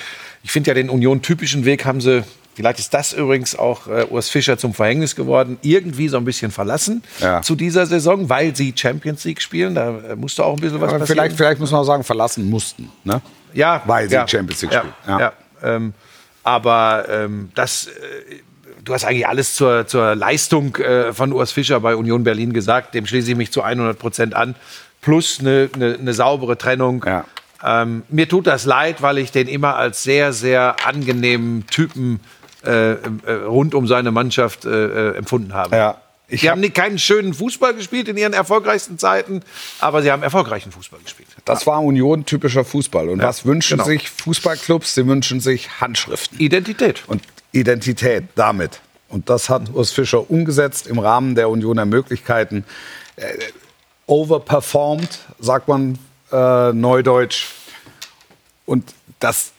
Ich 0.45 0.51
finde 0.51 0.69
ja, 0.69 0.75
den 0.75 0.89
Union 0.89 1.21
typischen 1.21 1.67
Weg 1.67 1.85
haben 1.85 2.01
sie, 2.01 2.25
vielleicht 2.55 2.79
ist 2.79 2.93
das 2.95 3.13
übrigens 3.13 3.59
auch 3.59 3.87
äh, 3.87 4.07
Urs 4.11 4.29
Fischer 4.29 4.59
zum 4.59 4.75
Verhängnis 4.75 5.17
geworden, 5.17 5.59
irgendwie 5.63 6.09
so 6.09 6.17
ein 6.17 6.25
bisschen 6.25 6.51
verlassen 6.51 7.03
Ja. 7.21 7.43
zu 7.43 7.55
dieser 7.55 7.87
Saison, 7.87 8.29
weil 8.29 8.55
sie 8.55 8.73
Champions 8.77 9.25
League 9.25 9.41
spielen. 9.43 9.75
Da 9.75 9.99
äh, 10.11 10.17
musste 10.17 10.45
auch 10.45 10.55
ein 10.55 10.61
bisschen 10.61 10.81
was 10.81 10.91
passieren. 10.91 11.07
vielleicht, 11.07 11.37
vielleicht 11.37 11.61
muss 11.61 11.71
man 11.71 11.81
auch 11.81 11.85
sagen, 11.85 12.05
verlassen 12.05 12.49
mussten. 12.51 12.91
Ne? 13.05 13.21
Ja, 13.55 13.83
Weil 13.87 14.09
sie 14.09 14.15
ja, 14.15 14.27
Champions 14.27 14.63
League 14.63 14.73
spielen. 14.73 14.93
Ja. 15.07 15.21
Ja. 15.21 15.33
ähm, 15.63 15.93
aber 16.45 17.05
ähm, 17.09 17.51
das, 17.55 17.87
äh, 17.87 17.91
du 18.85 18.95
hast 18.95 19.05
eigentlich 19.05 19.29
alles 19.29 19.55
zur, 19.55 19.87
zur 19.87 20.15
Leistung 20.15 20.75
äh, 20.77 21.13
von 21.13 21.33
Urs 21.33 21.53
Fischer 21.53 21.79
bei 21.81 21.95
Union 21.95 22.25
Berlin 22.25 22.53
gesagt. 22.53 22.95
Dem 22.95 23.07
schließe 23.07 23.31
ich 23.33 23.37
mich 23.37 23.53
zu 23.53 23.63
100 23.63 23.99
Prozent 23.99 24.35
an. 24.35 24.55
Plus 25.01 25.41
eine, 25.41 25.69
eine, 25.75 25.95
eine 25.95 26.13
saubere 26.15 26.57
Trennung. 26.59 27.05
Ja. 27.07 27.25
Ähm, 27.65 28.03
mir 28.09 28.29
tut 28.29 28.47
das 28.49 28.65
leid, 28.65 29.03
weil 29.03 29.19
ich 29.19 29.31
den 29.31 29.47
immer 29.49 29.77
als 29.77 30.03
sehr, 30.03 30.33
sehr 30.33 30.77
angenehmen 30.85 31.65
Typen 31.69 32.19
äh, 32.65 32.93
äh, 32.93 33.33
rund 33.47 33.75
um 33.75 33.87
seine 33.87 34.11
Mannschaft 34.11 34.65
äh, 34.65 35.11
äh, 35.11 35.17
empfunden 35.17 35.55
habe. 35.55 35.77
Ja. 35.77 36.01
Ich 36.29 36.41
sie 36.41 36.49
hab- 36.49 36.53
haben 36.53 36.61
nicht 36.61 36.75
keinen 36.75 36.99
schönen 36.99 37.35
Fußball 37.35 37.75
gespielt 37.75 38.09
in 38.09 38.17
ihren 38.17 38.33
erfolgreichsten 38.33 38.99
Zeiten, 38.99 39.43
aber 39.81 40.03
sie 40.03 40.11
haben 40.11 40.23
erfolgreichen 40.23 40.73
Fußball 40.73 41.01
gespielt. 41.01 41.29
Das 41.45 41.67
war 41.67 41.83
Union 41.83 42.25
typischer 42.25 42.65
Fußball. 42.65 43.11
Und 43.11 43.23
was 43.23 43.45
wünschen 43.45 43.79
genau. 43.79 43.85
sich 43.85 44.09
Fußballclubs? 44.09 44.95
Sie 44.95 45.07
wünschen 45.07 45.41
sich 45.41 45.81
Handschriften 45.81 46.39
Identität. 46.39 47.03
und 47.07 47.23
Identität 47.53 48.25
damit. 48.35 48.81
Und 49.09 49.29
das 49.29 49.51
hat 49.51 49.69
Urs 49.75 49.93
Fischer 49.93 50.31
umgesetzt 50.31 50.87
im 50.87 50.99
Rahmen 50.99 51.35
der 51.35 51.51
Unioner 51.51 51.85
Möglichkeiten. 51.85 52.65
Äh, 53.17 53.27
overperformed, 54.07 55.19
sagt 55.39 55.69
man 55.69 55.99
äh, 56.33 56.73
neudeutsch. 56.73 57.49
Und 58.65 58.95
das, 59.21 59.53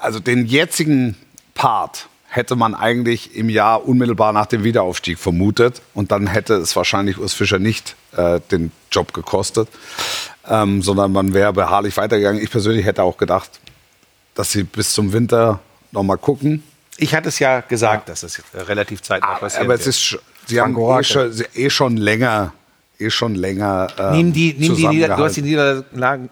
also 0.00 0.18
den 0.18 0.46
jetzigen 0.46 1.16
Part 1.54 2.08
hätte 2.28 2.56
man 2.56 2.74
eigentlich 2.74 3.34
im 3.34 3.48
Jahr 3.48 3.86
unmittelbar 3.86 4.32
nach 4.32 4.46
dem 4.46 4.62
Wiederaufstieg 4.62 5.18
vermutet. 5.18 5.80
Und 5.94 6.12
dann 6.12 6.26
hätte 6.26 6.54
es 6.54 6.76
wahrscheinlich 6.76 7.18
Urs 7.18 7.32
Fischer 7.32 7.58
nicht 7.58 7.96
äh, 8.16 8.40
den 8.50 8.70
Job 8.92 9.14
gekostet, 9.14 9.68
ähm, 10.46 10.82
sondern 10.82 11.12
man 11.12 11.32
wäre 11.32 11.52
beharrlich 11.52 11.96
weitergegangen. 11.96 12.42
Ich 12.42 12.50
persönlich 12.50 12.84
hätte 12.84 13.02
auch 13.02 13.16
gedacht, 13.16 13.50
dass 14.34 14.52
sie 14.52 14.62
bis 14.62 14.92
zum 14.92 15.12
Winter 15.12 15.60
noch 15.90 16.02
mal 16.02 16.18
gucken. 16.18 16.62
Ich 16.98 17.14
hatte 17.14 17.28
es 17.28 17.38
ja 17.38 17.60
gesagt, 17.60 18.08
dass 18.08 18.20
das 18.20 18.38
äh, 18.38 18.60
relativ 18.60 19.00
zeitnah 19.00 19.34
passiert. 19.36 19.64
Aber 19.64 19.74
es 19.74 19.86
ist, 19.86 20.18
sie 20.46 20.60
haben 20.60 20.76
eh 20.76 21.02
schon, 21.02 21.32
eh 21.54 21.70
schon 21.70 21.96
länger, 21.96 22.52
eh 22.98 23.08
schon 23.08 23.36
länger. 23.36 23.88
Ähm, 23.98 24.16
Nimm 24.16 24.32
die, 24.34 24.54
nimm 24.58 24.76
die 24.76 24.86
Nieder 24.86 25.16
du 25.16 25.24
hast 25.24 25.36
die. 25.36 25.42
Niederlagen, 25.42 26.28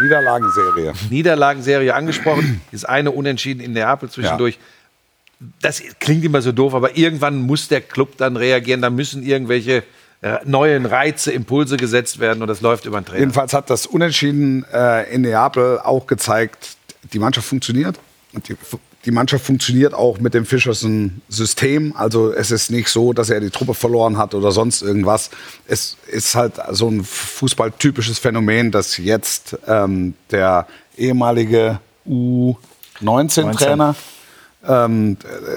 Niederlagenserie. 0.00 0.92
Niederlagenserie 1.10 1.94
angesprochen. 1.94 2.60
Ist 2.72 2.88
eine 2.88 3.10
Unentschieden 3.10 3.60
in 3.60 3.72
Neapel 3.72 4.10
zwischendurch. 4.10 4.58
Das 5.60 5.82
klingt 6.00 6.24
immer 6.24 6.42
so 6.42 6.52
doof, 6.52 6.74
aber 6.74 6.96
irgendwann 6.96 7.42
muss 7.42 7.68
der 7.68 7.80
Club 7.80 8.16
dann 8.16 8.36
reagieren. 8.36 8.82
Da 8.82 8.90
müssen 8.90 9.22
irgendwelche 9.22 9.84
äh, 10.20 10.38
neuen 10.44 10.84
Reize, 10.84 11.30
Impulse 11.30 11.76
gesetzt 11.76 12.18
werden 12.18 12.42
und 12.42 12.48
das 12.48 12.60
läuft 12.60 12.86
über 12.86 13.00
den 13.00 13.06
Trainer. 13.06 13.20
Jedenfalls 13.20 13.52
hat 13.52 13.70
das 13.70 13.86
Unentschieden 13.86 14.64
äh, 14.72 15.12
in 15.14 15.22
Neapel 15.22 15.78
auch 15.78 16.08
gezeigt, 16.08 16.76
die 17.12 17.20
Mannschaft 17.20 17.46
funktioniert. 17.46 18.00
Und 18.32 18.48
die, 18.48 18.56
die 19.04 19.12
Mannschaft 19.12 19.46
funktioniert 19.46 19.94
auch 19.94 20.18
mit 20.18 20.34
dem 20.34 20.44
Fischersen 20.44 21.22
System. 21.28 21.94
Also 21.96 22.32
es 22.32 22.50
ist 22.50 22.70
nicht 22.70 22.88
so, 22.88 23.12
dass 23.12 23.30
er 23.30 23.40
die 23.40 23.50
Truppe 23.50 23.74
verloren 23.74 24.18
hat 24.18 24.34
oder 24.34 24.50
sonst 24.50 24.82
irgendwas. 24.82 25.30
Es 25.68 25.96
ist 26.10 26.34
halt 26.34 26.54
so 26.70 26.88
ein 26.88 27.04
fußballtypisches 27.04 28.18
Phänomen, 28.18 28.72
dass 28.72 28.96
jetzt 28.96 29.56
ähm, 29.68 30.14
der 30.32 30.66
ehemalige 30.96 31.78
U19-Trainer 32.08 33.94
ähm, 34.68 35.16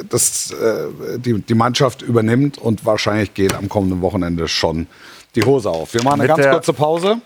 das, 0.09 0.51
äh, 0.51 1.19
die, 1.19 1.41
die 1.41 1.53
Mannschaft 1.53 2.01
übernimmt 2.01 2.57
und 2.57 2.85
wahrscheinlich 2.85 3.33
geht 3.33 3.53
am 3.53 3.69
kommenden 3.69 4.01
Wochenende 4.01 4.47
schon 4.47 4.87
die 5.35 5.43
Hose 5.43 5.69
auf. 5.69 5.93
Wir 5.93 6.03
machen 6.03 6.21
eine 6.21 6.23
Mit 6.23 6.29
ganz 6.29 6.41
der- 6.41 6.51
kurze 6.53 6.73
Pause. 6.73 7.17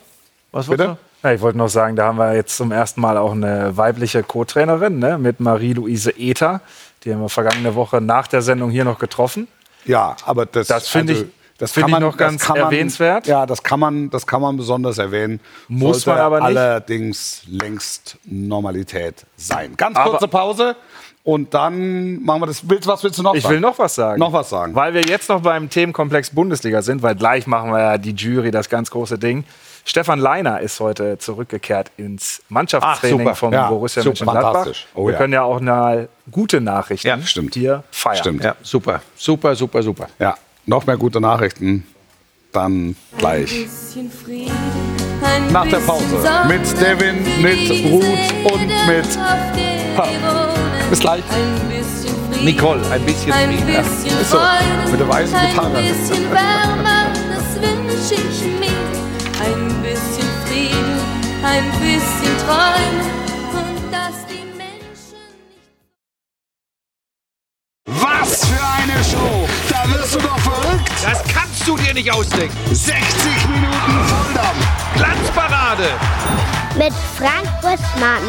Was 0.51 0.67
Bitte? 0.67 0.87
wolltest 0.87 0.99
Ja, 1.23 1.31
ich 1.33 1.41
wollte 1.41 1.57
noch 1.57 1.69
sagen, 1.69 1.95
da 1.95 2.05
haben 2.07 2.17
wir 2.17 2.33
jetzt 2.35 2.55
zum 2.55 2.71
ersten 2.71 3.01
Mal 3.01 3.17
auch 3.17 3.31
eine 3.33 3.75
weibliche 3.77 4.23
Co-Trainerin 4.23 4.99
ne, 4.99 5.17
mit 5.17 5.39
Marie-Louise 5.39 6.11
Ether. 6.17 6.61
Die 7.03 7.13
haben 7.13 7.21
wir 7.21 7.29
vergangene 7.29 7.75
Woche 7.75 8.01
nach 8.01 8.27
der 8.27 8.41
Sendung 8.41 8.69
hier 8.71 8.85
noch 8.85 8.99
getroffen. 8.99 9.47
Ja, 9.85 10.15
aber 10.25 10.45
das, 10.45 10.67
Das 10.67 10.87
finde 10.87 11.13
ich- 11.13 11.25
das 11.57 11.71
finde 11.71 11.83
kann 11.83 11.89
ich 11.89 11.93
man 11.93 12.01
noch 12.03 12.17
das 12.17 12.27
ganz 12.29 12.41
kann 12.43 12.57
man, 12.57 12.65
erwähnenswert. 12.65 13.27
Ja, 13.27 13.45
das 13.45 13.63
kann 13.63 13.79
man, 13.79 14.09
das 14.09 14.27
kann 14.27 14.41
man 14.41 14.57
besonders 14.57 14.97
erwähnen. 14.97 15.39
Muss 15.69 16.05
man 16.05 16.17
aber 16.17 16.39
nicht. 16.39 16.47
Allerdings 16.57 17.43
längst 17.47 18.17
Normalität 18.25 19.25
sein. 19.37 19.75
Ganz 19.77 19.95
Aber- 19.97 20.11
kurze 20.11 20.27
Pause 20.27 20.75
und 21.25 21.53
dann 21.53 22.23
machen 22.23 22.41
wir 22.43 22.45
das. 22.45 22.69
Willst, 22.69 22.87
was 22.87 23.03
willst 23.03 23.17
du 23.19 23.23
noch 23.23 23.33
Ich 23.35 23.41
sagen? 23.43 23.55
will 23.55 23.59
noch 23.59 23.77
was 23.77 23.95
sagen. 23.95 24.19
Noch 24.19 24.31
was 24.31 24.49
sagen. 24.49 24.73
Weil 24.75 24.93
wir 24.93 25.01
jetzt 25.01 25.27
noch 25.27 25.41
beim 25.41 25.69
Themenkomplex 25.69 26.29
Bundesliga 26.29 26.81
sind, 26.81 27.01
weil 27.03 27.15
gleich 27.15 27.47
machen 27.47 27.71
wir 27.71 27.79
ja 27.79 27.97
die 27.97 28.11
Jury, 28.11 28.51
das 28.51 28.69
ganz 28.69 28.89
große 28.91 29.17
Ding. 29.17 29.43
Stefan 29.87 30.19
Leiner 30.19 30.61
ist 30.61 30.79
heute 30.79 31.17
zurückgekehrt 31.17 31.91
ins 31.97 32.41
Mannschaftstraining 32.49 33.19
Ach, 33.21 33.23
super. 33.23 33.35
vom 33.35 33.53
Ja, 33.53 33.67
Borussia 33.69 34.01
super. 34.03 34.09
Mönchengladbach. 34.13 34.53
Fantastisch. 34.53 34.87
Oh, 34.95 35.05
wir 35.07 35.13
ja. 35.13 35.17
können 35.17 35.33
ja 35.33 35.43
auch 35.43 35.59
eine 35.61 36.07
gute 36.31 36.61
Nachrichten 36.61 37.07
Ja, 37.07 37.19
stimmt. 37.21 37.53
hier 37.55 37.83
feiern. 37.91 38.17
Stimmt. 38.17 38.43
Ja, 38.43 38.55
super, 38.63 39.01
super, 39.15 39.55
super, 39.55 39.83
super. 39.83 40.07
Ja, 40.19 40.35
noch 40.65 40.85
mehr 40.87 40.97
gute 40.97 41.19
Nachrichten. 41.19 41.85
Dann 42.51 42.95
gleich. 43.17 43.67
Nach 45.51 45.67
der 45.67 45.77
Pause. 45.79 46.17
Mit 46.47 46.61
Devin, 46.81 47.41
mit 47.41 47.91
Ruth 47.91 48.53
und 48.53 48.67
mit. 48.87 50.74
Bis 50.95 51.01
gleich. 51.01 51.23
Nicole, 52.41 52.79
ein 52.89 53.01
bisschen 53.01 53.33
Ein 53.33 53.49
Frieden. 53.49 53.67
Bisschen 53.67 54.25
so, 54.29 54.37
Freude, 54.37 54.91
mit 54.91 54.99
der 55.01 55.09
weißen 55.09 55.39
Gitarre. 55.49 55.77
Ein 55.77 55.83
bisschen 55.83 56.31
Wärme, 56.31 57.11
das 57.27 57.61
wünsche 57.61 58.13
ich 58.13 58.41
mir. 58.61 58.79
Ein 59.43 59.81
bisschen 59.81 60.29
Frieden, 60.45 60.99
ein 61.43 61.69
bisschen 61.81 62.37
Träume 62.47 63.03
und 63.51 63.91
dass 63.91 64.25
die 64.29 64.45
Menschen 64.55 65.19
nicht 67.85 68.01
Was 68.01 68.45
für 68.45 68.63
eine 68.63 69.03
Show! 69.03 69.49
Da 69.69 69.93
wirst 69.93 70.15
du 70.15 70.19
doch 70.19 70.39
verrückt! 70.39 70.91
Das 71.03 71.21
kannst 71.25 71.67
du 71.67 71.75
dir 71.75 71.93
nicht 71.93 72.09
ausdenken. 72.09 72.55
60 72.73 72.95
Minuten 73.49 74.07
Volldampf! 74.07 74.65
Glanzparade. 74.95 75.89
Mit 76.77 76.93
Frank 77.17 77.49
Buschmann, 77.61 78.23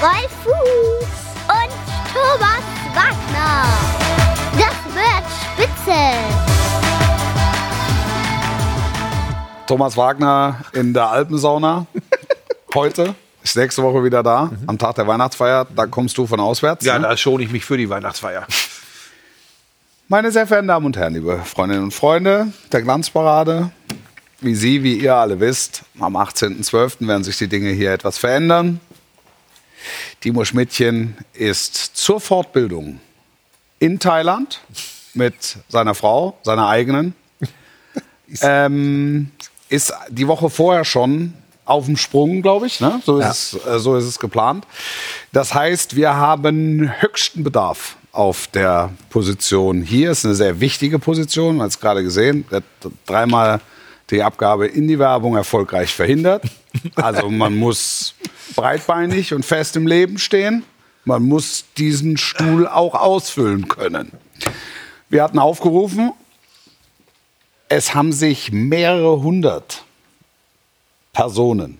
Wolf 0.00 0.30
Fuß 0.44 1.21
Thomas 2.22 2.62
Wagner. 2.94 3.64
Das 4.52 4.94
wird 4.94 5.26
spitze. 5.42 6.00
Thomas 9.66 9.96
Wagner 9.96 10.64
in 10.72 10.94
der 10.94 11.08
Alpensauna. 11.08 11.86
Heute. 12.74 13.14
Ist 13.42 13.56
nächste 13.56 13.82
Woche 13.82 14.04
wieder 14.04 14.22
da. 14.22 14.52
Am 14.68 14.78
Tag 14.78 14.94
der 14.94 15.08
Weihnachtsfeier. 15.08 15.66
Da 15.74 15.86
kommst 15.86 16.16
du 16.16 16.28
von 16.28 16.38
auswärts. 16.38 16.84
Ja, 16.84 16.96
ne? 16.96 17.08
da 17.08 17.16
schone 17.16 17.42
ich 17.42 17.50
mich 17.50 17.64
für 17.64 17.76
die 17.76 17.90
Weihnachtsfeier. 17.90 18.46
Meine 20.06 20.30
sehr 20.30 20.46
verehrten 20.46 20.68
Damen 20.68 20.86
und 20.86 20.96
Herren, 20.96 21.14
liebe 21.14 21.40
Freundinnen 21.44 21.82
und 21.84 21.94
Freunde 21.94 22.52
der 22.70 22.82
Glanzparade, 22.82 23.72
wie 24.40 24.54
Sie, 24.54 24.84
wie 24.84 24.94
ihr 24.94 25.16
alle 25.16 25.40
wisst, 25.40 25.82
am 25.98 26.16
18.12. 26.16 27.08
werden 27.08 27.24
sich 27.24 27.38
die 27.38 27.48
Dinge 27.48 27.70
hier 27.70 27.92
etwas 27.92 28.18
verändern. 28.18 28.78
Timo 30.20 30.44
Schmidtchen 30.44 31.16
ist 31.32 31.74
zur 31.96 32.20
Fortbildung 32.20 33.00
in 33.78 33.98
Thailand 33.98 34.60
mit 35.14 35.56
seiner 35.68 35.94
Frau, 35.94 36.38
seiner 36.42 36.68
eigenen. 36.68 37.14
ähm, 38.40 39.30
ist 39.68 39.92
die 40.08 40.28
Woche 40.28 40.50
vorher 40.50 40.84
schon 40.84 41.34
auf 41.64 41.86
dem 41.86 41.96
Sprung, 41.96 42.42
glaube 42.42 42.66
ich. 42.66 42.80
Ne? 42.80 43.00
So, 43.04 43.18
ist 43.18 43.54
es, 43.54 43.66
äh, 43.66 43.78
so 43.78 43.96
ist 43.96 44.04
es 44.04 44.18
geplant. 44.18 44.66
Das 45.32 45.54
heißt, 45.54 45.96
wir 45.96 46.14
haben 46.14 46.92
höchsten 47.00 47.44
Bedarf 47.44 47.96
auf 48.12 48.46
der 48.48 48.90
Position 49.10 49.82
hier. 49.82 50.10
Ist 50.10 50.24
eine 50.24 50.34
sehr 50.34 50.60
wichtige 50.60 50.98
Position, 50.98 51.56
man 51.56 51.64
hat 51.64 51.70
es 51.70 51.80
gerade 51.80 52.02
gesehen. 52.02 52.44
Dreimal 53.06 53.60
die 54.12 54.22
Abgabe 54.22 54.66
in 54.66 54.86
die 54.86 54.98
Werbung 54.98 55.36
erfolgreich 55.36 55.92
verhindert. 55.92 56.44
Also 56.94 57.28
man 57.30 57.56
muss 57.56 58.14
breitbeinig 58.54 59.34
und 59.34 59.44
fest 59.44 59.76
im 59.76 59.86
Leben 59.86 60.18
stehen. 60.18 60.64
Man 61.04 61.24
muss 61.24 61.64
diesen 61.76 62.16
Stuhl 62.16 62.68
auch 62.68 62.94
ausfüllen 62.94 63.66
können. 63.68 64.12
Wir 65.08 65.22
hatten 65.24 65.38
aufgerufen, 65.38 66.12
es 67.68 67.94
haben 67.94 68.12
sich 68.12 68.52
mehrere 68.52 69.22
hundert 69.22 69.84
Personen 71.12 71.78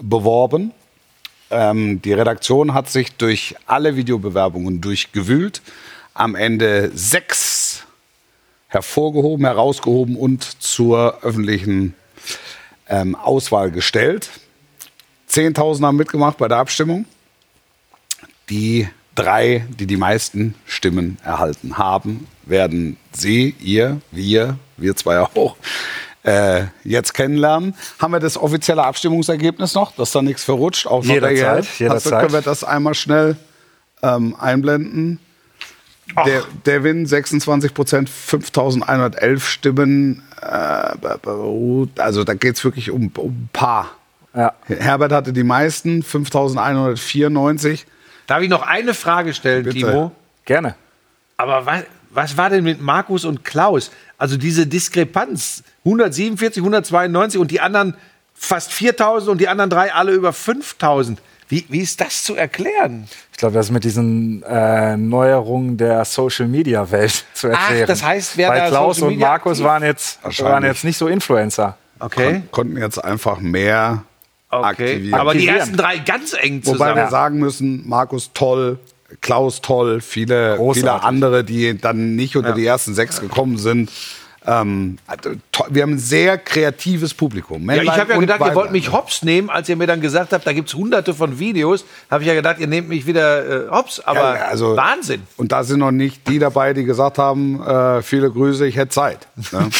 beworben. 0.00 0.72
Ähm, 1.50 2.00
die 2.02 2.12
Redaktion 2.12 2.72
hat 2.72 2.88
sich 2.88 3.12
durch 3.12 3.54
alle 3.66 3.96
Videobewerbungen 3.96 4.80
durchgewühlt. 4.80 5.60
Am 6.14 6.34
Ende 6.34 6.90
sechs 6.94 7.63
hervorgehoben, 8.74 9.46
herausgehoben 9.46 10.16
und 10.16 10.42
zur 10.62 11.22
öffentlichen 11.22 11.94
ähm, 12.88 13.14
Auswahl 13.14 13.70
gestellt. 13.70 14.30
10.000 15.30 15.84
haben 15.84 15.96
mitgemacht 15.96 16.38
bei 16.38 16.48
der 16.48 16.58
Abstimmung. 16.58 17.06
Die 18.50 18.88
drei, 19.14 19.64
die 19.78 19.86
die 19.86 19.96
meisten 19.96 20.54
Stimmen 20.66 21.18
erhalten 21.24 21.78
haben, 21.78 22.26
werden 22.44 22.96
Sie, 23.12 23.54
ihr, 23.60 24.00
wir, 24.10 24.58
wir 24.76 24.96
zwei 24.96 25.20
auch, 25.20 25.56
äh, 26.24 26.64
jetzt 26.84 27.14
kennenlernen. 27.14 27.74
Haben 27.98 28.12
wir 28.12 28.20
das 28.20 28.36
offizielle 28.36 28.82
Abstimmungsergebnis 28.82 29.74
noch, 29.74 29.92
dass 29.92 30.12
da 30.12 30.22
nichts 30.22 30.44
verrutscht? 30.44 30.86
Auch 30.86 31.04
Jederzeit, 31.04 31.66
jederzeit. 31.78 32.20
können 32.20 32.32
wir 32.32 32.42
das 32.42 32.64
einmal 32.64 32.94
schnell 32.94 33.36
ähm, 34.02 34.34
einblenden? 34.38 35.20
Der, 36.26 36.42
Devin 36.66 37.06
26 37.06 37.74
Prozent, 37.74 38.10
5.111 38.10 39.40
Stimmen. 39.40 40.22
Äh, 40.40 41.26
Ruth, 41.26 41.98
also 41.98 42.24
da 42.24 42.34
geht 42.34 42.56
es 42.56 42.64
wirklich 42.64 42.90
um, 42.90 43.10
um 43.16 43.30
ein 43.30 43.48
paar. 43.52 43.90
Ja. 44.34 44.52
Herbert 44.66 45.12
hatte 45.12 45.32
die 45.32 45.44
meisten, 45.44 46.02
5.194. 46.02 47.84
Darf 48.26 48.42
ich 48.42 48.48
noch 48.48 48.62
eine 48.62 48.94
Frage 48.94 49.34
stellen, 49.34 49.64
Bitte. 49.64 49.78
Timo? 49.78 50.12
Gerne. 50.44 50.74
Aber 51.36 51.66
was, 51.66 51.84
was 52.10 52.36
war 52.36 52.50
denn 52.50 52.64
mit 52.64 52.80
Markus 52.80 53.24
und 53.24 53.44
Klaus? 53.44 53.90
Also 54.18 54.36
diese 54.36 54.66
Diskrepanz. 54.66 55.62
147, 55.84 56.62
192 56.62 57.40
und 57.40 57.50
die 57.50 57.60
anderen 57.60 57.96
fast 58.34 58.72
4000 58.72 59.30
und 59.30 59.40
die 59.40 59.48
anderen 59.48 59.70
drei 59.70 59.92
alle 59.92 60.12
über 60.12 60.32
5000. 60.32 61.20
Wie, 61.48 61.64
wie 61.68 61.80
ist 61.80 62.00
das 62.00 62.24
zu 62.24 62.34
erklären? 62.36 63.06
Ich 63.32 63.38
glaube, 63.38 63.54
das 63.54 63.66
ist 63.66 63.72
mit 63.72 63.84
diesen 63.84 64.42
äh, 64.42 64.96
Neuerungen 64.96 65.76
der 65.76 66.04
Social-Media-Welt 66.04 67.24
zu 67.34 67.48
Ach, 67.52 67.68
erklären. 67.68 67.86
das 67.86 68.02
heißt, 68.02 68.36
wer 68.36 68.50
Weil 68.50 68.60
da 68.60 68.68
Klaus 68.68 68.96
Social 68.96 69.08
und 69.08 69.14
Media 69.14 69.28
Markus 69.28 69.62
waren 69.62 69.82
jetzt, 69.82 70.20
waren 70.40 70.64
jetzt 70.64 70.84
nicht 70.84 70.96
so 70.96 71.08
Influencer. 71.08 71.76
Okay. 71.98 72.32
Kon 72.32 72.50
konnten 72.50 72.76
jetzt 72.78 73.02
einfach 73.02 73.40
mehr 73.40 74.04
okay. 74.50 74.64
aktivieren. 74.64 75.20
Aber 75.20 75.34
die 75.34 75.46
ersten 75.46 75.76
drei 75.76 75.98
ganz 75.98 76.34
eng 76.34 76.60
Wobei 76.64 76.72
zusammen. 76.72 76.96
wir 76.96 77.08
sagen 77.08 77.38
müssen, 77.38 77.88
Markus 77.88 78.30
toll, 78.32 78.78
Klaus 79.20 79.60
Toll, 79.60 80.00
viele, 80.00 80.56
Großartig. 80.56 80.82
viele 80.82 81.02
andere, 81.02 81.44
die 81.44 81.78
dann 81.78 82.16
nicht 82.16 82.36
unter 82.36 82.52
die 82.52 82.66
ersten 82.66 82.94
sechs 82.94 83.20
gekommen 83.20 83.58
sind. 83.58 83.90
Ähm, 84.46 84.98
also, 85.06 85.30
wir 85.70 85.82
haben 85.82 85.94
ein 85.94 85.98
sehr 85.98 86.36
kreatives 86.36 87.14
Publikum. 87.14 87.68
Ja, 87.70 87.82
ich 87.82 87.88
habe 87.90 88.12
ja 88.12 88.18
gedacht, 88.18 88.40
ihr 88.40 88.46
wollt 88.46 88.56
Weiblein. 88.56 88.72
mich 88.72 88.92
hops 88.92 89.22
nehmen, 89.22 89.48
als 89.48 89.68
ihr 89.70 89.76
mir 89.76 89.86
dann 89.86 90.02
gesagt 90.02 90.32
habt, 90.34 90.46
da 90.46 90.52
gibt's 90.52 90.74
hunderte 90.74 91.14
von 91.14 91.38
Videos. 91.38 91.84
Habe 92.10 92.24
ich 92.24 92.28
ja 92.28 92.34
gedacht, 92.34 92.58
ihr 92.58 92.66
nehmt 92.66 92.88
mich 92.88 93.06
wieder 93.06 93.68
äh, 93.68 93.70
hops. 93.70 94.00
Aber 94.00 94.36
Ja, 94.36 94.44
also- 94.46 94.76
Wahnsinn. 94.76 95.22
Und 95.38 95.50
da 95.52 95.64
sind 95.64 95.78
noch 95.78 95.92
nicht 95.92 96.28
die 96.28 96.38
dabei, 96.38 96.74
die 96.74 96.84
gesagt 96.84 97.16
haben, 97.16 97.62
äh, 97.66 98.02
viele 98.02 98.30
Grüße, 98.30 98.66
ich 98.66 98.76
hätte 98.76 98.90
Zeit. 98.90 99.26
Ne? 99.50 99.70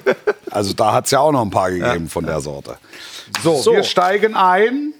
also 0.50 0.72
da 0.72 0.92
hat 0.94 1.04
es 1.04 1.10
ja 1.10 1.18
auch 1.20 1.32
noch 1.32 1.42
ein 1.42 1.50
paar 1.50 1.70
gegeben 1.70 2.08
von 2.08 2.24
der 2.24 2.40
Sorte. 2.40 2.78
So, 3.42 3.56
So. 3.56 3.72
wir 3.72 3.82
steigen 3.84 4.34
ein, 4.34 4.94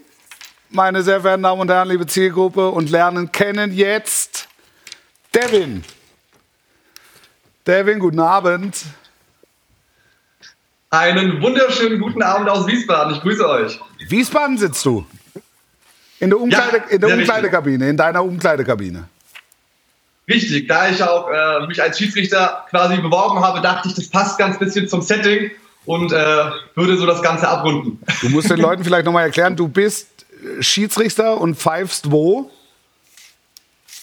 meine 0.69 1.03
sehr 1.03 1.21
verehrten 1.23 1.45
Damen 1.45 1.61
und 1.63 1.71
Herren, 1.71 1.89
liebe 1.89 2.07
Zielgruppe, 2.07 2.69
und 2.69 2.91
lernen 2.91 3.33
kennen 3.33 3.73
jetzt 3.73 4.49
Devin. 5.35 5.83
Devin, 7.67 7.99
guten 7.99 8.21
Abend. 8.21 8.85
Einen 10.95 11.43
wunderschönen 11.43 11.99
guten 11.99 12.23
Abend 12.23 12.49
aus 12.49 12.69
Wiesbaden. 12.69 13.15
Ich 13.15 13.21
grüße 13.21 13.49
euch. 13.49 13.81
Wiesbaden 14.09 14.59
sitzt 14.59 14.85
du. 14.85 15.05
In 16.21 16.31
der, 16.31 16.41
Umkleide, 16.41 16.77
Ja, 16.77 16.85
in 16.85 17.01
der 17.01 17.09
richtig. 17.09 17.29
Umkleidekabine, 17.29 17.89
in 17.89 17.97
deiner 17.97 18.23
Umkleidekabine. 18.23 19.09
Richtig, 20.29 20.69
da 20.69 20.89
ich 20.89 21.03
auch 21.03 21.29
äh, 21.29 21.67
mich 21.67 21.83
als 21.83 21.99
Schiedsrichter 21.99 22.65
quasi 22.71 22.99
beworben 22.99 23.41
habe, 23.41 23.61
dachte 23.61 23.89
ich, 23.89 23.95
das 23.95 24.09
passt 24.09 24.39
ganz 24.39 24.57
bisschen 24.57 24.87
zum 24.87 25.03
Setting 25.03 25.51
und 25.85 26.13
äh, 26.13 26.17
würde 26.77 26.97
so 26.97 27.07
das 27.07 27.21
Ganze 27.23 27.49
abrunden. 27.49 28.01
Du 28.21 28.29
musst 28.29 28.49
den 28.49 28.61
Leuten 28.61 28.85
vielleicht 28.85 29.05
nochmal 29.05 29.25
erklären, 29.25 29.57
du 29.57 29.67
bist 29.67 30.07
äh, 30.31 30.63
Schiedsrichter 30.63 31.41
und 31.41 31.57
pfeifst 31.57 32.13
wo? 32.13 32.53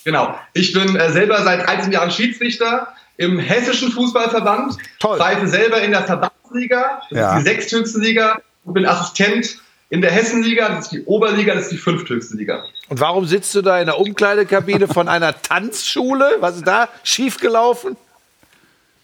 Genau. 0.04 0.38
Ich 0.54 0.74
bin 0.74 0.98
äh, 0.98 1.10
selber 1.10 1.42
seit 1.42 1.66
13 1.66 1.94
Jahren 1.94 2.12
Schiedsrichter 2.12 2.90
im 3.16 3.40
Hessischen 3.40 3.94
Fußballverband. 3.94 4.76
Toll. 5.00 5.18
Pfeife 5.18 5.48
selber 5.48 5.82
in 5.82 5.92
der 5.92 6.06
Verbandsliga, 6.62 7.02
das 7.10 7.18
Ja. 7.20 7.38
ist 7.38 7.46
die 7.46 7.50
sechsthöchste 7.50 8.00
Liga, 8.00 8.42
und 8.64 8.74
bin 8.74 8.86
Assistent 8.86 9.58
in 9.90 10.02
der 10.02 10.12
Hessenliga, 10.12 10.70
das 10.70 10.86
ist 10.86 10.92
die 10.92 11.04
Oberliga, 11.06 11.54
das 11.56 11.64
ist 11.64 11.72
die 11.72 11.78
fünfthöchste 11.78 12.38
Liga. 12.38 12.64
Und 12.90 13.00
warum 13.00 13.26
sitzt 13.26 13.54
du 13.56 13.62
da 13.62 13.80
in 13.80 13.88
der 13.88 14.00
Umkleidekabine 14.00 14.88
von 14.88 15.08
einer 15.08 15.34
Tanzschule? 15.42 16.38
Was 16.40 16.58
ist 16.58 16.68
da 16.68 16.88
schiefgelaufen? 17.04 17.98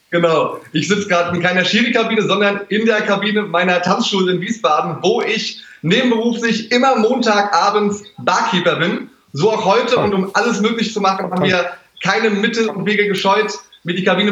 Genau. 0.10 0.60
Ich 0.72 0.88
sitze 0.88 1.08
gerade 1.10 1.36
in 1.36 1.44
keiner 1.44 1.66
Schiri-Kabine, 1.66 2.22
sondern 2.22 2.62
in 2.70 2.86
der 2.86 3.02
Kabine 3.02 3.42
meiner 3.44 3.82
Tanzschule 3.82 4.34
in 4.34 4.42
Wiesbaden, 4.42 4.98
wo 5.02 5.22
ich 5.22 5.62
nebenberuflich 5.82 6.72
immer 6.72 6.96
Montagabends 6.96 8.04
Barkeeper 8.18 8.78
bin. 8.78 9.10
So 9.34 9.52
auch 9.52 9.66
heute. 9.66 9.98
Und 9.98 10.14
um 10.14 10.32
alles 10.34 10.62
möglich 10.62 10.94
zu 10.94 11.02
machen, 11.02 11.30
haben 11.30 11.44
wir 11.44 11.72
keine 12.02 12.30
Mittel 12.30 12.70
und 12.70 12.86
Wege 12.86 13.08
gescheut, 13.08 13.52
mir 13.84 13.96
die 13.96 14.04
Kabine 14.06 14.32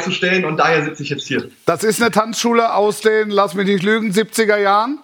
bereitzustellen. 0.00 0.44
Und 0.44 0.56
daher 0.56 0.84
sitze 0.84 1.02
ich 1.02 1.10
jetzt 1.10 1.26
hier. 1.26 1.50
Das 1.66 1.84
ist 1.84 2.00
eine 2.00 2.10
Tanzschule 2.10 2.74
aus 2.74 3.00
den, 3.00 3.30
lass 3.30 3.54
mich 3.54 3.66
nicht 3.66 3.82
lügen, 3.82 4.10
70er 4.10 4.56
Jahren. 4.56 4.98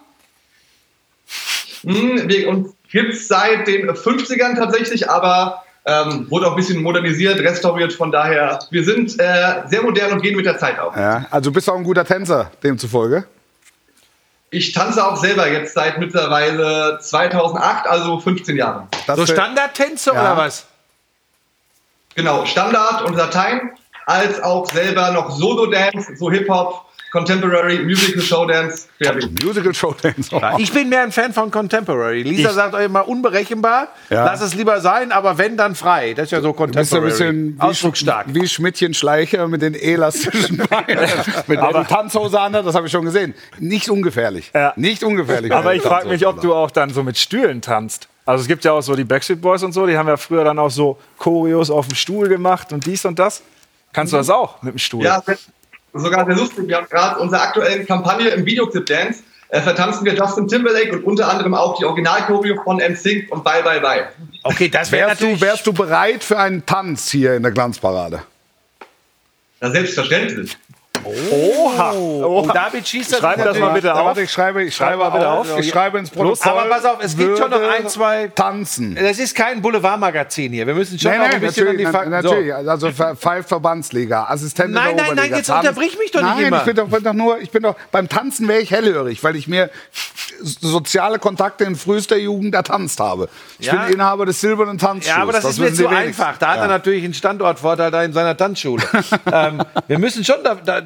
Hm, 1.83 2.27
wir, 2.27 2.49
uns 2.49 2.73
gibt 2.91 3.13
es 3.13 3.27
seit 3.27 3.67
den 3.67 3.89
50ern 3.89 4.55
tatsächlich, 4.55 5.09
aber 5.09 5.63
ähm, 5.85 6.29
wurde 6.29 6.47
auch 6.47 6.51
ein 6.51 6.55
bisschen 6.57 6.81
modernisiert, 6.81 7.39
restauriert. 7.39 7.93
Von 7.93 8.11
daher, 8.11 8.59
wir 8.71 8.83
sind 8.83 9.19
äh, 9.19 9.63
sehr 9.67 9.81
modern 9.83 10.13
und 10.13 10.21
gehen 10.21 10.35
mit 10.35 10.45
der 10.45 10.57
Zeit 10.57 10.79
auf. 10.79 10.95
Ja, 10.95 11.25
also 11.31 11.51
bist 11.51 11.67
du 11.67 11.71
auch 11.71 11.77
ein 11.77 11.83
guter 11.83 12.05
Tänzer, 12.05 12.51
demzufolge. 12.63 13.25
Ich 14.49 14.71
tanze 14.71 15.05
auch 15.05 15.17
selber 15.17 15.51
jetzt 15.51 15.73
seit 15.73 15.97
mittlerweile 15.99 16.99
2008, 17.01 17.85
also 17.85 18.19
15 18.19 18.55
Jahren. 18.55 18.87
Das 19.05 19.17
So 19.17 19.25
Standardtänze 19.25 20.11
Ja. 20.13 20.21
oder 20.21 20.37
was? 20.37 20.65
Genau, 22.15 22.45
Standard 22.45 23.03
und 23.03 23.15
Latein, 23.15 23.71
als 24.07 24.41
auch 24.41 24.65
selber 24.71 25.11
noch 25.11 25.29
Solo-Dance, 25.29 26.15
so 26.15 26.31
Hip-Hop, 26.31 26.85
Contemporary, 27.11 27.79
Musical 27.83 28.21
Showdance, 28.21 28.87
querbeet. 29.01 29.43
Musical 29.43 29.73
Show 29.73 29.93
Dance. 30.01 30.29
Ich 30.57 30.71
bin 30.73 30.89
mehr 30.89 31.03
ein 31.03 31.11
Fan 31.11 31.31
von 31.33 31.49
Contemporary. 31.51 32.21
Lisa 32.23 32.49
Ich- 32.49 32.55
sagt 32.55 32.73
euch 32.73 32.85
immer 32.85 33.07
unberechenbar. 33.07 33.87
Ja. 34.09 34.25
Lass 34.25 34.41
es 34.41 34.53
lieber 34.55 34.81
sein, 34.81 35.11
aber 35.13 35.37
wenn, 35.37 35.55
dann 35.57 35.75
frei. 35.75 36.13
Das 36.13 36.25
ist 36.25 36.31
ja 36.31 36.41
so 36.41 36.51
Du 36.51 36.67
bist 36.67 36.75
ja 36.75 36.81
ein 36.81 36.85
Contemporary. 36.85 37.09
bisschen 37.09 37.55
wie, 37.57 37.61
Ausdrucksstark. 37.61 38.25
wie 38.29 38.47
Schmidtchen 38.47 38.93
Schleicher 38.93 39.47
mit 39.47 39.61
den 39.61 39.73
elastischen 39.73 40.57
Beinen. 40.69 40.99
mit 41.47 41.59
der 41.59 41.73
die 41.81 41.85
Tanzhose 41.87 42.39
an, 42.39 42.53
das 42.53 42.75
habe 42.75 42.87
ich 42.87 42.91
schon 42.91 43.05
gesehen. 43.05 43.33
Nicht 43.59 43.89
ungefährlich. 43.89 44.51
Ja. 44.53 44.73
Nicht 44.75 45.03
ungefährlich. 45.03 45.53
Aber 45.53 45.75
ich 45.75 45.81
frage 45.81 46.07
mich, 46.09 46.25
ob 46.27 46.41
du 46.41 46.53
auch 46.53 46.71
dann 46.71 46.89
so 46.91 47.03
mit 47.03 47.17
Stühlen 47.17 47.61
tanzt. 47.61 48.07
Also 48.25 48.41
es 48.41 48.47
gibt 48.49 48.65
ja 48.65 48.73
auch 48.73 48.81
so 48.81 48.95
die 48.95 49.05
Backstreet 49.05 49.39
Boys 49.41 49.63
und 49.63 49.71
so, 49.71 49.85
die 49.87 49.97
haben 49.97 50.09
ja 50.09 50.17
früher 50.17 50.43
dann 50.43 50.59
auch 50.59 50.69
so 50.71 50.97
Choreos 51.17 51.69
auf 51.69 51.87
dem 51.87 51.95
Stuhl 51.95 52.27
gemacht 52.27 52.73
und 52.73 52.85
dies 52.85 53.05
und 53.05 53.17
das. 53.17 53.41
Kannst 53.93 54.13
du 54.13 54.17
das 54.17 54.29
auch 54.29 54.61
mit 54.61 54.73
dem 54.73 54.79
Stuhl? 54.79 55.03
Ja, 55.03 55.23
sogar 55.93 56.25
sehr 56.25 56.35
lustig. 56.35 56.67
Wir 56.67 56.77
haben 56.77 56.87
gerade 56.89 57.19
unsere 57.19 57.41
aktuelle 57.41 57.85
Kampagne 57.85 58.29
im 58.29 58.45
Videoclip 58.45 58.85
Dance. 58.85 59.23
Äh, 59.49 59.61
vertanzen 59.61 60.05
wir 60.05 60.13
Justin 60.13 60.47
Timberlake 60.47 60.91
und 60.91 61.03
unter 61.05 61.29
anderem 61.29 61.53
auch 61.53 61.77
die 61.77 61.85
Original-Choreo 61.85 62.61
von 62.63 62.77
NSYNC 62.77 63.31
und 63.31 63.45
Bye 63.45 63.63
Bye 63.63 63.79
Bye. 63.79 64.07
Okay, 64.43 64.67
das 64.67 64.91
wäre 64.91 65.07
Wärst 65.09 65.21
du, 65.21 65.41
wärst 65.41 65.67
du 65.67 65.73
bereit 65.73 66.23
für 66.23 66.37
einen 66.37 66.65
Tanz 66.65 67.09
hier 67.09 67.35
in 67.35 67.43
der 67.43 67.53
Glanzparade? 67.53 68.23
Ja, 69.61 69.71
selbstverständlich. 69.71 70.57
Oha! 71.31 71.91
Und 71.91 72.53
damit 72.55 72.87
schießt 72.87 73.13
er 73.13 73.19
Schreib 73.19 73.43
das 73.43 73.57
mal 73.57 73.69
bitte 73.73 73.93
auf. 73.93 74.05
warte, 74.05 74.21
ich 74.21 74.31
schreibe, 74.31 74.63
ich 74.63 74.75
schreibe 74.75 74.97
mal 74.97 75.09
bitte 75.09 75.29
auf. 75.29 75.51
auf. 75.51 75.59
Ich 75.59 75.69
schreibe 75.69 75.97
ins 75.99 76.09
Protokoll. 76.09 76.51
Aber 76.51 76.69
pass 76.69 76.85
auf, 76.85 76.97
es 77.01 77.17
gibt 77.17 77.37
schon 77.37 77.49
noch 77.49 77.61
ein, 77.61 77.87
zwei- 77.87 78.27
Tanzen. 78.33 78.95
Das 78.95 79.19
ist 79.19 79.35
kein 79.35 79.61
Boulevardmagazin 79.61 80.51
hier. 80.51 80.67
Wir 80.67 80.73
müssen 80.73 80.97
schon 80.99 81.11
Nein, 81.11 81.19
noch 81.19 81.25
ein 81.27 81.31
nein, 81.31 81.41
bisschen 81.41 81.65
natürlich, 81.65 81.87
an 81.87 81.91
die 81.91 81.97
Fakten... 81.97 82.09
na- 82.11 82.21
natürlich. 82.21 82.53
Also 82.53 82.91
Ver- 82.91 83.15
Pfeif 83.15 83.47
Verbandsliga, 83.47 84.25
Assistent 84.25 84.71
Nein, 84.73 84.95
nein, 84.95 85.11
nein, 85.15 85.29
jetzt 85.35 85.49
unterbrich 85.49 85.97
mich 85.97 86.11
doch 86.11 86.21
nicht 86.21 86.35
nein, 86.35 86.45
immer. 86.45 86.57
ich 86.59 86.63
bin 86.65 86.75
doch, 86.75 86.87
bin 86.87 87.03
doch 87.03 87.13
nur, 87.13 87.39
ich 87.39 87.51
bin 87.51 87.63
doch, 87.63 87.75
beim 87.91 88.09
Tanzen 88.09 88.47
wäre 88.47 88.59
ich 88.59 88.71
hellhörig, 88.71 89.23
weil 89.23 89.35
ich 89.35 89.47
mir 89.47 89.69
soziale 90.41 91.19
Kontakte 91.19 91.63
in 91.63 91.75
frühester 91.75 92.17
Jugend 92.17 92.53
ertanzt 92.55 92.99
habe. 92.99 93.29
Ich 93.59 93.67
Ja. 93.67 93.85
bin 93.85 93.93
Inhaber 93.95 94.25
des 94.25 94.41
silbernen 94.41 94.77
Tanzschuhs. 94.77 95.15
Ja, 95.15 95.21
aber 95.21 95.31
das, 95.33 95.45
ist 95.45 95.59
mir 95.59 95.67
zu 95.73 95.83
die 95.83 95.89
wenigsten. 95.89 96.21
einfach. 96.23 96.37
Da 96.37 96.53
hat 96.53 96.59
er 96.59 96.67
natürlich 96.67 97.03
einen 97.03 97.13
Standortvorteil 97.13 97.91
da 97.91 98.03
in 98.03 98.13
seiner 98.13 98.35
Tanzschule. 98.37 98.83
ähm, 99.31 99.61
wir 99.87 99.99
müssen 99.99 100.23
schon 100.23 100.43
da, 100.43 100.55
da 100.55 100.81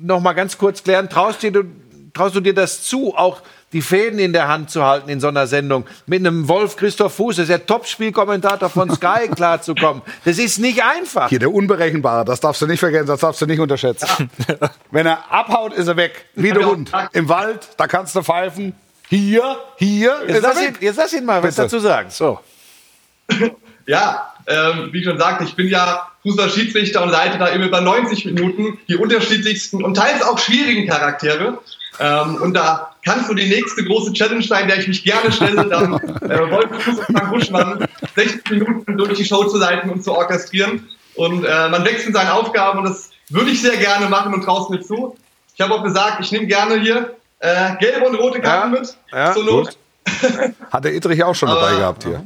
noch 0.00 0.20
mal 0.20 0.32
ganz 0.32 0.56
kurz 0.58 0.82
klären, 0.82 1.08
traust, 1.08 1.42
dir, 1.42 1.52
du, 1.52 1.64
traust 2.14 2.34
du 2.34 2.40
dir 2.40 2.54
das 2.54 2.82
zu, 2.82 3.14
auch 3.16 3.42
die 3.72 3.82
Fäden 3.82 4.18
in 4.18 4.32
der 4.32 4.48
Hand 4.48 4.70
zu 4.70 4.84
halten 4.84 5.08
in 5.08 5.20
so 5.20 5.28
einer 5.28 5.46
Sendung, 5.46 5.86
mit 6.06 6.20
einem 6.20 6.48
Wolf 6.48 6.76
Christoph 6.76 7.14
Fuß, 7.14 7.36
das 7.36 7.42
ist 7.44 7.48
der 7.50 7.66
Top-Spielkommentator 7.66 8.68
von 8.68 8.90
Sky, 8.94 9.28
klarzukommen. 9.34 10.02
Das 10.24 10.38
ist 10.38 10.58
nicht 10.58 10.82
einfach. 10.82 11.28
Hier, 11.28 11.38
der 11.38 11.52
Unberechenbare, 11.52 12.24
das 12.24 12.40
darfst 12.40 12.60
du 12.62 12.66
nicht 12.66 12.80
vergessen, 12.80 13.06
das 13.06 13.20
darfst 13.20 13.40
du 13.42 13.46
nicht 13.46 13.60
unterschätzen. 13.60 14.30
Wenn 14.90 15.06
er 15.06 15.30
abhaut, 15.32 15.72
ist 15.72 15.86
er 15.86 15.96
weg. 15.96 16.24
Wie 16.34 16.50
der 16.50 16.62
Ja. 16.62 16.66
Hund. 16.68 16.90
Im 17.12 17.28
Wald, 17.28 17.68
da 17.76 17.86
kannst 17.86 18.16
du 18.16 18.22
pfeifen. 18.22 18.74
Hier, 19.08 19.56
hier, 19.76 20.16
Jetzt 20.26 20.36
ist 20.38 20.42
er 20.44 20.48
lass, 20.48 20.60
ihn, 20.62 20.66
weg. 20.68 20.76
jetzt 20.82 20.96
lass 20.96 21.12
ihn 21.12 21.24
mal 21.24 21.42
was 21.42 21.54
Bitte. 21.56 21.62
dazu 21.62 21.78
sagen. 21.78 22.10
So. 22.10 22.38
Ja, 23.86 24.34
ähm, 24.46 24.90
wie 24.92 25.02
schon 25.02 25.18
sagte, 25.18 25.42
ich 25.42 25.56
bin 25.56 25.66
ja 25.66 26.06
Fußball-Schiedsrichter 26.22 27.02
und 27.02 27.08
leite 27.08 27.38
da 27.38 27.46
immer 27.48 27.66
über 27.66 27.80
90 27.80 28.24
Minuten 28.26 28.78
die 28.86 28.94
unterschiedlichsten 28.94 29.82
und 29.82 29.94
teils 29.94 30.22
auch 30.22 30.38
schwierigen 30.38 30.86
Charaktere. 30.88 31.58
Ähm, 32.00 32.36
und 32.36 32.54
da 32.54 32.94
kannst 33.04 33.28
du 33.28 33.34
die 33.34 33.48
nächste 33.48 33.84
große 33.84 34.14
Challenge 34.14 34.42
sein, 34.42 34.68
der 34.68 34.78
ich 34.78 34.88
mich 34.88 35.04
gerne 35.04 35.30
stelle, 35.30 35.66
dann 35.66 35.94
äh, 35.94 36.50
Wolf 36.50 36.82
Fuß 36.82 36.98
und 36.98 37.18
Frank 37.18 37.30
Buschmann 37.30 37.86
60 38.16 38.50
Minuten 38.50 38.96
durch 38.96 39.18
die 39.18 39.24
Show 39.24 39.44
zu 39.44 39.58
leiten 39.58 39.90
und 39.90 40.02
zu 40.02 40.12
orchestrieren. 40.12 40.88
Und 41.14 41.44
äh, 41.44 41.68
man 41.68 41.84
wächst 41.84 42.06
in 42.06 42.14
seinen 42.14 42.30
Aufgaben 42.30 42.78
und 42.78 42.88
das 42.88 43.10
würde 43.28 43.50
ich 43.50 43.60
sehr 43.60 43.76
gerne 43.76 44.08
machen 44.08 44.32
und 44.32 44.42
traust 44.42 44.70
mir 44.70 44.80
zu. 44.80 45.16
Ich 45.54 45.60
habe 45.60 45.74
auch 45.74 45.84
gesagt, 45.84 46.20
ich 46.20 46.32
nehme 46.32 46.46
gerne 46.46 46.80
hier 46.80 47.14
äh, 47.40 47.76
gelbe 47.76 48.08
und 48.08 48.14
rote 48.14 48.40
Karten 48.40 48.74
Ja, 48.74 48.80
mit 48.80 48.96
ja, 49.12 49.32
zur 49.32 49.44
Not. 49.44 49.76
Hat 50.70 50.84
der 50.84 50.94
Ittrich 50.94 51.22
auch 51.22 51.34
schon 51.34 51.50
dabei 51.50 51.76
gehabt 51.76 52.04
hier. 52.04 52.24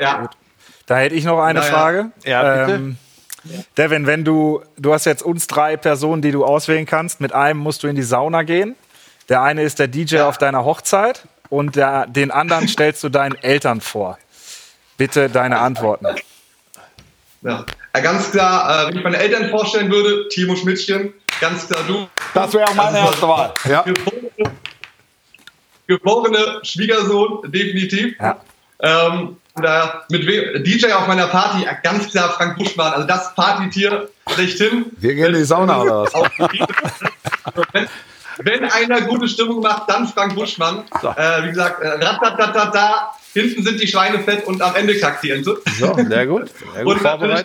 Ja. 0.00 0.28
Da 0.86 0.98
hätte 0.98 1.14
ich 1.14 1.24
noch 1.24 1.40
eine. 1.40 1.62
Frage. 1.62 2.10
Ja, 2.24 2.64
bitte. 2.64 2.78
Ähm, 2.78 2.96
Devin, 3.76 4.06
wenn 4.06 4.24
du, 4.24 4.62
du 4.76 4.92
hast 4.92 5.06
jetzt 5.06 5.22
uns 5.22 5.46
drei 5.46 5.76
Personen, 5.76 6.22
die 6.22 6.30
du 6.30 6.44
auswählen 6.44 6.86
kannst. 6.86 7.20
Mit 7.20 7.32
einem 7.32 7.60
musst 7.60 7.82
du 7.82 7.88
in 7.88 7.96
die 7.96 8.02
Sauna 8.02 8.42
gehen. 8.42 8.76
Der 9.28 9.42
eine 9.42 9.62
ist 9.62 9.78
der 9.78 9.88
DJ 9.88 10.20
auf 10.20 10.38
deiner 10.38 10.64
Hochzeit 10.64 11.22
und 11.48 11.76
der, 11.76 12.06
den 12.06 12.30
anderen 12.30 12.68
stellst 12.68 13.02
du 13.04 13.08
deinen 13.08 13.36
Eltern 13.42 13.80
vor. 13.80 14.18
Bitte 14.96 15.28
deine 15.28 15.58
Antworten. 15.58 16.06
Ja. 17.42 17.64
ja, 17.94 18.00
ganz 18.00 18.30
klar, 18.30 18.84
äh, 18.84 18.88
wenn 18.88 18.98
ich 18.98 19.04
meine 19.04 19.18
Eltern 19.18 19.50
vorstellen 19.50 19.90
würde, 19.90 20.28
Timo 20.28 20.54
Schmidtchen, 20.54 21.12
ganz 21.40 21.66
klar 21.66 21.82
du. 21.86 22.08
Das 22.34 22.52
wäre 22.52 22.68
auch 22.68 22.74
meine 22.74 22.98
ist 22.98 23.04
erste 23.04 23.28
Wahl. 23.28 23.54
Ja. 23.68 23.82
Geborene, 23.82 24.30
geborene 25.86 26.60
Schwiegersohn, 26.62 27.50
definitiv. 27.50 28.14
Ja. 28.20 28.40
Ähm, 28.80 29.36
da 29.56 30.04
mit 30.10 30.26
wem, 30.26 30.64
DJ 30.64 30.92
auf 30.92 31.06
meiner 31.06 31.26
Party, 31.26 31.66
ganz 31.82 32.10
klar 32.10 32.30
Frank 32.30 32.56
Buschmann, 32.56 32.92
also 32.92 33.06
das 33.06 33.34
Partytier 33.34 34.08
schlechthin. 34.32 34.86
Wir 34.98 35.14
gehen 35.14 35.26
in 35.26 35.34
die 35.34 35.44
Sauna 35.44 35.82
oder 35.82 36.04
was? 36.04 36.12
Wenn, 38.38 38.64
einer 38.64 39.02
gute 39.02 39.28
Stimmung 39.28 39.60
macht, 39.60 39.90
dann 39.90 40.08
Frank 40.08 40.34
Buschmann. 40.34 40.84
Äh, 41.16 41.44
wie 41.44 41.48
gesagt, 41.48 41.82
äh, 41.82 41.88
ratatatata, 41.88 43.12
hinten 43.34 43.62
sind 43.62 43.80
die 43.80 43.86
Schweine 43.86 44.20
fett 44.20 44.46
und 44.46 44.62
am 44.62 44.74
Ende 44.74 44.98
kackt 44.98 45.22
die 45.22 45.30
Ente. 45.30 45.60
So, 45.78 45.94
sehr 45.94 46.26
gut. 46.26 46.50
Sehr 46.74 46.84
gut 46.84 46.96
Und 46.96 47.02
natürlich 47.02 47.44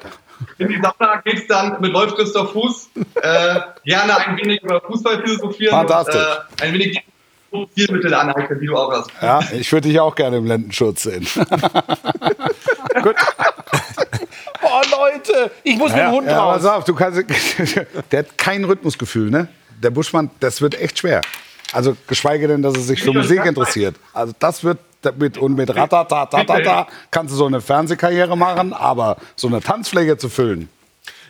in 0.57 0.67
die 0.69 0.81
Sauna 0.81 1.21
geht 1.23 1.39
es 1.39 1.47
dann 1.47 1.79
mit 1.81 1.93
Wolf 1.93 2.15
Christoph 2.15 2.53
Fuß 2.53 2.89
äh, 3.15 3.59
gerne 3.85 4.17
ein 4.17 4.37
wenig 4.37 4.61
über 4.61 4.81
Fußball 4.81 5.21
philosophieren 5.21 5.71
Fantastisch. 5.71 6.15
und 6.15 6.61
äh, 6.61 6.65
ein 6.65 6.73
wenig 6.73 7.03
die 7.51 7.67
Zielmittel 7.75 8.13
aneignen, 8.13 8.59
wie 8.59 8.67
du 8.67 8.75
auch 8.75 8.91
hast. 8.91 9.09
Ja, 9.21 9.39
ich 9.53 9.71
würde 9.71 9.87
dich 9.89 9.99
auch 9.99 10.15
gerne 10.15 10.37
im 10.37 10.45
Lendenschutz 10.45 11.03
sehen. 11.03 11.27
Oh, 14.61 14.81
Leute, 14.91 15.51
ich 15.63 15.77
muss 15.77 15.91
mit 15.91 16.01
dem 16.01 16.11
Hund 16.11 16.27
Ja, 16.27 16.39
raus. 16.39 16.61
pass 16.63 16.65
auf, 16.65 16.83
du 16.83 16.95
kannst, 16.95 17.23
der 18.11 18.19
hat 18.19 18.37
kein 18.37 18.63
Rhythmusgefühl, 18.63 19.29
ne? 19.29 19.47
Der 19.81 19.91
Buschmann, 19.91 20.31
das 20.39 20.61
wird 20.61 20.79
echt 20.79 20.99
schwer. 20.99 21.21
Also 21.73 21.95
geschweige 22.07 22.47
denn, 22.47 22.61
dass 22.63 22.73
er 22.75 22.81
sich 22.81 23.03
für 23.03 23.13
Musik 23.13 23.45
interessiert. 23.45 23.95
Also 24.13 24.33
das 24.39 24.63
wird 24.63 24.79
mit 25.17 25.37
und 25.37 25.55
mit 25.55 25.73
Ratatatatata 25.73 26.87
kannst 27.11 27.33
du 27.33 27.37
so 27.37 27.45
eine 27.45 27.61
Fernsehkarriere 27.61 28.35
machen, 28.35 28.73
aber 28.73 29.17
so 29.35 29.47
eine 29.47 29.61
Tanzfläche 29.61 30.17
zu 30.17 30.27
füllen, 30.29 30.69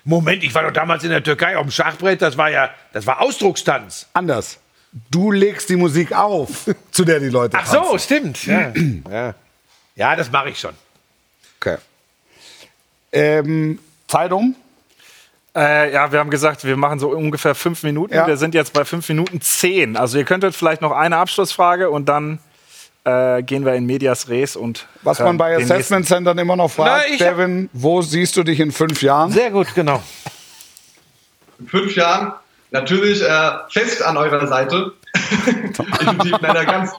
Moment, 0.03 0.41
ich 0.41 0.55
war 0.55 0.63
doch 0.63 0.71
damals 0.71 1.03
in 1.03 1.09
der 1.09 1.21
Türkei 1.21 1.57
auf 1.57 1.63
dem 1.67 1.71
Schachbrett, 1.71 2.21
das 2.21 2.37
war 2.37 2.49
ja, 2.49 2.69
das 2.93 3.05
war 3.05 3.21
Ausdruckstanz. 3.21 4.07
anders. 4.13 4.57
Du 5.11 5.31
legst 5.31 5.69
die 5.69 5.75
Musik 5.75 6.13
auf, 6.13 6.69
zu 6.91 7.05
der 7.05 7.19
die 7.19 7.29
Leute 7.29 7.57
Ach 7.59 7.65
so, 7.65 7.79
tanzen. 7.79 7.99
stimmt. 7.99 8.45
Ja, 8.45 8.73
ja. 9.11 9.35
ja 9.95 10.15
das 10.15 10.31
mache 10.31 10.49
ich 10.49 10.59
schon. 10.59 10.73
Okay. 11.59 11.77
Ähm, 13.11 13.79
Zeit 14.07 14.31
um? 14.31 14.55
Äh, 15.55 15.91
ja, 15.91 16.11
wir 16.11 16.19
haben 16.19 16.29
gesagt, 16.29 16.63
wir 16.65 16.77
machen 16.77 16.99
so 16.99 17.09
ungefähr 17.09 17.55
fünf 17.55 17.81
Minuten. 17.81 18.13
Ja. 18.13 18.27
Wir 18.27 18.37
sind 18.37 18.53
jetzt 18.53 18.73
bei 18.73 18.85
fünf 18.85 19.09
Minuten 19.09 19.41
zehn. 19.41 19.97
Also 19.97 20.19
ihr 20.19 20.23
könntet 20.23 20.55
vielleicht 20.55 20.81
noch 20.81 20.91
eine 20.91 21.17
Abschlussfrage 21.17 21.89
und 21.89 22.07
dann 22.07 22.39
äh, 23.05 23.41
gehen 23.41 23.65
wir 23.65 23.73
in 23.73 23.85
Medias 23.85 24.29
Res 24.29 24.55
und 24.55 24.87
Was 25.01 25.19
man 25.19 25.37
bei. 25.37 25.55
Assessment 25.57 26.05
Centern 26.05 26.37
immer 26.37 26.55
noch 26.55 26.69
fragt, 26.69 27.07
Na, 27.09 27.17
Devin, 27.17 27.69
wo 27.73 28.01
siehst 28.01 28.37
du 28.37 28.43
dich 28.43 28.59
in 28.59 28.71
fünf 28.71 29.01
Jahren? 29.01 29.31
Sehr 29.31 29.49
gut, 29.49 29.73
genau. 29.73 30.03
In 31.59 31.67
fünf 31.67 31.95
Jahren 31.95 32.33
natürlich 32.71 33.21
äh, 33.21 33.51
fest 33.69 34.01
an 34.01 34.17
eurer 34.17 34.47
Seite. 34.47 34.93
Definitiv 35.15 36.37
in 36.39 36.45
einer 36.45 36.65
ganz 36.65 36.93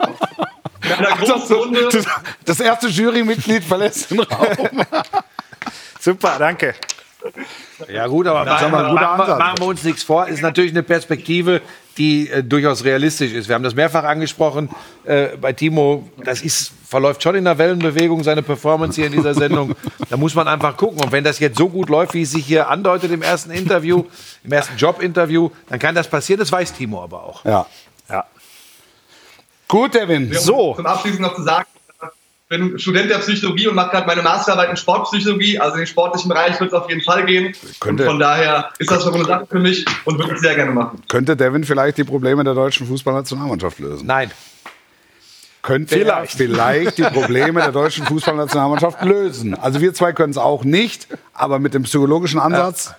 in 0.85 0.93
einer 0.93 1.16
großen 1.16 1.57
Runde. 1.57 1.89
Das, 1.91 2.07
das 2.45 2.61
erste 2.61 2.89
Jurymitglied 2.89 3.64
verlässt 3.64 4.11
den 4.11 4.21
Raum. 4.21 4.57
Super, 6.01 6.37
danke. 6.39 6.75
Ja 7.93 8.07
gut, 8.07 8.27
aber 8.27 8.43
ist 8.43 8.62
aber 8.62 8.64
ein 8.64 8.71
machen, 8.73 8.91
guter 8.91 9.16
machen, 9.16 9.27
wir- 9.29 9.37
machen 9.39 9.59
wir 9.59 9.66
uns 9.66 9.83
nichts 9.85 10.03
vor. 10.03 10.27
Ist 10.29 10.43
natürlich 10.43 10.71
eine 10.73 10.83
Perspektive, 10.83 11.61
die 11.97 12.29
äh, 12.31 12.45
durchaus 12.45 12.85
realistisch 12.85 13.33
ist. 13.33 13.49
Wir 13.49 13.55
haben 13.57 13.64
das 13.64 13.75
mehrfach 13.75 14.05
angesprochen 14.05 14.69
äh, 15.05 15.37
bei 15.41 15.53
Timo. 15.53 16.09
Das 16.25 16.43
ist, 16.43 16.73
verläuft 16.89 17.23
schon 17.23 17.35
in 17.35 17.45
der 17.45 17.59
Wellenbewegung, 17.59 18.23
seine 18.23 18.43
Performance 18.43 18.95
hier 18.97 19.07
in 19.07 19.12
dieser 19.12 19.35
Sendung. 19.35 19.75
Da 20.09 20.16
muss 20.16 20.35
man 20.35 20.47
einfach 20.47 20.77
gucken. 20.77 21.01
Und 21.03 21.11
wenn 21.11 21.25
das 21.25 21.39
jetzt 21.41 21.59
so 21.59 21.69
gut 21.69 21.89
läuft, 21.89 22.14
wie 22.14 22.23
es 22.23 22.31
sich 22.31 22.47
hier 22.47 22.69
andeutet 22.69 23.11
im 23.11 23.23
ersten 23.23 23.51
Interview, 23.51 24.05
im 24.45 24.53
ersten 24.53 24.77
Jobinterview, 24.77 25.51
dann 25.69 25.79
kann 25.81 25.95
das 25.97 26.09
passieren. 26.09 26.39
Das 26.39 26.53
weiß 26.53 26.73
Timo 26.73 27.03
aber 27.03 27.25
auch. 27.25 27.45
Ja. 27.45 27.66
Ja. 28.09 28.25
Gut, 29.66 29.95
Devin. 29.95 30.33
So. 30.33 30.75
Zum 30.77 30.87
Abschließen 30.87 31.21
noch 31.21 31.35
zu 31.35 31.43
sagen, 31.43 31.66
bin 32.49 32.78
Student 32.78 33.11
der 33.11 33.18
Psychologie 33.18 33.68
und 33.68 33.74
mache 33.74 33.90
gerade 33.90 34.07
meine 34.07 34.22
Masterarbeit 34.22 34.70
in 34.70 34.76
Sportpsychologie. 34.76 35.59
Also 35.59 35.74
in 35.74 35.80
den 35.82 35.86
sportlichen 35.86 36.28
Bereich 36.30 36.59
wird 36.59 36.72
es 36.72 36.78
auf 36.78 36.88
jeden 36.88 37.03
Fall 37.03 37.26
gehen. 37.26 37.55
Könnte. 37.80 38.05
Und 38.05 38.09
von 38.11 38.18
daher 38.18 38.70
ist 38.78 38.90
das 38.90 39.03
schon 39.03 39.14
eine 39.14 39.24
Sache 39.24 39.46
für 39.51 39.59
mich 39.59 39.84
und 40.05 40.18
würde 40.18 40.34
ich 40.34 40.40
sehr 40.40 40.55
gerne 40.55 40.72
machen. 40.72 41.03
Könnte 41.09 41.36
Devin 41.36 41.64
vielleicht 41.64 41.99
die 41.99 42.05
Probleme 42.05 42.44
der 42.44 42.55
deutschen 42.55 42.86
Fußballnationalmannschaft 42.86 43.78
lösen? 43.80 44.07
Nein. 44.07 44.30
Könnte 45.61 45.96
vielleicht. 45.99 46.34
er 46.34 46.38
vielleicht 46.38 46.99
die 46.99 47.03
Probleme 47.03 47.61
der 47.61 47.72
deutschen 47.72 48.07
Fußballnationalmannschaft 48.07 49.03
lösen. 49.05 49.55
Also 49.55 49.80
wir 49.82 49.92
zwei 49.92 50.12
können 50.12 50.30
es 50.30 50.38
auch 50.38 50.64
nicht, 50.64 51.09
aber 51.34 51.59
mit 51.59 51.74
dem 51.74 51.82
psychologischen 51.82 52.40
Ansatz, 52.40 52.86
Ja. 52.86 52.96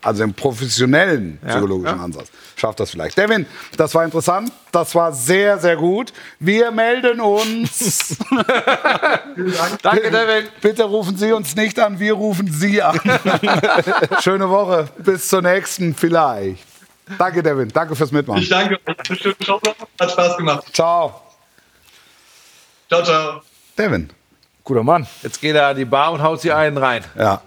Also 0.00 0.22
dem 0.22 0.32
professionellen 0.32 1.38
psychologischen 1.44 1.98
ja. 1.98 2.04
Ansatz, 2.04 2.28
schafft 2.54 2.78
das 2.78 2.90
vielleicht. 2.90 3.18
Devin, 3.18 3.46
das 3.76 3.94
war 3.94 4.04
interessant, 4.04 4.52
das 4.70 4.94
war 4.94 5.12
sehr, 5.12 5.58
sehr 5.58 5.76
gut. 5.76 6.12
Wir 6.38 6.70
melden 6.70 7.20
uns. 7.20 8.16
Danke, 9.82 10.10
Devin. 10.10 10.48
Bitte 10.60 10.84
rufen 10.84 11.16
Sie 11.16 11.32
uns 11.32 11.56
nicht 11.56 11.80
an, 11.80 11.98
wir 11.98 12.12
rufen 12.12 12.50
Sie 12.50 12.80
an. 12.80 13.00
Schöne 14.20 14.48
Woche, 14.48 14.88
bis 14.98 15.28
zur 15.28 15.42
nächsten 15.42 15.94
vielleicht. 15.94 16.64
Danke, 17.18 17.42
Devin, 17.42 17.68
danke 17.68 17.94
fürs 17.94 18.10
Mitmachen. 18.10 18.42
Ich 18.42 18.48
danke 18.48 18.78
euch. 18.84 19.36
Hat 20.00 20.10
Spaß 20.10 20.36
gemacht. 20.36 20.64
Ciao. 20.72 21.22
Ciao, 22.88 23.02
ciao. 23.02 23.42
Devin. 23.78 24.10
Guter 24.64 24.82
Mann. 24.82 25.06
Jetzt 25.22 25.40
geht 25.40 25.54
er 25.54 25.68
an 25.68 25.76
die 25.76 25.84
Bar 25.84 26.12
und 26.12 26.22
haut 26.22 26.40
sie 26.40 26.52
einen 26.52 26.76
rein. 26.76 27.04
Ja. 27.16 27.40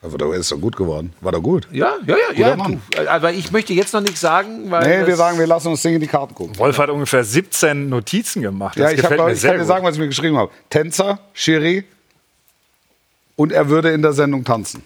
Aber 0.00 0.16
der 0.16 0.32
ist 0.34 0.52
doch 0.52 0.60
gut 0.60 0.76
geworden. 0.76 1.12
War 1.20 1.32
doch 1.32 1.42
gut. 1.42 1.66
Ja, 1.72 1.94
ja, 2.06 2.16
ja. 2.32 2.50
ja 2.50 2.56
Mann. 2.56 2.80
du, 2.90 3.10
aber 3.10 3.32
ich 3.32 3.50
möchte 3.50 3.72
jetzt 3.72 3.92
noch 3.92 4.00
nichts 4.00 4.20
sagen, 4.20 4.70
weil. 4.70 5.00
Nee, 5.00 5.06
wir 5.06 5.16
sagen, 5.16 5.38
wir 5.38 5.46
lassen 5.46 5.68
uns 5.68 5.82
Ding 5.82 5.94
in 5.94 6.00
die 6.00 6.06
Karten 6.06 6.34
gucken. 6.34 6.56
Wolf 6.56 6.78
hat 6.78 6.88
ungefähr 6.88 7.24
17 7.24 7.88
Notizen 7.88 8.42
gemacht. 8.42 8.78
Das 8.78 8.92
Ja, 8.92 8.98
ich, 8.98 9.04
hab, 9.04 9.10
gefällt 9.10 9.26
mir 9.26 9.32
ich 9.32 9.40
sehr 9.40 9.50
kann 9.50 9.60
dir 9.60 9.66
sagen, 9.66 9.84
was 9.84 9.94
ich 9.94 10.00
mir 10.00 10.06
geschrieben 10.06 10.36
habe. 10.36 10.52
Tänzer, 10.70 11.18
Schiri 11.32 11.84
und 13.34 13.52
er 13.52 13.68
würde 13.68 13.90
in 13.90 14.02
der 14.02 14.12
Sendung 14.12 14.44
tanzen. 14.44 14.84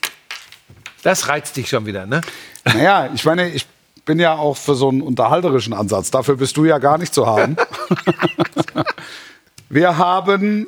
Das 1.03 1.29
reizt 1.29 1.57
dich 1.57 1.69
schon 1.69 1.85
wieder, 1.85 2.07
ne? 2.07 2.21
Naja, 2.65 3.11
ich 3.13 3.25
meine, 3.25 3.51
ich 3.51 3.67
bin 4.05 4.19
ja 4.19 4.35
auch 4.35 4.57
für 4.57 4.75
so 4.75 4.89
einen 4.89 5.03
unterhalterischen 5.03 5.73
Ansatz. 5.73 6.11
Dafür 6.11 6.37
bist 6.37 6.57
du 6.57 6.65
ja 6.65 6.79
gar 6.79 6.99
nicht 6.99 7.13
zu 7.13 7.27
haben. 7.27 7.57
wir 9.69 9.99
haben 9.99 10.67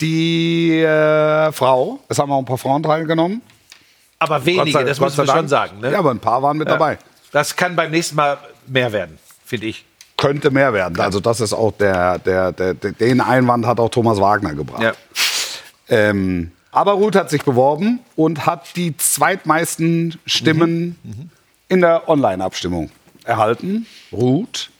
die 0.00 0.78
äh, 0.80 1.52
Frau, 1.52 2.00
es 2.08 2.18
haben 2.18 2.30
auch 2.30 2.38
ein 2.38 2.44
paar 2.44 2.58
Frauen 2.58 2.82
teilgenommen. 2.82 3.42
Aber 4.22 4.44
wenige, 4.46 4.70
sei- 4.70 4.84
das 4.84 4.96
sei 4.98 5.04
wir 5.26 5.26
schon 5.26 5.48
sagen. 5.48 5.80
Ne? 5.80 5.90
Ja, 5.92 5.98
aber 5.98 6.10
ein 6.12 6.20
paar 6.20 6.42
waren 6.42 6.56
mit 6.56 6.68
dabei. 6.68 6.98
Das 7.32 7.56
kann 7.56 7.74
beim 7.76 7.90
nächsten 7.90 8.14
Mal 8.16 8.38
mehr 8.66 8.92
werden, 8.92 9.18
finde 9.44 9.66
ich. 9.66 9.84
Könnte 10.16 10.50
mehr 10.50 10.72
werden. 10.72 11.00
Also 11.00 11.18
das 11.18 11.40
ist 11.40 11.52
auch 11.52 11.72
der, 11.72 12.18
der, 12.20 12.52
der, 12.52 12.74
der 12.74 12.92
den 12.92 13.20
Einwand 13.20 13.66
hat 13.66 13.80
auch 13.80 13.88
Thomas 13.88 14.20
Wagner 14.20 14.54
gebracht. 14.54 14.82
Ja. 14.82 14.92
Ähm, 15.88 16.52
aber 16.70 16.92
Ruth 16.92 17.16
hat 17.16 17.30
sich 17.30 17.42
beworben 17.42 18.00
und 18.14 18.46
hat 18.46 18.76
die 18.76 18.96
zweitmeisten 18.96 20.18
Stimmen 20.26 21.30
in 21.68 21.80
der 21.80 22.08
Online-Abstimmung 22.08 22.90
erhalten. 23.24 23.86
Ruth 24.12 24.70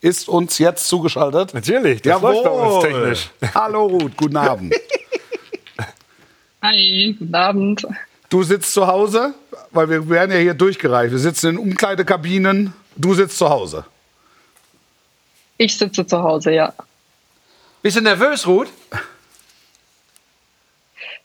ist 0.00 0.28
uns 0.28 0.58
jetzt 0.58 0.88
zugeschaltet. 0.88 1.52
Natürlich, 1.52 2.00
das 2.02 2.22
läuft 2.22 2.44
bei 2.44 2.50
uns 2.50 2.84
technisch. 2.84 3.30
Hallo 3.54 3.86
Ruth, 3.86 4.16
guten 4.16 4.36
Abend. 4.36 4.74
Hi, 6.62 7.14
guten 7.18 7.34
Abend. 7.34 7.86
Du 8.36 8.42
sitzt 8.42 8.74
zu 8.74 8.86
Hause, 8.86 9.32
weil 9.70 9.88
wir 9.88 10.10
werden 10.10 10.30
ja 10.30 10.36
hier 10.36 10.52
durchgereicht. 10.52 11.10
Wir 11.10 11.18
sitzen 11.18 11.52
in 11.52 11.56
Umkleidekabinen. 11.56 12.74
Du 12.94 13.14
sitzt 13.14 13.38
zu 13.38 13.48
Hause. 13.48 13.86
Ich 15.56 15.78
sitze 15.78 16.06
zu 16.06 16.22
Hause, 16.22 16.52
ja. 16.52 16.74
Bist 17.80 17.96
du 17.96 18.02
nervös, 18.02 18.46
Ruth? 18.46 18.68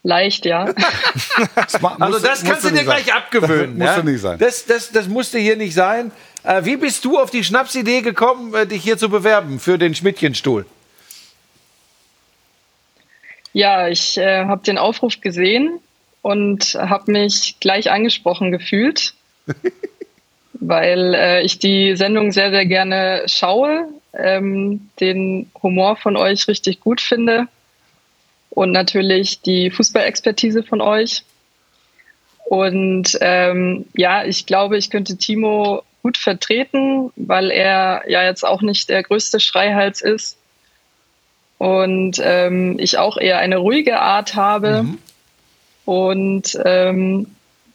Leicht, 0.02 0.46
ja. 0.46 0.72
Das 1.54 1.84
Also 1.84 2.18
das 2.18 2.44
kannst 2.44 2.64
du 2.64 2.70
dir 2.70 2.82
gleich 2.82 3.04
sein. 3.04 3.16
abgewöhnen. 3.16 3.78
Das 3.78 3.88
ja? 3.88 3.92
musste 3.96 4.10
nicht 4.10 4.20
sein. 4.22 4.38
Das, 4.38 4.64
das, 4.64 4.90
das 4.90 5.06
musste 5.06 5.38
hier 5.38 5.56
nicht 5.56 5.74
sein. 5.74 6.12
Äh, 6.44 6.64
wie 6.64 6.78
bist 6.78 7.04
du 7.04 7.18
auf 7.18 7.30
die 7.30 7.44
Schnapsidee 7.44 8.00
gekommen, 8.00 8.54
äh, 8.54 8.66
dich 8.66 8.82
hier 8.82 8.96
zu 8.96 9.10
bewerben 9.10 9.60
für 9.60 9.76
den 9.76 9.94
Schmidtchenstuhl? 9.94 10.64
Ja, 13.52 13.88
ich 13.88 14.16
äh, 14.16 14.46
habe 14.46 14.62
den 14.62 14.78
Aufruf 14.78 15.20
gesehen 15.20 15.78
und 16.22 16.74
habe 16.74 17.12
mich 17.12 17.56
gleich 17.60 17.90
angesprochen 17.90 18.52
gefühlt, 18.52 19.14
weil 20.54 21.14
äh, 21.14 21.42
ich 21.42 21.58
die 21.58 21.96
Sendung 21.96 22.32
sehr, 22.32 22.50
sehr 22.50 22.64
gerne 22.64 23.24
schaue, 23.26 23.88
ähm, 24.14 24.88
den 25.00 25.50
Humor 25.62 25.96
von 25.96 26.16
euch 26.16 26.48
richtig 26.48 26.80
gut 26.80 27.00
finde 27.00 27.48
und 28.50 28.70
natürlich 28.70 29.40
die 29.40 29.70
Fußballexpertise 29.70 30.62
von 30.62 30.80
euch. 30.80 31.24
Und 32.44 33.16
ähm, 33.20 33.86
ja, 33.94 34.24
ich 34.24 34.46
glaube, 34.46 34.76
ich 34.76 34.90
könnte 34.90 35.16
Timo 35.16 35.82
gut 36.02 36.18
vertreten, 36.18 37.10
weil 37.16 37.50
er 37.50 38.04
ja 38.08 38.24
jetzt 38.24 38.44
auch 38.44 38.62
nicht 38.62 38.88
der 38.88 39.02
größte 39.02 39.40
Schreihals 39.40 40.02
ist 40.02 40.36
und 41.58 42.20
ähm, 42.22 42.76
ich 42.78 42.98
auch 42.98 43.16
eher 43.16 43.38
eine 43.38 43.56
ruhige 43.56 44.00
Art 44.00 44.34
habe. 44.34 44.84
Und 45.84 46.58
ähm, 46.64 47.26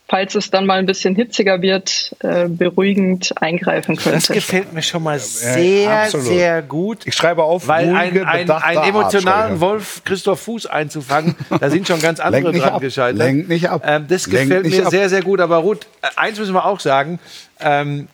falls 0.08 0.36
es 0.36 0.49
dann 0.49 0.66
mal 0.66 0.80
ein 0.80 0.86
bisschen 0.86 1.16
hitziger 1.16 1.62
wird, 1.62 2.16
äh, 2.20 2.47
beruhigend 2.47 3.34
eingreifen 3.41 3.95
Das 3.95 4.03
könnte. 4.05 4.34
gefällt 4.34 4.72
mir 4.74 4.82
schon 4.82 5.03
mal 5.03 5.20
sehr, 5.20 6.03
absolut. 6.03 6.28
sehr 6.28 6.62
gut. 6.62 6.99
Ich 7.05 7.14
schreibe 7.16 7.43
auf, 7.43 7.68
Weil 7.68 7.89
ruhige, 7.89 8.26
ein, 8.28 8.49
ein, 8.49 8.62
einen 8.64 8.84
emotionalen. 8.84 9.60
Wolf 9.60 10.01
Christoph 10.05 10.39
Fuß 10.41 10.68
einzufangen, 10.68 11.36
da 11.60 11.70
sind 11.70 11.88
schon 11.88 12.01
ganz 12.01 12.20
andere 12.20 12.43
Lenk 12.43 12.53
nicht 12.53 12.66
dran 12.66 12.74
ab. 12.76 12.82
gescheitert. 12.82 13.18
Lenk 13.18 13.49
nicht 13.49 13.70
ab. 13.70 13.84
Ähm, 13.86 14.05
das 14.08 14.28
Lenk 14.28 14.47
gefällt 14.47 14.66
nicht 14.66 14.78
mir 14.78 14.86
ab. 14.86 14.91
sehr, 14.91 15.10
sehr 15.10 15.22
gut. 15.22 15.41
Aber 15.41 15.58
Ruth, 15.58 15.86
äh, 16.01 16.08
eins 16.16 16.39
müssen 16.39 16.53
wir 16.53 16.66
auch 16.66 16.80
sagen, 16.80 17.20
ähm, 17.60 18.08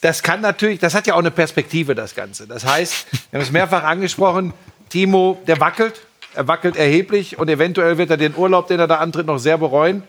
das 0.00 0.22
kann 0.22 0.40
natürlich, 0.40 0.78
das 0.80 0.94
hat 0.94 1.06
ja 1.06 1.14
auch 1.14 1.18
eine 1.18 1.30
Perspektive, 1.30 1.94
das 1.94 2.14
Ganze. 2.14 2.46
Das 2.46 2.64
heißt, 2.64 3.06
wir 3.30 3.38
haben 3.38 3.44
es 3.44 3.52
mehrfach 3.52 3.84
angesprochen, 3.84 4.52
Timo, 4.88 5.38
der 5.46 5.60
wackelt. 5.60 6.00
Er 6.34 6.46
wackelt 6.48 6.76
erheblich 6.76 7.38
und 7.38 7.48
eventuell 7.48 7.98
wird 7.98 8.10
er 8.10 8.16
den 8.16 8.34
Urlaub, 8.36 8.68
den 8.68 8.78
er 8.78 8.86
da 8.86 8.96
antritt, 8.96 9.26
noch 9.26 9.38
sehr 9.38 9.58
bereuen. 9.58 10.02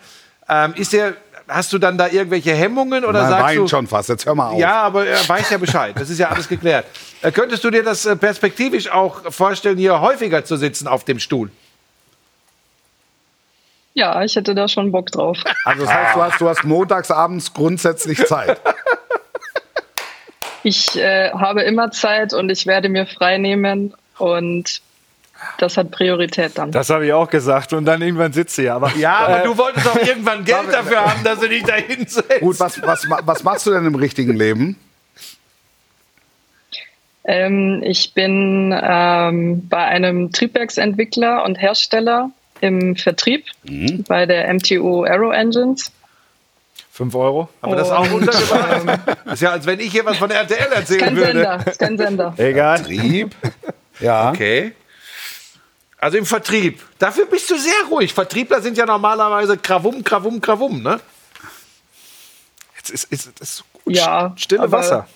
Ähm, 0.47 0.73
ist 0.75 0.93
der, 0.93 1.13
hast 1.47 1.73
du 1.73 1.77
dann 1.79 1.97
da 1.97 2.07
irgendwelche 2.07 2.53
Hemmungen 2.53 3.03
oder 3.05 3.21
Man 3.21 3.29
sagst 3.29 3.43
weint 3.45 3.57
du? 3.59 3.67
schon 3.67 3.87
fast. 3.87 4.09
Jetzt 4.09 4.25
hör 4.25 4.35
mal 4.35 4.49
auf. 4.49 4.59
Ja, 4.59 4.81
aber 4.83 5.07
er 5.07 5.27
weiß 5.27 5.49
ja 5.49 5.57
Bescheid. 5.57 5.95
Das 5.97 6.09
ist 6.09 6.19
ja 6.19 6.29
alles 6.29 6.47
geklärt. 6.47 6.85
Äh, 7.21 7.31
könntest 7.31 7.63
du 7.63 7.71
dir 7.71 7.83
das 7.83 8.05
äh, 8.05 8.15
perspektivisch 8.15 8.91
auch 8.91 9.31
vorstellen, 9.31 9.77
hier 9.77 9.99
häufiger 10.01 10.45
zu 10.45 10.57
sitzen 10.57 10.87
auf 10.87 11.03
dem 11.05 11.19
Stuhl? 11.19 11.49
Ja, 13.93 14.23
ich 14.23 14.35
hätte 14.35 14.55
da 14.55 14.67
schon 14.67 14.91
Bock 14.91 15.11
drauf. 15.11 15.37
Also 15.65 15.85
das 15.85 15.93
heißt, 15.93 16.15
du 16.15 16.21
hast, 16.21 16.41
du 16.41 16.49
hast 16.49 16.63
montags 16.63 17.11
abends 17.11 17.53
grundsätzlich 17.53 18.23
Zeit. 18.25 18.61
Ich 20.63 20.95
äh, 20.95 21.31
habe 21.31 21.63
immer 21.63 21.91
Zeit 21.91 22.33
und 22.33 22.49
ich 22.51 22.67
werde 22.67 22.87
mir 22.87 23.05
frei 23.07 23.37
nehmen 23.37 23.93
und 24.17 24.81
das 25.57 25.77
hat 25.77 25.91
Priorität 25.91 26.57
dann. 26.57 26.71
Das 26.71 26.89
habe 26.89 27.05
ich 27.05 27.13
auch 27.13 27.29
gesagt 27.29 27.73
und 27.73 27.85
dann 27.85 28.01
irgendwann 28.01 28.33
sitze 28.33 28.63
ich. 28.63 28.71
Aber 28.71 28.91
Ja, 28.95 29.17
aber 29.19 29.41
äh, 29.41 29.43
du 29.43 29.57
wolltest 29.57 29.87
auch 29.87 29.95
irgendwann 29.95 30.43
Geld 30.45 30.71
dafür 30.71 31.05
haben, 31.05 31.23
dass 31.23 31.39
du 31.39 31.49
dich 31.49 31.63
da 31.63 31.75
hinsetzt. 31.75 32.39
Gut, 32.39 32.59
was, 32.59 32.81
was, 32.81 33.07
was 33.09 33.43
machst 33.43 33.65
du 33.67 33.71
denn 33.71 33.85
im 33.85 33.95
richtigen 33.95 34.35
Leben? 34.35 34.77
Ähm, 37.23 37.81
ich 37.83 38.13
bin 38.13 38.75
ähm, 38.81 39.67
bei 39.69 39.85
einem 39.85 40.31
Triebwerksentwickler 40.31 41.43
und 41.45 41.55
Hersteller 41.55 42.31
im 42.61 42.95
Vertrieb 42.95 43.45
bei 44.07 44.25
der 44.25 44.51
MTU 44.53 45.03
Aero 45.03 45.31
Engines. 45.31 45.91
5 46.91 47.15
Euro. 47.15 47.49
Aber 47.61 47.75
das 47.75 47.89
auch 47.89 48.11
untergebracht. 48.11 48.99
Das 49.25 49.33
ist 49.33 49.41
ja, 49.41 49.51
als 49.51 49.65
wenn 49.65 49.79
ich 49.79 49.91
hier 49.91 50.05
was 50.05 50.17
von 50.17 50.29
RTL 50.29 50.71
erzählen 50.71 50.99
Kein 50.99 51.15
würde. 51.15 51.31
Sender, 51.31 51.67
ist 51.67 51.79
kein 51.79 51.97
Sender. 51.97 52.33
Egal. 52.37 52.83
Trieb? 52.83 53.35
Ja. 53.99 54.29
Okay. 54.29 54.73
Also 56.01 56.17
im 56.17 56.25
Vertrieb. 56.25 56.81
Dafür 56.97 57.27
bist 57.27 57.49
du 57.51 57.57
sehr 57.57 57.83
ruhig. 57.89 58.11
Vertriebler 58.11 58.59
sind 58.59 58.75
ja 58.75 58.87
normalerweise 58.87 59.55
Krawum, 59.55 60.03
Krawum, 60.03 60.41
Krawum, 60.41 60.81
ne? 60.81 60.99
Jetzt 62.75 62.89
ist, 62.89 63.03
ist, 63.11 63.39
ist 63.39 63.57
so 63.57 63.63
gut. 63.71 63.95
Ja, 63.95 64.33
Stille 64.35 64.71
Wasser. 64.71 65.07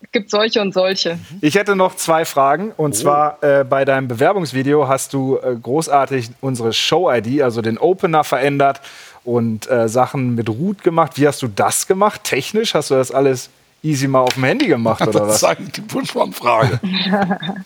Es 0.00 0.12
gibt 0.12 0.30
solche 0.30 0.60
und 0.60 0.72
solche. 0.72 1.18
Ich 1.40 1.56
hätte 1.56 1.74
noch 1.74 1.96
zwei 1.96 2.24
Fragen. 2.24 2.72
Und 2.76 2.94
zwar 2.94 3.42
äh, 3.42 3.64
bei 3.64 3.84
deinem 3.84 4.06
Bewerbungsvideo 4.06 4.86
hast 4.86 5.14
du 5.14 5.38
äh, 5.38 5.56
großartig 5.60 6.30
unsere 6.40 6.72
Show-ID, 6.72 7.42
also 7.42 7.60
den 7.60 7.76
Opener, 7.76 8.22
verändert 8.22 8.82
und 9.24 9.68
äh, 9.68 9.88
Sachen 9.88 10.36
mit 10.36 10.48
Root 10.48 10.84
gemacht. 10.84 11.14
Wie 11.16 11.26
hast 11.26 11.42
du 11.42 11.48
das 11.48 11.88
gemacht? 11.88 12.22
Technisch? 12.22 12.74
Hast 12.74 12.90
du 12.90 12.94
das 12.94 13.10
alles 13.10 13.50
easy 13.84 14.08
mal 14.08 14.20
auf 14.20 14.34
dem 14.34 14.44
Handy 14.44 14.66
gemacht 14.66 15.02
oder 15.02 15.20
Das 15.20 15.28
was? 15.28 15.36
ist 15.36 15.44
eigentlich 15.44 15.72
die 15.72 15.80
Buschmann-Frage. 15.82 16.80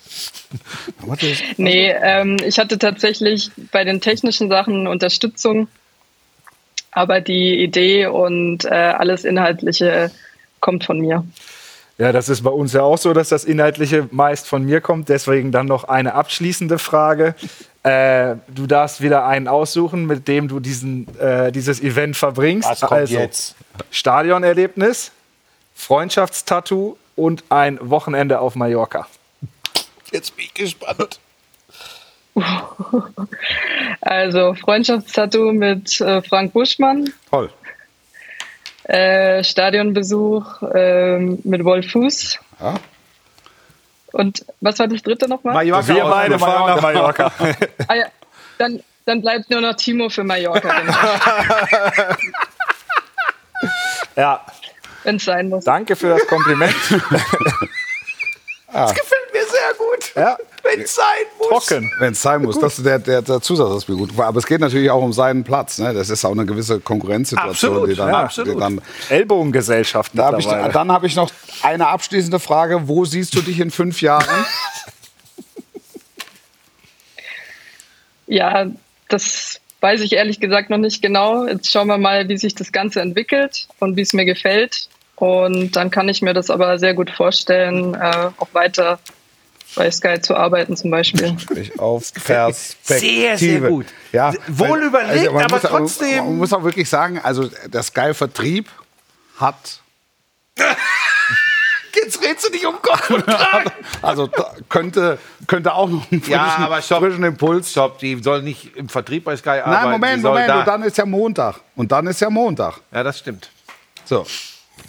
Nee, 1.59 1.91
ähm, 2.01 2.39
ich 2.43 2.59
hatte 2.59 2.79
tatsächlich 2.79 3.51
bei 3.71 3.85
den 3.85 4.01
technischen 4.01 4.49
Sachen 4.49 4.87
Unterstützung, 4.87 5.69
aber 6.91 7.21
die 7.21 7.62
Idee 7.62 8.07
und 8.07 8.64
äh, 8.64 8.69
alles 8.69 9.25
Inhaltliche 9.25 10.11
kommt 10.61 10.85
von 10.85 11.01
mir. 11.01 11.25
Ja, 11.99 12.12
das 12.12 12.29
ist 12.29 12.43
bei 12.43 12.51
uns 12.51 12.73
ja 12.73 12.83
auch 12.83 12.97
so, 12.97 13.12
dass 13.12 13.29
das 13.29 13.45
Inhaltliche 13.45 14.09
meist 14.12 14.47
von 14.47 14.64
mir 14.64 14.81
kommt. 14.81 15.09
Deswegen 15.09 15.51
dann 15.51 15.66
noch 15.66 15.85
eine 15.85 16.14
abschließende 16.14 16.79
Frage. 16.79 17.35
Äh, 17.83 18.37
du 18.55 18.66
darfst 18.66 19.01
wieder 19.01 19.27
einen 19.27 19.49
aussuchen, 19.49 20.07
mit 20.07 20.29
dem 20.29 20.47
du 20.47 20.61
diesen, 20.61 21.09
äh, 21.19 21.51
dieses 21.51 21.83
Event 21.83 22.16
verbringst. 22.16 22.69
Was 22.71 22.81
kommt 22.81 22.93
also 22.93 23.14
jetzt? 23.19 23.57
Stadionerlebnis, 23.91 25.11
Freundschaftstattoo 25.79 26.97
und 27.16 27.45
ein 27.51 27.79
Wochenende 27.81 28.41
auf 28.41 28.57
Mallorca. 28.57 29.07
Jetzt 30.11 30.37
bin 30.37 30.45
ich 30.47 30.55
gespannt. 30.55 31.20
Also 34.01 34.55
Freundschaftstattoo 34.55 35.53
mit 35.53 36.01
äh, 36.01 36.22
Frank 36.22 36.53
Buschmann, 36.53 37.12
Toll. 37.31 37.51
äh, 38.85 39.43
Stadionbesuch 39.45 40.62
ähm, 40.74 41.39
mit 41.45 41.64
Wolf 41.64 41.91
Fuß. 41.91 42.39
Ja. 42.61 42.74
Und 44.12 44.45
was 44.61 44.79
war 44.79 44.87
das 44.89 45.03
dritte 45.03 45.29
nochmal? 45.29 45.55
Mallorca 45.55 45.89
Wir 45.89 46.05
aus- 46.05 46.11
beide 46.11 46.39
fahren 46.39 46.66
nach 46.76 46.81
Mallorca. 46.83 47.33
Ah, 47.89 47.95
ja. 47.95 48.07
dann, 48.59 48.83
dann 49.05 49.20
bleibt 49.20 49.51
nur 49.51 49.61
noch 49.61 49.74
Timo 49.74 50.09
für 50.09 50.22
Mallorca, 50.24 50.68
ja, 54.16 54.41
wenn 55.05 55.16
es 55.16 55.24
sein 55.24 55.49
muss. 55.49 55.64
danke 55.64 55.96
für 55.96 56.09
das 56.11 56.26
Kompliment. 56.26 56.74
Das 58.70 58.94
gefällt 58.94 59.32
mir 59.32 59.46
sehr 59.46 59.74
gut. 59.78 60.14
Ja, 60.14 60.36
Wenn 60.62 60.82
es 60.82 60.94
sein 60.94 61.05
muss. 61.38 61.66
trocken. 61.66 61.90
Wenn 61.99 62.12
es 62.12 62.20
sein 62.20 62.42
muss. 62.42 62.59
Das 62.59 62.76
ist 62.76 62.84
der, 62.84 62.99
der, 62.99 63.22
der 63.22 63.40
Zusatz, 63.40 63.72
das 63.72 63.88
mir 63.88 63.96
gut 63.96 64.14
war. 64.16 64.26
Aber 64.26 64.38
es 64.38 64.46
geht 64.46 64.61
natürlich 64.61 64.90
auch 64.90 65.03
um 65.03 65.12
seinen 65.14 65.42
Platz. 65.42 65.78
Ne? 65.78 65.94
Das 65.94 66.11
ist 66.11 66.22
auch 66.24 66.32
eine 66.32 66.44
gewisse 66.44 66.78
Konkurrenzsituation, 66.78 67.72
Absolut, 67.72 67.90
die 67.90 67.94
dann, 67.94 68.09
ja, 68.09 68.18
die 68.18 68.24
absolut. 68.26 68.61
dann 68.61 68.80
Ellbogengesellschaft 69.09 70.12
Da 70.14 70.26
hab 70.26 70.38
ich, 70.38 70.46
dann 70.46 70.92
habe 70.92 71.07
ich 71.07 71.16
noch 71.16 71.30
eine 71.62 71.86
abschließende 71.88 72.38
Frage. 72.38 72.88
Wo 72.88 73.07
siehst 73.07 73.34
du 73.34 73.40
dich 73.40 73.59
in 73.59 73.70
fünf 73.70 74.03
Jahren? 74.03 74.44
Ja, 78.26 78.66
das 79.09 79.61
weiß 79.81 80.01
ich 80.01 80.12
ehrlich 80.14 80.41
gesagt 80.41 80.70
noch 80.70 80.79
nicht 80.79 81.03
genau. 81.03 81.47
Jetzt 81.47 81.70
schauen 81.70 81.87
wir 81.89 81.99
mal, 81.99 82.29
wie 82.29 82.37
sich 82.39 82.55
das 82.55 82.72
Ganze 82.72 83.01
entwickelt 83.01 83.68
und 83.79 83.97
wie 83.97 84.03
es 84.03 84.12
mir 84.12 84.24
gefällt. 84.24 84.89
Und 85.16 85.72
dann 85.76 85.91
kann 85.91 86.09
ich 86.09 86.22
mir 86.22 86.35
das 86.35 86.49
aber 86.51 86.79
sehr 86.79 86.95
gut 86.95 87.11
vorstellen, 87.11 87.95
äh, 87.95 88.31
auch 88.39 88.49
weiter 88.53 88.99
bei 89.74 89.91
Sky 89.91 90.20
zu 90.20 90.35
arbeiten 90.35 90.76
zum 90.76 90.91
Beispiel. 90.91 91.37
Ich 91.57 91.79
auf 91.79 92.12
Perspektive. 92.24 92.79
Sehr, 93.37 93.39
sehr 93.39 93.61
gut. 93.61 93.87
Ja, 94.12 94.33
Wohl 94.49 94.83
überlegt, 94.83 95.31
man 95.33 95.45
aber 95.45 95.57
muss, 95.57 95.64
auch- 95.66 95.70
trotzdem- 95.79 96.16
Man 96.24 96.39
muss 96.39 96.53
auch 96.53 96.62
wirklich 96.64 96.89
sagen, 96.89 97.18
also 97.22 97.51
der 97.66 97.83
Sky-Vertrieb 97.83 98.66
hat 99.37 99.81
Jetzt 102.05 102.22
redst 102.24 102.46
du 102.49 102.53
nicht 102.53 102.66
um 102.66 102.80
Kopf 102.82 103.11
und 103.11 103.26
Kragen. 103.26 103.70
Also 104.03 104.28
könnte, 104.68 105.18
könnte 105.46 105.74
auch 105.74 105.88
noch 105.88 106.11
einen 106.11 106.20
frischen, 106.20 106.32
Ja, 106.32 106.57
aber 106.59 106.82
stopp. 106.82 107.01
frischen 107.01 107.24
Impuls. 107.24 107.70
Stopp, 107.70 107.99
die 107.99 108.22
soll 108.22 108.42
nicht 108.42 108.76
im 108.76 108.88
Vertrieb 108.88 109.24
bei 109.24 109.36
Sky 109.36 109.49
arbeiten. 109.51 109.70
Nein, 109.70 109.90
Moment, 109.90 110.22
Moment. 110.22 110.49
Da. 110.49 110.59
Und 110.61 110.66
dann 110.68 110.82
ist 110.82 110.99
ja 110.99 111.07
Montag. 111.07 111.57
Und 111.76 111.90
dann 111.92 112.07
ist 112.07 112.20
ja 112.20 112.30
Montag. 112.30 112.80
ja, 112.92 113.03
das 113.03 113.18
stimmt. 113.18 113.51
So. 114.05 114.26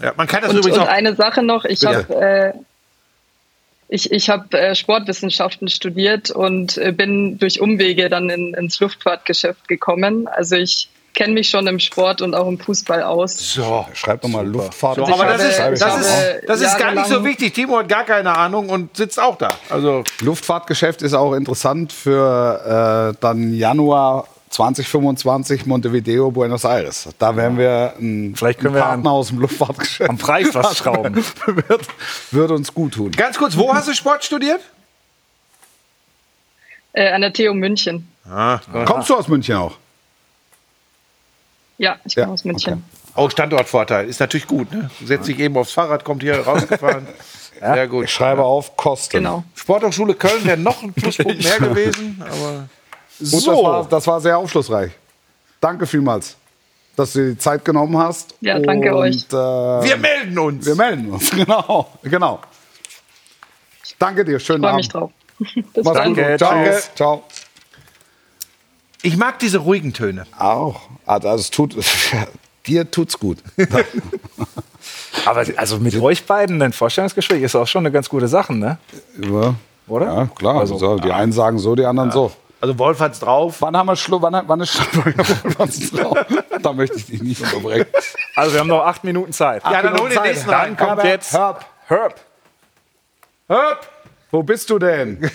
Ja, 0.01 0.13
man 0.15 0.27
kann 0.27 0.41
das 0.41 0.51
Und, 0.51 0.57
übrigens 0.57 0.77
und 0.77 0.83
auch. 0.83 0.89
eine 0.89 1.15
Sache 1.15 1.41
noch, 1.43 1.65
ich 1.65 1.85
habe 1.85 2.15
äh, 2.15 2.53
ich, 3.89 4.11
ich 4.11 4.29
hab, 4.29 4.53
äh, 4.53 4.75
Sportwissenschaften 4.75 5.67
studiert 5.67 6.29
und 6.29 6.77
äh, 6.77 6.91
bin 6.91 7.39
durch 7.39 7.59
Umwege 7.59 8.07
dann 8.09 8.29
in, 8.29 8.53
ins 8.53 8.79
Luftfahrtgeschäft 8.79 9.67
gekommen. 9.67 10.27
Also 10.27 10.55
ich 10.55 10.89
kenne 11.13 11.33
mich 11.33 11.49
schon 11.49 11.67
im 11.67 11.79
Sport 11.79 12.21
und 12.21 12.35
auch 12.35 12.47
im 12.47 12.59
Fußball 12.59 13.03
aus. 13.03 13.37
So. 13.37 13.85
Schreibt 13.93 14.23
doch 14.23 14.29
mal 14.29 14.47
Luftfahrt. 14.47 14.95
So, 14.97 15.03
aber 15.05 15.25
das 15.25 15.43
ist, 15.43 15.59
das, 15.81 15.99
ist, 15.99 16.13
das 16.47 16.61
ist 16.61 16.77
gar 16.77 16.93
nicht 16.93 17.07
so 17.07 17.23
wichtig. 17.23 17.53
Timo 17.53 17.77
hat 17.77 17.89
gar 17.89 18.03
keine 18.03 18.37
Ahnung 18.37 18.69
und 18.69 18.95
sitzt 18.95 19.19
auch 19.19 19.37
da. 19.37 19.49
Also, 19.69 20.03
Luftfahrtgeschäft 20.21 21.01
ist 21.01 21.13
auch 21.13 21.33
interessant 21.33 21.91
für 21.91 23.13
äh, 23.13 23.17
dann 23.19 23.53
Januar 23.53 24.27
2025 24.49 25.65
Montevideo, 25.65 26.31
Buenos 26.31 26.63
Aires. 26.63 27.09
Da 27.19 27.35
werden 27.35 27.57
wir 27.57 27.93
ein, 27.99 28.33
Vielleicht 28.35 28.59
können 28.59 28.73
ein 28.75 28.79
wir 28.79 28.83
Partner 28.83 29.11
aus 29.11 29.27
dem 29.27 29.39
Luftfahrtgeschäft 29.39 30.09
am 30.09 30.17
Preis 30.17 30.53
was 30.53 30.77
schrauben. 30.77 31.15
wird, 31.45 31.87
wird 32.31 32.51
uns 32.51 32.73
gut 32.73 32.95
tun. 32.95 33.11
ganz 33.11 33.37
kurz, 33.37 33.55
wo 33.57 33.73
hast 33.73 33.87
du 33.87 33.93
Sport 33.93 34.23
studiert? 34.23 34.61
Äh, 36.93 37.11
an 37.11 37.21
der 37.21 37.31
TU 37.31 37.53
München. 37.53 38.11
Kommst 38.85 39.09
du 39.09 39.15
aus 39.15 39.27
München 39.27 39.55
auch? 39.55 39.77
Ja, 41.79 41.95
ich 42.05 42.13
Ja, 42.13 42.23
komme 42.25 42.33
aus 42.35 42.43
München. 42.45 42.83
Oh, 43.15 43.27
Standortvorteil. 43.29 44.07
Ist 44.07 44.19
natürlich 44.19 44.45
gut. 44.45 44.71
Ne? 44.71 44.91
Setzt 45.03 45.25
sich 45.25 45.39
eben 45.39 45.57
aufs 45.57 45.71
Fahrrad, 45.71 46.03
kommt 46.05 46.21
hier 46.21 46.39
rausgefahren. 46.39 47.07
Sehr 47.59 47.87
gut. 47.87 48.05
Ich 48.05 48.11
schreibe 48.13 48.43
auf 48.43 48.77
Kosten. 48.77 49.17
Genau. 49.17 49.43
Sporthochschule 49.55 50.13
Köln 50.13 50.45
wäre 50.45 50.57
noch 50.57 50.83
ein 50.83 50.93
Pluspunkt 50.93 51.43
mehr 51.43 51.57
gewesen. 51.59 52.21
Aber 52.21 52.67
Gut, 53.19 53.33
das, 53.33 53.47
war, 53.47 53.87
das 53.89 54.07
war 54.07 54.21
sehr 54.21 54.37
aufschlussreich. 54.37 54.91
Danke 55.59 55.85
vielmals, 55.85 56.37
dass 56.95 57.11
du 57.13 57.19
dir 57.19 57.31
die 57.31 57.37
Zeit 57.37 57.65
genommen 57.65 57.97
hast. 57.97 58.33
Ja, 58.39 58.59
danke 58.59 58.95
Und, 58.95 59.01
euch. 59.01 59.15
Äh, 59.29 59.33
wir 59.33 59.97
melden 59.97 60.39
uns. 60.39 60.65
wir 60.65 60.75
melden 60.75 61.09
uns. 61.11 61.29
Genau, 61.31 61.89
genau. 62.03 62.39
Danke 63.97 64.23
dir, 64.23 64.39
schönen 64.39 64.61
Freue 64.61 64.69
Abend. 64.71 64.79
mich 64.79 64.87
drauf. 64.89 65.11
Bis 65.73 65.83
Mach's 65.83 65.97
dann. 65.97 66.07
gut. 66.15 66.17
Danke, 66.17 66.37
Ciao. 66.37 66.63
tschüss. 66.63 66.91
Ciao. 66.95 67.23
Ich 69.01 69.17
mag 69.17 69.39
diese 69.39 69.59
ruhigen 69.59 69.93
Töne. 69.93 70.25
Auch. 70.37 70.81
Also 71.05 71.29
es 71.29 71.51
tut, 71.51 71.75
dir 72.67 72.91
tut's 72.91 73.17
gut. 73.19 73.37
Aber 75.25 75.45
also 75.55 75.79
mit 75.79 75.95
euch 75.95 76.25
beiden 76.25 76.61
ein 76.61 76.73
Vorstellungsgespräch 76.73 77.41
ist 77.41 77.55
auch 77.55 77.67
schon 77.67 77.81
eine 77.85 77.91
ganz 77.91 78.09
gute 78.09 78.27
Sache, 78.27 78.53
ne? 78.53 78.77
Ja, 79.21 79.55
Oder? 79.87 80.05
ja 80.05 80.25
klar. 80.35 80.59
Also, 80.59 80.77
so, 80.77 80.97
die 80.97 81.11
einen 81.11 81.31
sagen 81.31 81.59
so, 81.59 81.75
die 81.75 81.85
anderen 81.85 82.11
so. 82.11 82.31
Also 82.61 82.77
Wolf 82.77 82.99
hat's 82.99 83.19
drauf. 83.19 83.57
Wann 83.61 83.75
haben 83.77 83.87
wir 83.87 83.95
Schluss? 83.95 84.21
Wann, 84.21 84.43
wann 84.45 84.59
ist 84.59 84.73
Schluss? 84.73 86.15
da 86.61 86.73
möchte 86.73 86.97
ich 86.97 87.05
dich 87.05 87.21
nicht 87.21 87.41
unterbrechen. 87.41 87.85
Also 88.35 88.53
wir 88.53 88.59
haben 88.59 88.67
noch 88.67 88.85
acht 88.85 89.03
Minuten 89.05 89.31
Zeit. 89.31 89.63
Ja, 89.63 89.81
dann 89.81 89.97
hol 89.97 90.09
den 90.09 90.21
nächsten 90.21 90.49
rein. 90.49 90.75
Dann 90.75 90.77
kommt 90.77 90.89
Herbert, 90.89 91.05
jetzt 91.05 91.33
Herb, 91.33 91.65
Herb. 91.87 92.19
Hop. 93.47 93.87
wo 94.31 94.43
bist 94.43 94.69
du 94.69 94.77
denn? 94.77 95.31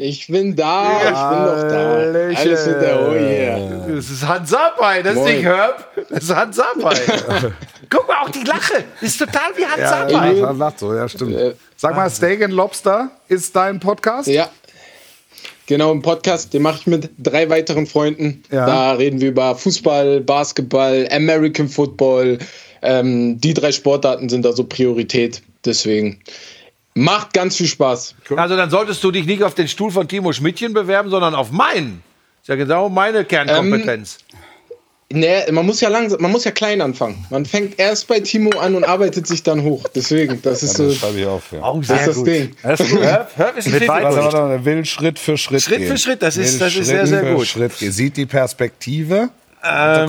Ich 0.00 0.28
bin 0.28 0.54
da, 0.54 0.98
ich 0.98 1.08
bin 1.08 1.12
doch 1.12 1.68
da. 1.68 2.40
Alles 2.40 2.66
in 2.68 2.80
der 2.80 3.08
Oh 3.08 3.12
yeah. 3.14 3.84
Das 3.96 4.08
ist 4.08 4.28
Hans 4.28 4.50
Sapai, 4.50 5.02
das 5.02 5.14
ist 5.14 5.18
Moin. 5.18 5.34
nicht 5.34 5.44
Herb, 5.44 5.88
das 6.08 6.22
ist 6.22 6.36
Hans 6.36 6.54
Sapai. 6.54 6.94
Guck 7.90 8.06
mal, 8.06 8.18
auch 8.22 8.30
die 8.30 8.44
Lache, 8.44 8.84
ist 9.00 9.18
total 9.18 9.50
wie 9.56 9.64
Hans 9.66 9.80
Ja, 9.80 9.88
Sapai. 10.08 10.32
ja, 10.34 10.50
lacht 10.52 10.78
so, 10.78 10.94
ja, 10.94 11.08
stimmt. 11.08 11.36
Sag 11.76 11.96
mal, 11.96 12.08
Steak 12.10 12.44
and 12.44 12.54
Lobster 12.54 13.10
ist 13.26 13.56
dein 13.56 13.80
Podcast? 13.80 14.28
Ja. 14.28 14.48
Genau, 15.66 15.90
einen 15.90 16.02
Podcast, 16.02 16.54
den 16.54 16.62
mache 16.62 16.78
ich 16.78 16.86
mit 16.86 17.10
drei 17.18 17.50
weiteren 17.50 17.88
Freunden. 17.88 18.44
Ja. 18.52 18.66
Da 18.66 18.92
reden 18.92 19.20
wir 19.20 19.30
über 19.30 19.56
Fußball, 19.56 20.20
Basketball, 20.20 21.08
American 21.10 21.68
Football. 21.68 22.38
Ähm, 22.82 23.40
die 23.40 23.52
drei 23.52 23.72
Sportarten 23.72 24.28
sind 24.28 24.44
da 24.44 24.52
so 24.52 24.62
Priorität. 24.62 25.42
Deswegen 25.64 26.20
macht 26.98 27.32
ganz 27.32 27.56
viel 27.56 27.66
Spaß. 27.66 28.14
Also 28.36 28.56
dann 28.56 28.70
solltest 28.70 29.02
du 29.04 29.10
dich 29.10 29.26
nicht 29.26 29.42
auf 29.42 29.54
den 29.54 29.68
Stuhl 29.68 29.90
von 29.90 30.08
Timo 30.08 30.32
Schmidtchen 30.32 30.72
bewerben, 30.72 31.10
sondern 31.10 31.34
auf 31.34 31.50
meinen. 31.50 32.02
Ist 32.42 32.48
ja 32.48 32.56
genau 32.56 32.88
meine 32.88 33.24
Kernkompetenz. 33.24 34.18
Nee, 35.10 35.50
man 35.52 35.64
muss 35.64 35.80
ja 35.80 35.88
langsam, 35.88 36.20
man 36.20 36.30
muss 36.30 36.44
ja 36.44 36.50
klein 36.50 36.82
anfangen. 36.82 37.24
Man 37.30 37.46
fängt 37.46 37.78
erst 37.78 38.08
bei 38.08 38.20
Timo 38.20 38.58
an 38.58 38.74
und 38.74 38.84
arbeitet 38.84 39.26
sich 39.26 39.42
dann 39.42 39.62
hoch. 39.62 39.84
Deswegen, 39.94 40.42
das 40.42 40.62
ist 40.62 40.76
so, 40.76 40.88
Das 40.88 40.96
schreibe 40.96 41.20
ich 41.20 41.26
auf. 41.26 41.50
Ja. 41.50 41.60
oh, 41.62 41.80
das, 41.80 42.00
ist 42.00 42.08
das 42.08 42.24
Ding. 42.24 42.54
Das 42.62 42.80
ist 42.80 42.90
gut. 42.90 43.02
Herb, 43.02 43.30
Herb 43.36 43.56
ist 43.56 43.68
Mit 43.68 43.82
er 43.84 44.64
will 44.66 44.84
Schritt 44.84 45.18
für 45.18 45.38
Schritt 45.38 45.62
Schritt 45.62 45.78
gehen. 45.78 45.88
für 45.88 45.96
Schritt, 45.96 46.22
das 46.22 46.36
ist- 46.36 46.54
Will 46.54 46.58
das 46.58 46.68
ist 46.68 46.74
Schritt 46.74 46.84
sehr, 46.84 47.06
sehr 47.06 47.34
gut. 47.34 47.46
Schritt 47.46 47.78
gehen. 47.78 47.90
Sieht 47.90 48.18
die 48.18 48.26
Perspektive. 48.26 49.30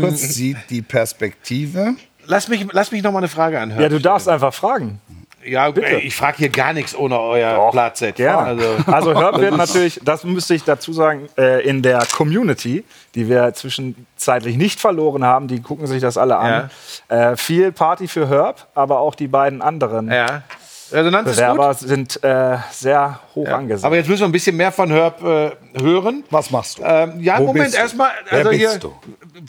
Kurz, 0.01 0.19
sieht 0.19 0.57
die 0.69 0.81
Perspektive. 0.81 1.95
Lass 2.25 2.49
mich, 2.49 2.65
lass 2.73 2.91
mich 2.91 3.01
noch 3.01 3.11
mal 3.13 3.19
eine 3.19 3.29
Frage 3.29 3.59
anhören. 3.59 3.81
Ja, 3.81 3.89
du 3.89 3.99
darfst 3.99 4.27
einfach 4.27 4.53
fragen. 4.53 4.99
Ja, 5.45 5.69
ey, 5.69 5.99
ich 5.99 6.15
frage 6.15 6.37
hier 6.37 6.49
gar 6.49 6.73
nichts 6.73 6.95
ohne 6.95 7.19
euer 7.19 7.71
Platz. 7.71 8.03
Gerne. 8.15 8.37
Also, 8.37 8.75
Also, 8.91 9.19
Herb 9.19 9.39
wird 9.39 9.55
natürlich, 9.55 9.99
das 10.03 10.23
müsste 10.23 10.53
ich 10.53 10.63
dazu 10.63 10.91
sagen, 10.93 11.29
äh, 11.37 11.65
in 11.67 11.81
der 11.81 12.05
Community, 12.11 12.83
die 13.15 13.29
wir 13.29 13.53
zwischenzeitlich 13.53 14.57
nicht 14.57 14.79
verloren 14.79 15.23
haben, 15.23 15.47
die 15.47 15.61
gucken 15.61 15.87
sich 15.87 16.01
das 16.01 16.17
alle 16.17 16.37
an. 16.37 16.69
Äh, 17.07 17.35
viel 17.37 17.71
Party 17.71 18.07
für 18.07 18.29
Herb, 18.29 18.67
aber 18.75 18.99
auch 18.99 19.15
die 19.15 19.27
beiden 19.27 19.61
anderen 19.61 20.11
ja. 20.11 20.43
Resonanz 20.91 21.29
ist 21.29 21.35
Bewerber 21.37 21.69
gut. 21.69 21.79
sind 21.79 22.23
äh, 22.23 22.57
sehr 22.71 23.19
hoch 23.35 23.47
angesehen. 23.47 23.85
Aber 23.85 23.95
jetzt 23.95 24.07
müssen 24.09 24.21
wir 24.21 24.27
ein 24.27 24.31
bisschen 24.31 24.55
mehr 24.57 24.71
von 24.71 24.89
Herb 24.89 25.21
äh, 25.23 25.51
hören. 25.79 26.23
Was 26.29 26.51
machst 26.51 26.79
du? 26.79 26.83
Ähm, 26.83 27.21
ja, 27.21 27.39
Wo 27.39 27.47
Moment, 27.47 27.65
bist 27.65 27.75
du? 27.77 27.81
erstmal. 27.81 28.11
Also 28.29 28.51
hier, 28.51 28.77
du? 28.77 28.93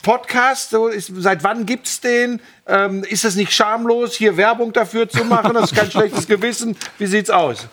Podcast, 0.03 0.71
so 0.71 0.89
ist, 0.89 1.13
seit 1.17 1.43
wann 1.45 1.67
gibt's 1.67 2.01
den? 2.01 2.41
Ähm, 2.67 3.05
ist 3.05 3.25
es 3.25 3.37
nicht 3.37 3.53
schamlos, 3.53 4.15
hier 4.15 4.37
Werbung 4.37 4.73
dafür 4.73 5.09
zu 5.09 5.25
machen? 5.25 5.55
Das 5.55 5.73
ist 5.73 5.77
kein 5.77 5.91
schlechtes 5.91 6.27
Gewissen. 6.27 6.77
Wie 6.99 7.07
sieht's 7.07 7.31
aus? 7.31 7.67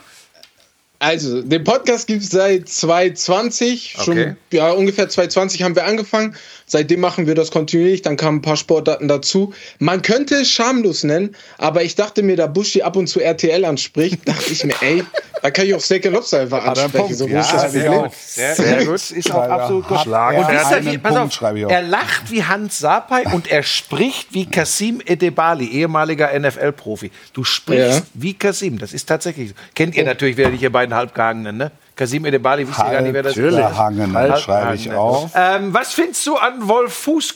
Also, 1.00 1.44
den 1.44 1.64
Podcast 1.64 2.08
gibt 2.08 2.24
es 2.24 2.30
seit 2.32 2.68
2020. 2.70 3.96
Okay. 4.00 4.04
Schon 4.04 4.38
ja, 4.52 4.72
ungefähr 4.72 5.08
2020 5.08 5.62
haben 5.64 5.76
wir 5.76 5.86
angefangen. 5.86 6.36
Seitdem 6.70 7.00
machen 7.00 7.28
wir 7.28 7.34
das 7.36 7.50
kontinuierlich. 7.50 8.02
Dann 8.02 8.18
kamen 8.18 8.40
ein 8.40 8.42
paar 8.42 8.58
Sportarten 8.58 9.08
dazu. 9.08 9.54
Man 9.80 10.02
könnte 10.02 10.36
es 10.36 10.50
schamlos 10.52 11.04
nennen, 11.06 11.34
aber 11.58 11.84
ich 11.84 11.96
dachte 11.96 12.24
mir, 12.24 12.36
da 12.36 12.48
Buschi 12.48 12.82
ab 12.82 12.98
und 12.98 13.08
zu 13.08 13.22
RTL 13.22 13.64
anspricht, 13.64 14.28
dachte 14.28 14.52
ich 14.52 14.64
mir, 14.66 14.74
ey, 14.82 15.04
da 15.42 15.50
kann 15.52 15.66
ich 15.66 15.74
auch 15.74 15.80
Steak 15.80 16.06
and 16.06 16.16
Lobster 16.16 16.42
einfach 16.42 16.64
er 16.66 16.72
ansprechen. 16.72 16.98
Punkt. 16.98 17.16
So 17.16 17.28
Ja, 17.28 17.40
ist 17.40 17.54
das 17.54 17.72
sehr 17.72 17.90
gut. 17.90 18.12
Sehr, 18.14 18.56
sehr 18.56 18.86
gut. 18.86 18.96
Ist 19.12 19.32
auch 19.32 19.44
er 19.44 19.52
absolut 19.52 19.88
gut. 19.88 20.06
Und 20.06 20.14
er 20.14 20.62
ihr, 20.62 20.68
einen 20.78 20.92
wie- 20.92 20.98
pass 20.98 21.16
auf, 21.16 21.32
schreibe 21.32 21.60
ich 21.60 21.66
auf. 21.66 21.72
er 21.72 21.82
lacht 21.84 22.30
wie 22.32 22.44
Hans 22.44 22.80
Sapai 22.80 23.24
und 23.34 23.50
er 23.50 23.64
spricht 23.64 24.34
wie 24.34 24.46
Kasim 24.46 25.02
Edebali, 25.06 25.68
ehemaliger 25.70 26.32
NFL-Profi. 26.38 27.12
Du 27.34 27.44
sprichst 27.46 28.00
Ja. 28.00 28.06
wie 28.14 28.34
Kasim, 28.34 28.78
das 28.78 28.92
ist 28.92 29.06
tatsächlich 29.06 29.50
so. 29.50 29.56
Kennt 29.74 29.96
ihr 29.96 30.04
natürlich 30.04 30.36
wieder 30.36 30.50
nicht, 30.50 30.62
ihr 30.64 30.72
beiden 30.72 30.94
Halbgehangenen, 30.96 31.56
ne? 31.56 31.72
Kasim 31.98 32.24
Edebali, 32.26 32.66
wisst 32.68 32.80
ihr 32.80 32.92
gar 32.92 33.02
nicht, 33.02 33.14
wer 33.14 33.24
das 33.24 33.36
ist? 33.36 33.56
Halbgehangen, 33.56 34.14
Halb- 34.16 34.38
schreibe 34.40 34.76
ich 34.76 34.92
auf. 34.94 35.32
Ähm, 35.36 35.74
was 35.74 35.92
findest 35.94 36.26
du 36.28 36.38
an 36.38 36.68
Wolf 36.68 36.94
Fuß? 36.94 37.36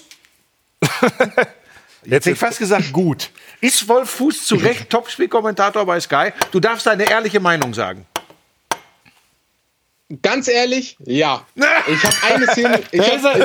Jetzt 2.03 2.26
hätte 2.26 2.32
ich 2.32 2.39
fast 2.39 2.59
gesagt, 2.59 2.93
gut. 2.93 3.30
Ist 3.59 3.88
Wolf 3.88 4.09
Fuß 4.09 4.45
zu 4.45 4.55
Recht 4.55 4.89
Topspielkommentator 4.89 5.86
bei 5.86 5.99
Sky? 5.99 6.32
Du 6.51 6.59
darfst 6.59 6.86
deine 6.88 7.03
ehrliche 7.09 7.39
Meinung 7.39 7.74
sagen. 7.74 8.05
Ganz 10.22 10.47
ehrlich, 10.47 10.97
ja. 11.05 11.45
Ich 11.88 12.03
habe 12.03 12.16
eine 12.34 12.47
Szene. 12.47 12.80
Ich, 12.91 12.99
hab, 13.01 13.38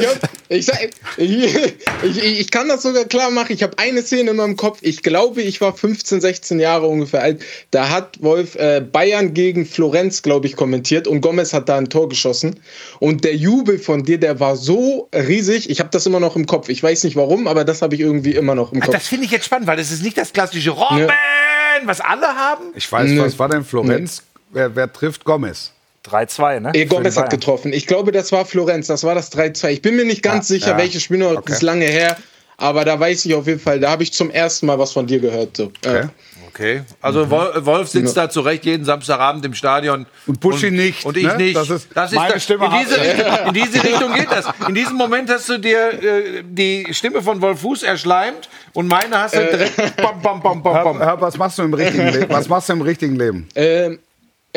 ich, 0.48 0.68
hab, 0.68 0.78
ich, 1.16 1.54
ich, 1.54 1.74
ich, 2.02 2.40
ich 2.40 2.50
kann 2.50 2.68
das 2.68 2.82
sogar 2.82 3.04
klar 3.04 3.30
machen. 3.30 3.52
Ich 3.52 3.62
habe 3.62 3.78
eine 3.78 4.02
Szene 4.02 4.30
in 4.32 4.36
meinem 4.36 4.56
Kopf. 4.56 4.78
Ich 4.82 5.02
glaube, 5.02 5.42
ich 5.42 5.60
war 5.60 5.74
15, 5.76 6.20
16 6.20 6.60
Jahre 6.60 6.86
ungefähr 6.86 7.22
alt. 7.22 7.42
Da 7.70 7.88
hat 7.88 8.22
Wolf 8.22 8.54
äh, 8.56 8.80
Bayern 8.80 9.32
gegen 9.34 9.64
Florenz, 9.66 10.22
glaube 10.22 10.46
ich, 10.46 10.56
kommentiert 10.56 11.06
und 11.06 11.20
Gomez 11.20 11.52
hat 11.52 11.68
da 11.68 11.76
ein 11.78 11.88
Tor 11.88 12.08
geschossen. 12.08 12.60
Und 13.00 13.24
der 13.24 13.36
Jubel 13.36 13.78
von 13.78 14.02
dir, 14.04 14.18
der 14.18 14.40
war 14.40 14.56
so 14.56 15.08
riesig. 15.14 15.70
Ich 15.70 15.80
habe 15.80 15.90
das 15.90 16.06
immer 16.06 16.20
noch 16.20 16.36
im 16.36 16.46
Kopf. 16.46 16.68
Ich 16.68 16.82
weiß 16.82 17.04
nicht 17.04 17.16
warum, 17.16 17.46
aber 17.46 17.64
das 17.64 17.82
habe 17.82 17.94
ich 17.94 18.00
irgendwie 18.00 18.32
immer 18.34 18.54
noch 18.54 18.72
im 18.72 18.80
Ach, 18.82 18.86
Kopf. 18.86 18.94
das 18.94 19.06
finde 19.08 19.24
ich 19.26 19.30
jetzt 19.30 19.44
spannend, 19.46 19.66
weil 19.66 19.76
das 19.76 19.90
ist 19.90 20.02
nicht 20.02 20.18
das 20.18 20.32
klassische 20.32 20.70
Robben, 20.70 21.08
was 21.84 22.00
alle 22.00 22.26
haben. 22.26 22.64
Ich 22.74 22.90
weiß, 22.90 23.10
Nee. 23.10 23.20
was 23.20 23.38
war 23.38 23.48
denn 23.48 23.64
Florenz? 23.64 24.22
Wer, 24.50 24.74
wer 24.74 24.92
trifft 24.92 25.24
Gomez? 25.24 25.72
3-2, 26.06 26.60
ne? 26.60 26.72
Für 26.74 26.86
Gomez 26.86 27.16
hat 27.16 27.30
getroffen. 27.30 27.72
Ich 27.72 27.86
glaube, 27.86 28.12
das 28.12 28.32
war 28.32 28.44
Florenz. 28.44 28.86
Das 28.86 29.04
war 29.04 29.14
das 29.14 29.32
3-2. 29.32 29.68
Ich 29.70 29.82
bin 29.82 29.96
mir 29.96 30.04
nicht 30.04 30.22
ganz 30.22 30.48
sicher, 30.48 30.70
ja. 30.72 30.78
welches 30.78 31.02
Spiel 31.02 31.18
noch. 31.18 31.30
Okay. 31.32 31.42
Das 31.46 31.56
ist 31.56 31.62
lange 31.62 31.86
her. 31.86 32.16
Aber 32.58 32.84
da 32.86 32.98
weiß 32.98 33.26
ich 33.26 33.34
auf 33.34 33.46
jeden 33.46 33.60
Fall, 33.60 33.80
da 33.80 33.90
habe 33.90 34.02
ich 34.02 34.12
zum 34.14 34.30
ersten 34.30 34.64
Mal 34.66 34.78
was 34.78 34.92
von 34.92 35.06
dir 35.06 35.18
gehört. 35.20 35.56
So. 35.58 35.70
Ja. 35.84 36.08
Okay, 36.48 36.80
also 37.02 37.28
Wol- 37.30 37.66
Wolf 37.66 37.88
sitzt 37.90 38.16
da 38.16 38.30
zurecht 38.30 38.64
jeden 38.64 38.86
Samstagabend 38.86 39.44
im 39.44 39.52
Stadion. 39.52 40.06
Und 40.26 40.40
Buschi 40.40 40.70
nicht, 40.70 41.04
Und 41.04 41.18
ich 41.18 41.24
ne? 41.24 41.36
nicht. 41.36 41.54
Das 41.54 41.68
ist- 41.68 41.88
meine 42.14 42.32
das- 42.32 42.44
Stimme 42.44 42.64
in, 42.64 42.72
diese, 42.82 42.98
Richtung, 42.98 43.26
in 43.48 43.52
diese 43.52 43.84
Richtung 43.84 44.14
geht 44.14 44.30
das. 44.30 44.46
In 44.66 44.74
diesem 44.74 44.96
Moment 44.96 45.28
hast 45.28 45.50
du 45.50 45.58
dir 45.58 46.02
äh, 46.02 46.42
die 46.48 46.86
Stimme 46.92 47.20
von 47.20 47.42
Wolf 47.42 47.60
Fuß 47.60 47.82
erschleimt 47.82 48.48
und 48.72 48.88
meine 48.88 49.18
hast 49.18 49.34
du 49.34 49.40
Äh. 49.40 49.50
direkt 49.50 49.96
bam, 49.98 50.22
bam, 50.22 50.40
bam, 50.42 50.62
bam, 50.62 50.82
bam. 50.82 50.98
hör, 50.98 51.20
was 51.20 51.36
machst 51.36 51.58
du 51.58 51.62
im 51.64 51.74
richtigen 51.74 52.08
Leben? 52.08 52.26
Was 52.30 52.48
machst 52.48 52.70
du 52.70 52.72
im 52.72 52.80
richtigen 52.80 53.16
Leben? 53.16 53.46
Ähm, 53.54 53.98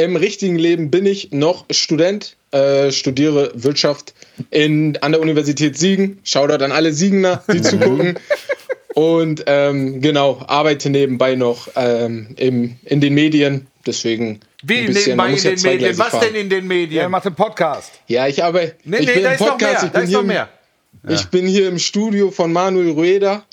Im 0.04 0.16
richtigen 0.16 0.58
Leben 0.58 0.89
bin 0.91 1.06
ich 1.06 1.32
noch 1.32 1.66
Student, 1.72 2.38
äh, 2.52 2.91
studiere 2.91 3.52
Wirtschaft 3.56 4.14
in, 4.50 4.97
an 5.02 5.12
der 5.12 5.22
Universität 5.22 5.78
Siegen. 5.78 6.20
Shoutout 6.24 6.64
an 6.64 6.72
alle 6.72 6.93
Siegener, 6.93 7.43
die 7.52 7.62
zugucken. 7.62 8.18
Und 8.93 9.43
ähm, 9.47 10.02
genau, 10.02 10.41
arbeite 10.47 10.89
nebenbei 10.89 11.36
noch 11.36 11.68
ähm, 11.76 12.34
im, 12.38 12.78
in 12.86 13.02
den 13.02 13.14
Medien. 13.14 13.68
Deswegen. 13.86 14.39
Wie 14.64 14.80
ein 14.80 14.86
bisschen, 14.88 15.02
nebenbei 15.02 15.16
man 15.16 15.26
in 15.28 15.32
muss 15.34 15.43
ja 15.43 15.52
den 15.52 15.62
Medien? 15.64 15.97
Was 15.97 16.08
fahren. 16.10 16.26
denn 16.28 16.36
in 16.36 16.50
den 16.50 16.64
Ja, 16.64 16.68
Medien? 16.68 17.02
er 17.04 17.10
macht 17.10 17.26
einen 17.26 17.36
Podcast. 17.36 17.91
Ja, 18.08 18.28
ich 18.28 18.43
arbeite. 18.43 18.76
nee, 18.86 18.97
ich 19.00 19.06
nee, 19.06 19.14
bin 19.16 19.24
da 19.24 19.30
im 19.30 19.36
ist 19.36 19.39
noch 19.41 19.47
Podcast, 19.50 19.74
mehr. 19.74 19.84
ich 19.86 19.91
Da 19.91 20.00
ist 20.02 20.12
noch 20.12 20.22
im- 20.22 20.28
mehr. 20.28 20.50
Ich 21.08 21.26
bin 21.28 21.47
hier 21.47 21.68
im 21.70 21.80
Studio 21.80 22.30
von 22.32 22.52
Manuel 22.52 22.89
Rueda, 22.91 23.45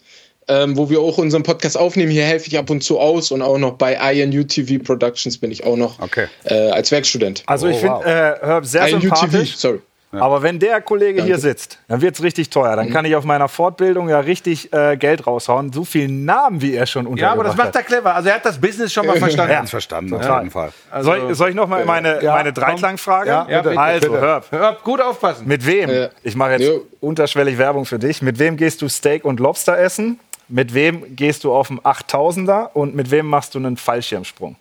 ähm, 0.48 0.76
wo 0.76 0.88
wir 0.90 1.00
auch 1.00 1.18
unseren 1.18 1.42
Podcast 1.42 1.76
aufnehmen. 1.78 2.10
Hier 2.10 2.24
helfe 2.24 2.46
ich 2.48 2.58
ab 2.58 2.70
und 2.70 2.82
zu 2.84 2.98
aus 3.00 3.30
und 3.30 3.42
auch 3.42 3.58
noch 3.58 3.72
bei 3.74 3.94
INU 4.12 4.44
TV 4.44 4.82
Productions 4.82 5.38
bin 5.38 5.50
ich 5.50 5.64
auch 5.64 5.76
noch 5.76 6.00
Okay. 6.00 6.26
äh, 6.44 6.70
als 6.70 6.90
Werkstudent. 6.92 7.42
Also 7.46 7.66
ich 7.68 7.76
Oh, 7.76 7.80
finde 7.80 7.94
wow. 7.96 8.04
äh, 8.06 8.46
Herb 8.46 8.66
sehr 8.66 8.88
INU 8.88 9.00
sympathisch. 9.00 9.56
sorry. 9.56 9.80
Aber 10.12 10.40
wenn 10.42 10.58
der 10.58 10.80
Kollege 10.80 11.22
hier 11.22 11.36
sitzt, 11.36 11.78
dann 11.88 12.00
wird 12.00 12.14
es 12.14 12.22
richtig 12.22 12.48
teuer. 12.48 12.72
Mhm. 12.72 12.76
Dann 12.76 12.90
kann 12.90 13.04
ich 13.04 13.14
auf 13.16 13.24
meiner 13.24 13.48
Fortbildung 13.48 14.08
ja 14.08 14.20
richtig 14.20 14.72
äh, 14.72 14.96
Geld 14.96 15.26
raushauen. 15.26 15.74
So 15.74 15.84
viele 15.84 16.10
Namen, 16.10 16.62
wie 16.62 16.74
er 16.74 16.86
schon 16.86 17.04
Ja, 17.04 17.10
untergebracht 17.10 17.34
aber 17.34 17.44
das 17.44 17.56
macht 17.56 17.66
hat. 17.68 17.76
er 17.76 17.82
clever. 17.82 18.14
Also 18.14 18.28
er 18.30 18.36
hat 18.36 18.46
das 18.46 18.58
Business 18.58 18.92
schon 18.94 19.04
mal 19.06 19.16
verstanden. 19.18 19.52
Ganz 19.52 19.68
verstanden, 19.70 20.14
auf 20.14 20.22
Total. 20.22 20.38
jeden 20.38 20.50
Fall. 20.52 20.70
soll, 21.00 21.34
soll 21.34 21.50
ich 21.50 21.54
noch 21.54 21.66
mal 21.68 21.84
meine, 21.84 22.22
Ja, 22.22 22.32
meine. 22.34 22.52
Dreiklangfrage? 22.54 23.28
Ja, 23.28 23.46
Ja, 23.50 23.60
bitte, 23.62 23.78
also, 23.78 24.08
bitte. 24.12 24.20
Herb, 24.22 24.46
Hör 24.50 24.70
auf, 24.70 24.82
gut 24.84 25.02
aufpassen. 25.02 25.46
mit 25.46 25.66
wem? 25.66 25.90
Ja. 25.90 26.08
Ich 26.22 26.34
mache 26.34 26.52
jetzt 26.52 26.62
Jo. 26.62 26.86
unterschwellig 27.00 27.58
Werbung 27.58 27.84
für 27.84 27.98
dich. 27.98 28.22
Mit 28.22 28.38
wem 28.38 28.56
gehst 28.56 28.80
du 28.80 28.88
Steak 28.88 29.22
und 29.24 29.38
Lobster 29.38 29.76
essen? 29.78 30.18
Mit 30.48 30.74
wem 30.74 31.16
gehst 31.16 31.44
du 31.44 31.52
auf 31.52 31.68
den 31.68 31.80
8000er? 31.80 32.72
Und 32.72 32.94
mit 32.94 33.10
wem 33.10 33.26
machst 33.26 33.54
du 33.54 33.58
einen 33.58 33.76
Fallschirmsprung? 33.76 34.56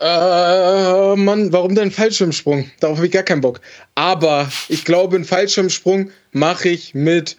Äh, 0.00 1.16
Mann, 1.16 1.52
warum 1.52 1.74
denn 1.74 1.90
Fallschirmsprung? 1.90 2.70
Darauf 2.80 2.96
habe 2.96 3.06
ich 3.06 3.12
gar 3.12 3.22
keinen 3.22 3.42
Bock. 3.42 3.60
Aber 3.94 4.50
ich 4.68 4.84
glaube, 4.84 5.16
einen 5.16 5.26
Fallschirmsprung 5.26 6.10
mache 6.32 6.70
ich 6.70 6.94
mit, 6.94 7.36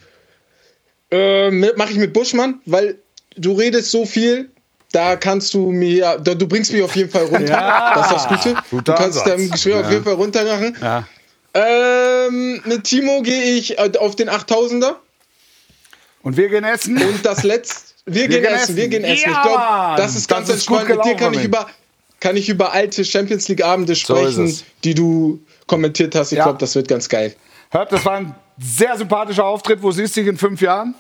äh, 1.10 1.50
mache 1.50 1.92
ich 1.92 1.98
mit 1.98 2.14
Buschmann, 2.14 2.62
weil 2.66 2.98
du 3.36 3.54
redest 3.54 3.90
so 3.90 4.06
viel. 4.06 4.50
Da 4.92 5.16
kannst 5.16 5.54
du 5.54 5.72
mir, 5.72 6.20
da, 6.22 6.36
du 6.36 6.48
bringst 6.48 6.74
mich 6.74 6.84
auf 6.84 6.96
jeden 6.96 7.10
Fall 7.10 7.24
runter. 7.24 7.94
Das 7.96 8.08
ist 8.08 8.14
das 8.14 8.28
Gute. 8.28 8.62
Guter 8.70 8.94
du 8.94 9.02
kannst 9.02 9.20
Ansatz. 9.20 9.38
dein 9.38 9.50
Gespräch 9.50 9.76
auf 9.76 9.90
jeden 9.90 10.04
Fall 10.04 10.14
runter 10.14 10.44
machen. 10.44 10.78
Ja. 10.82 11.08
Ähm, 11.54 12.62
mit 12.66 12.84
Timo 12.84 13.22
gehe 13.22 13.56
ich 13.56 13.80
äh, 13.80 13.92
auf 13.98 14.16
den 14.16 14.30
8000er. 14.30 14.96
Und 16.24 16.38
wir 16.38 16.50
gehen 16.50 16.64
essen. 16.64 16.98
Und 17.02 17.26
das 17.26 17.44
letzte, 17.44 17.94
wir, 18.06 18.28
gehen 18.28 18.44
gehen 18.44 18.54
essen, 18.54 18.76
wir 18.76 18.88
gehen 18.88 19.04
essen. 19.04 19.32
Ja, 19.32 19.38
ich 19.38 19.42
glaube, 19.42 19.98
das 19.98 20.16
ist 20.16 20.28
ganz 20.30 20.48
Das 20.48 20.58
ist 20.58 20.68
gut 20.68 20.80
entspannt. 20.82 21.06
Mit 21.06 21.14
dir 21.14 21.18
kann 21.24 21.34
ich, 21.34 21.44
über, 21.44 21.68
kann 22.20 22.38
ich 22.38 22.50
über 22.50 22.72
alte 22.74 23.04
Champions 23.06 23.48
League 23.48 23.64
Abende 23.64 23.96
So 23.96 24.16
sprechen, 24.16 24.46
es. 24.46 24.64
die 24.84 24.94
du 24.94 25.40
kommentiert 25.68 26.14
hast. 26.16 26.32
Ich 26.32 26.38
Ja. 26.38 26.44
glaube, 26.46 26.60
das 26.60 26.76
wird 26.76 26.88
ganz 26.88 27.10
geil. 27.10 27.36
Hört, 27.72 27.92
das 27.92 28.06
war 28.06 28.18
ein 28.18 28.36
sehr 28.60 28.98
sympathischer 28.98 29.46
Auftritt. 29.46 29.82
Wo 29.82 29.92
siehst 29.92 30.16
du 30.16 30.22
dich 30.22 30.30
in 30.30 30.38
fünf 30.38 30.62
Jahren? 30.62 30.94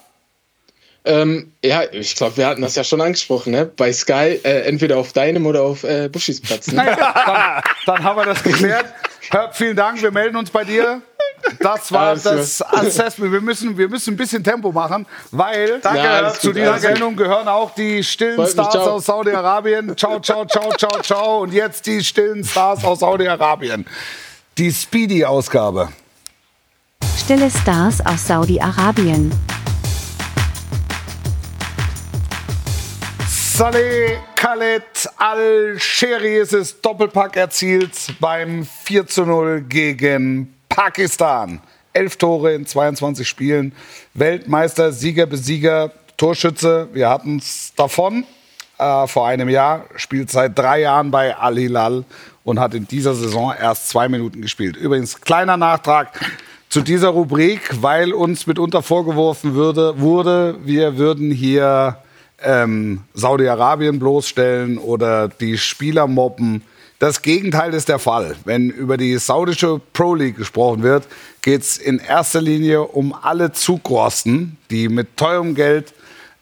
Ähm, 1.03 1.51
ja, 1.65 1.81
ich 1.91 2.15
glaube, 2.15 2.37
wir 2.37 2.45
hatten 2.45 2.61
das 2.61 2.75
ja 2.75 2.83
schon 2.83 3.01
angesprochen, 3.01 3.51
ne? 3.51 3.65
Bei 3.65 3.91
Sky, 3.91 4.39
äh, 4.43 4.61
entweder 4.67 4.97
auf 4.97 5.13
deinem 5.13 5.47
oder 5.47 5.63
auf 5.63 5.83
äh, 5.83 6.09
Buschis 6.09 6.39
Platz. 6.39 6.67
Ne? 6.67 6.75
Naja, 6.75 6.95
dann, 7.85 7.95
dann 7.97 8.03
haben 8.03 8.17
wir 8.17 8.25
das 8.25 8.43
geklärt. 8.43 8.85
Herb, 9.31 9.55
vielen 9.55 9.75
Dank, 9.75 9.99
wir 10.01 10.11
melden 10.11 10.35
uns 10.37 10.51
bei 10.51 10.63
dir. 10.63 11.01
Das 11.59 11.91
war 11.91 12.09
Alles 12.09 12.23
das 12.23 12.61
Assessment. 12.61 13.31
Wir 13.31 13.41
müssen, 13.41 13.77
wir 13.77 13.87
müssen 13.89 14.13
ein 14.13 14.17
bisschen 14.17 14.43
Tempo 14.43 14.71
machen, 14.71 15.05
weil 15.31 15.79
Ja, 15.83 15.89
alles 15.89 16.39
zu 16.39 16.51
dieser. 16.51 16.77
Sendung 16.79 17.15
gehören 17.15 17.47
auch 17.47 17.73
die 17.75 18.03
stillen 18.03 18.35
Freut 18.35 18.45
mich, 18.47 18.53
Stars 18.53 18.71
ciao. 18.71 18.89
aus 18.91 19.05
Saudi-Arabien. 19.05 19.95
Ciao, 19.97 20.19
ciao, 20.19 20.45
ciao, 20.45 20.71
ciao, 20.77 21.01
ciao. 21.01 21.41
Und 21.41 21.53
jetzt 21.53 21.85
die 21.85 22.03
stillen 22.03 22.43
Stars 22.43 22.83
aus 22.83 22.99
Saudi-Arabien. 22.99 23.85
Die 24.57 24.71
Speedy-Ausgabe. 24.71 25.89
Stille 27.17 27.49
Stars 27.49 28.05
aus 28.05 28.27
Saudi-Arabien. 28.27 29.31
Saleh 33.27 34.17
Khaled 34.35 34.83
Al-Sheri 35.17 36.37
ist 36.37 36.53
es 36.53 36.81
Doppelpack 36.81 37.37
erzielt 37.37 37.91
beim 38.19 38.65
4 38.85 39.05
zu 39.07 39.23
0 39.25 39.61
gegen 39.61 40.53
Pakistan. 40.71 41.59
Elf 41.93 42.15
Tore 42.15 42.53
in 42.53 42.65
22 42.65 43.27
Spielen. 43.27 43.73
Weltmeister, 44.13 44.91
Sieger, 44.91 45.25
Besieger, 45.25 45.91
Torschütze. 46.17 46.87
Wir 46.93 47.09
hatten 47.09 47.37
es 47.37 47.73
davon 47.75 48.25
äh, 48.77 49.05
vor 49.07 49.27
einem 49.27 49.49
Jahr. 49.49 49.85
Spielt 49.97 50.31
seit 50.31 50.57
drei 50.57 50.81
Jahren 50.81 51.11
bei 51.11 51.35
Al-Hilal 51.35 52.05
und 52.43 52.59
hat 52.59 52.73
in 52.73 52.87
dieser 52.87 53.13
Saison 53.13 53.53
erst 53.59 53.89
zwei 53.89 54.07
Minuten 54.07 54.41
gespielt. 54.41 54.77
Übrigens, 54.77 55.19
kleiner 55.19 55.57
Nachtrag 55.57 56.19
zu 56.69 56.81
dieser 56.81 57.09
Rubrik, 57.09 57.69
weil 57.81 58.13
uns 58.13 58.47
mitunter 58.47 58.81
vorgeworfen 58.81 59.53
würde, 59.53 59.99
wurde, 59.99 60.55
wir 60.63 60.97
würden 60.97 61.31
hier 61.31 61.97
ähm, 62.41 63.01
Saudi-Arabien 63.13 63.99
bloßstellen 63.99 64.77
oder 64.77 65.27
die 65.27 65.57
Spieler 65.57 66.07
mobben. 66.07 66.63
Das 67.01 67.23
Gegenteil 67.23 67.73
ist 67.73 67.89
der 67.89 67.97
Fall. 67.97 68.35
Wenn 68.45 68.69
über 68.69 68.95
die 68.95 69.17
saudische 69.17 69.81
Pro 69.91 70.13
League 70.13 70.37
gesprochen 70.37 70.83
wird, 70.83 71.07
geht 71.41 71.63
es 71.63 71.79
in 71.79 71.97
erster 71.97 72.39
Linie 72.41 72.83
um 72.83 73.15
alle 73.19 73.51
Zugrosten, 73.53 74.57
die 74.69 74.87
mit 74.87 75.17
teurem 75.17 75.55
Geld 75.55 75.95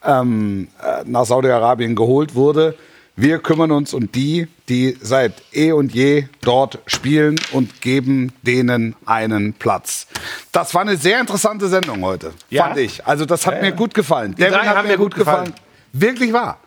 ähm, 0.04 0.68
äh, 0.84 1.06
nach 1.06 1.24
Saudi-Arabien 1.24 1.96
geholt 1.96 2.36
wurde. 2.36 2.76
Wir 3.16 3.40
kümmern 3.40 3.72
uns 3.72 3.94
um 3.94 4.12
die, 4.12 4.50
die 4.68 4.98
seit 5.02 5.32
eh 5.54 5.72
und 5.72 5.94
je 5.94 6.26
dort 6.42 6.80
spielen 6.88 7.40
und 7.54 7.80
geben 7.80 8.34
denen 8.42 8.98
einen 9.06 9.54
Platz. 9.54 10.08
Das 10.52 10.74
war 10.76 10.82
eine 10.82 10.98
sehr 10.98 11.22
interessante 11.22 11.70
Sendung 11.70 12.04
heute, 12.04 12.34
Ja. 12.50 12.66
fand 12.66 12.80
ich. 12.80 13.08
Also 13.08 13.26
das 13.26 13.48
hat 13.48 13.62
mir 13.62 13.72
gut 13.72 13.94
gefallen. 13.94 14.36
Die 14.38 14.44
drei 14.44 14.68
haben 14.68 14.90
mir 14.90 14.98
gut 14.98 15.16
gefallen. 15.16 15.54
Wirklich 15.94 16.34
wahr. 16.34 16.60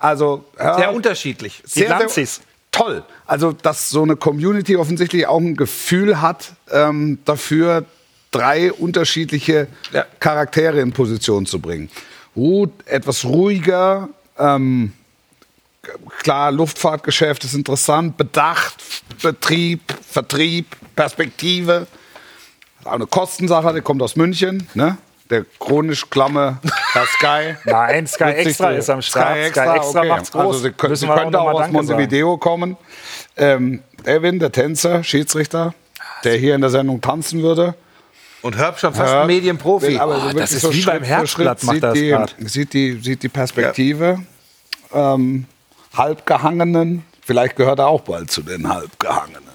Also 0.00 0.44
ja, 0.58 0.78
Sehr 0.78 0.92
unterschiedlich. 0.92 1.62
Die 1.64 1.70
sehr, 1.70 1.88
sehr 1.90 1.98
Lanzis. 2.00 2.40
Toll. 2.76 3.04
Also 3.26 3.52
dass 3.52 3.90
so 3.90 4.02
eine 4.02 4.16
Community 4.16 4.76
offensichtlich 4.76 5.26
auch 5.26 5.38
ein 5.38 5.56
Gefühl 5.56 6.20
hat 6.20 6.52
ähm, 6.70 7.18
dafür, 7.24 7.84
drei 8.30 8.72
unterschiedliche 8.72 9.68
Ja. 9.92 10.04
Charaktere 10.20 10.80
in 10.80 10.92
Position 10.92 11.46
zu 11.46 11.60
bringen. 11.60 11.88
Ruht, 12.34 12.72
etwas 12.86 13.24
ruhiger, 13.24 14.08
ähm, 14.38 14.92
klar, 16.22 16.52
Luftfahrtgeschäft 16.52 17.44
ist 17.44 17.54
interessant, 17.54 18.16
Bedacht, 18.16 18.82
Betrieb, 19.22 19.80
Vertrieb, 20.06 20.66
Perspektive. 20.94 21.86
Auch 22.84 22.92
eine 22.92 23.06
Kostensache, 23.06 23.72
der 23.72 23.82
kommt 23.82 24.02
aus 24.02 24.16
München, 24.16 24.68
ne? 24.74 24.98
Der 25.30 25.44
chronisch 25.58 26.08
klamme 26.08 26.58
Herr 26.92 27.06
Sky. 27.06 27.56
Nein, 27.64 28.06
Sky 28.06 28.24
Extra 28.24 28.70
ist 28.70 28.88
am 28.88 29.02
Start. 29.02 29.36
Sky 29.48 29.76
Extra, 29.76 30.00
okay. 30.00 30.08
macht's 30.08 30.30
groß. 30.30 30.42
Also 30.42 30.58
sie, 30.60 30.70
können, 30.72 30.96
sie 30.96 31.08
auch 31.08 31.16
könnte 31.16 31.40
auch 31.40 31.44
mal 31.46 31.52
aus 31.52 31.60
sagen. 31.60 31.72
Montevideo 31.72 32.36
kommen. 32.38 32.76
Ähm, 33.36 33.82
Erwin, 34.04 34.38
der 34.38 34.52
Tänzer, 34.52 35.02
Schiedsrichter, 35.02 35.74
der 36.24 36.36
hier 36.36 36.54
in 36.54 36.60
der 36.60 36.70
Sendung 36.70 37.00
tanzen 37.00 37.42
würde. 37.42 37.74
Und 38.42 38.56
Herb 38.56 38.78
schon 38.78 38.94
fast 38.94 39.12
Ja, 39.12 39.22
ein 39.22 39.26
Medienprofi. 39.26 39.88
will 39.88 39.98
aber 39.98 40.14
so 40.14 40.20
Oh, 40.20 40.24
wirklich 40.26 40.40
das 40.42 40.52
ist 40.52 40.62
so 40.62 40.72
wie 40.72 40.82
beim 40.82 40.98
Schritt 40.98 41.06
für 41.06 41.14
Herzblatt, 41.16 41.62
macht 41.64 41.74
sieht 41.74 41.82
das 41.82 41.94
die, 42.38 42.48
sieht, 42.48 42.72
die, 42.72 43.00
sieht 43.02 43.22
die 43.22 43.28
Perspektive. 43.28 44.20
Ähm, 44.94 45.46
halbgehangenen, 45.94 47.04
vielleicht 47.24 47.56
gehört 47.56 47.80
er 47.80 47.88
auch 47.88 48.02
bald 48.02 48.30
zu 48.30 48.42
den 48.42 48.68
halbgehangenen. 48.68 49.45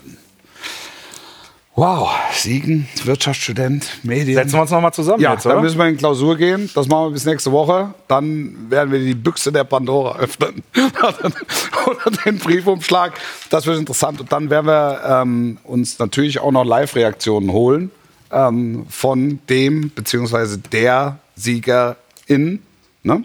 Wow, 1.82 2.12
Siegen, 2.32 2.88
Wirtschaftsstudent, 3.06 4.04
Medien. 4.04 4.36
Setzen 4.36 4.54
wir 4.54 4.62
uns 4.62 4.70
noch 4.70 4.82
mal 4.82 4.92
zusammen 4.92 5.20
Ja, 5.20 5.34
jetzt, 5.34 5.48
dann 5.48 5.54
oder? 5.54 5.62
müssen 5.64 5.80
wir 5.80 5.88
in 5.88 5.98
Klausur 5.98 6.38
gehen. 6.38 6.70
Das 6.76 6.88
machen 6.88 7.08
wir 7.08 7.14
bis 7.14 7.26
nächste 7.26 7.52
Woche. 7.52 7.96
Dann 8.08 8.70
werden 8.70 8.92
wir 8.92 9.00
die 9.00 9.16
Büchse 9.16 9.52
der 9.52 9.64
Pandora 9.64 10.20
öffnen. 10.20 10.62
Oder 10.76 12.18
den 12.24 12.38
Briefumschlag. 12.38 13.14
Das 13.50 13.66
wird 13.66 13.80
interessant. 13.80 14.22
Und 14.22 14.32
dann 14.32 14.52
werden 14.52 14.68
wir 14.68 15.02
ähm, 15.04 15.58
uns 15.64 15.98
natürlich 15.98 16.40
auch 16.40 16.52
noch 16.52 16.66
Live-Reaktionen 16.66 17.52
holen 17.52 17.90
ähm, 18.32 18.86
von 18.88 19.40
dem 19.50 19.92
beziehungsweise 19.96 20.60
der 20.60 21.18
Siegerin. 21.36 22.62
Ne? 23.02 23.24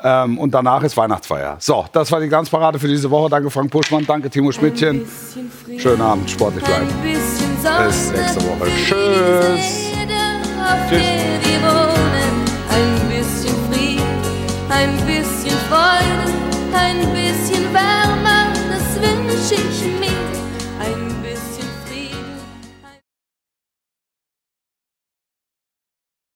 Ähm, 0.00 0.38
und 0.38 0.54
danach 0.54 0.84
ist 0.84 0.96
Weihnachtsfeier. 0.96 1.56
So, 1.58 1.86
das 1.92 2.12
war 2.12 2.20
die 2.20 2.28
Glanzparade 2.28 2.78
für 2.78 2.86
diese 2.86 3.10
Woche. 3.10 3.30
Danke 3.30 3.50
Frank 3.50 3.72
Puschmann, 3.72 4.06
danke 4.06 4.30
Timo 4.30 4.52
Schmidtchen. 4.52 5.04
Schönen 5.76 6.02
Abend, 6.02 6.30
sportlich 6.30 6.62
bleiben. 6.62 6.88
Bis 7.64 8.12
nächste 8.12 8.40
Woche. 8.42 8.70
Tschüss. 8.76 9.84
bisschen 15.06 15.58
Freude, 15.68 16.32
ein 16.72 17.00
bisschen 17.12 17.72
Wärme, 17.72 18.52
das 18.68 18.96
wünsche 19.00 19.54
ich 19.54 19.84
mir. 19.86 19.93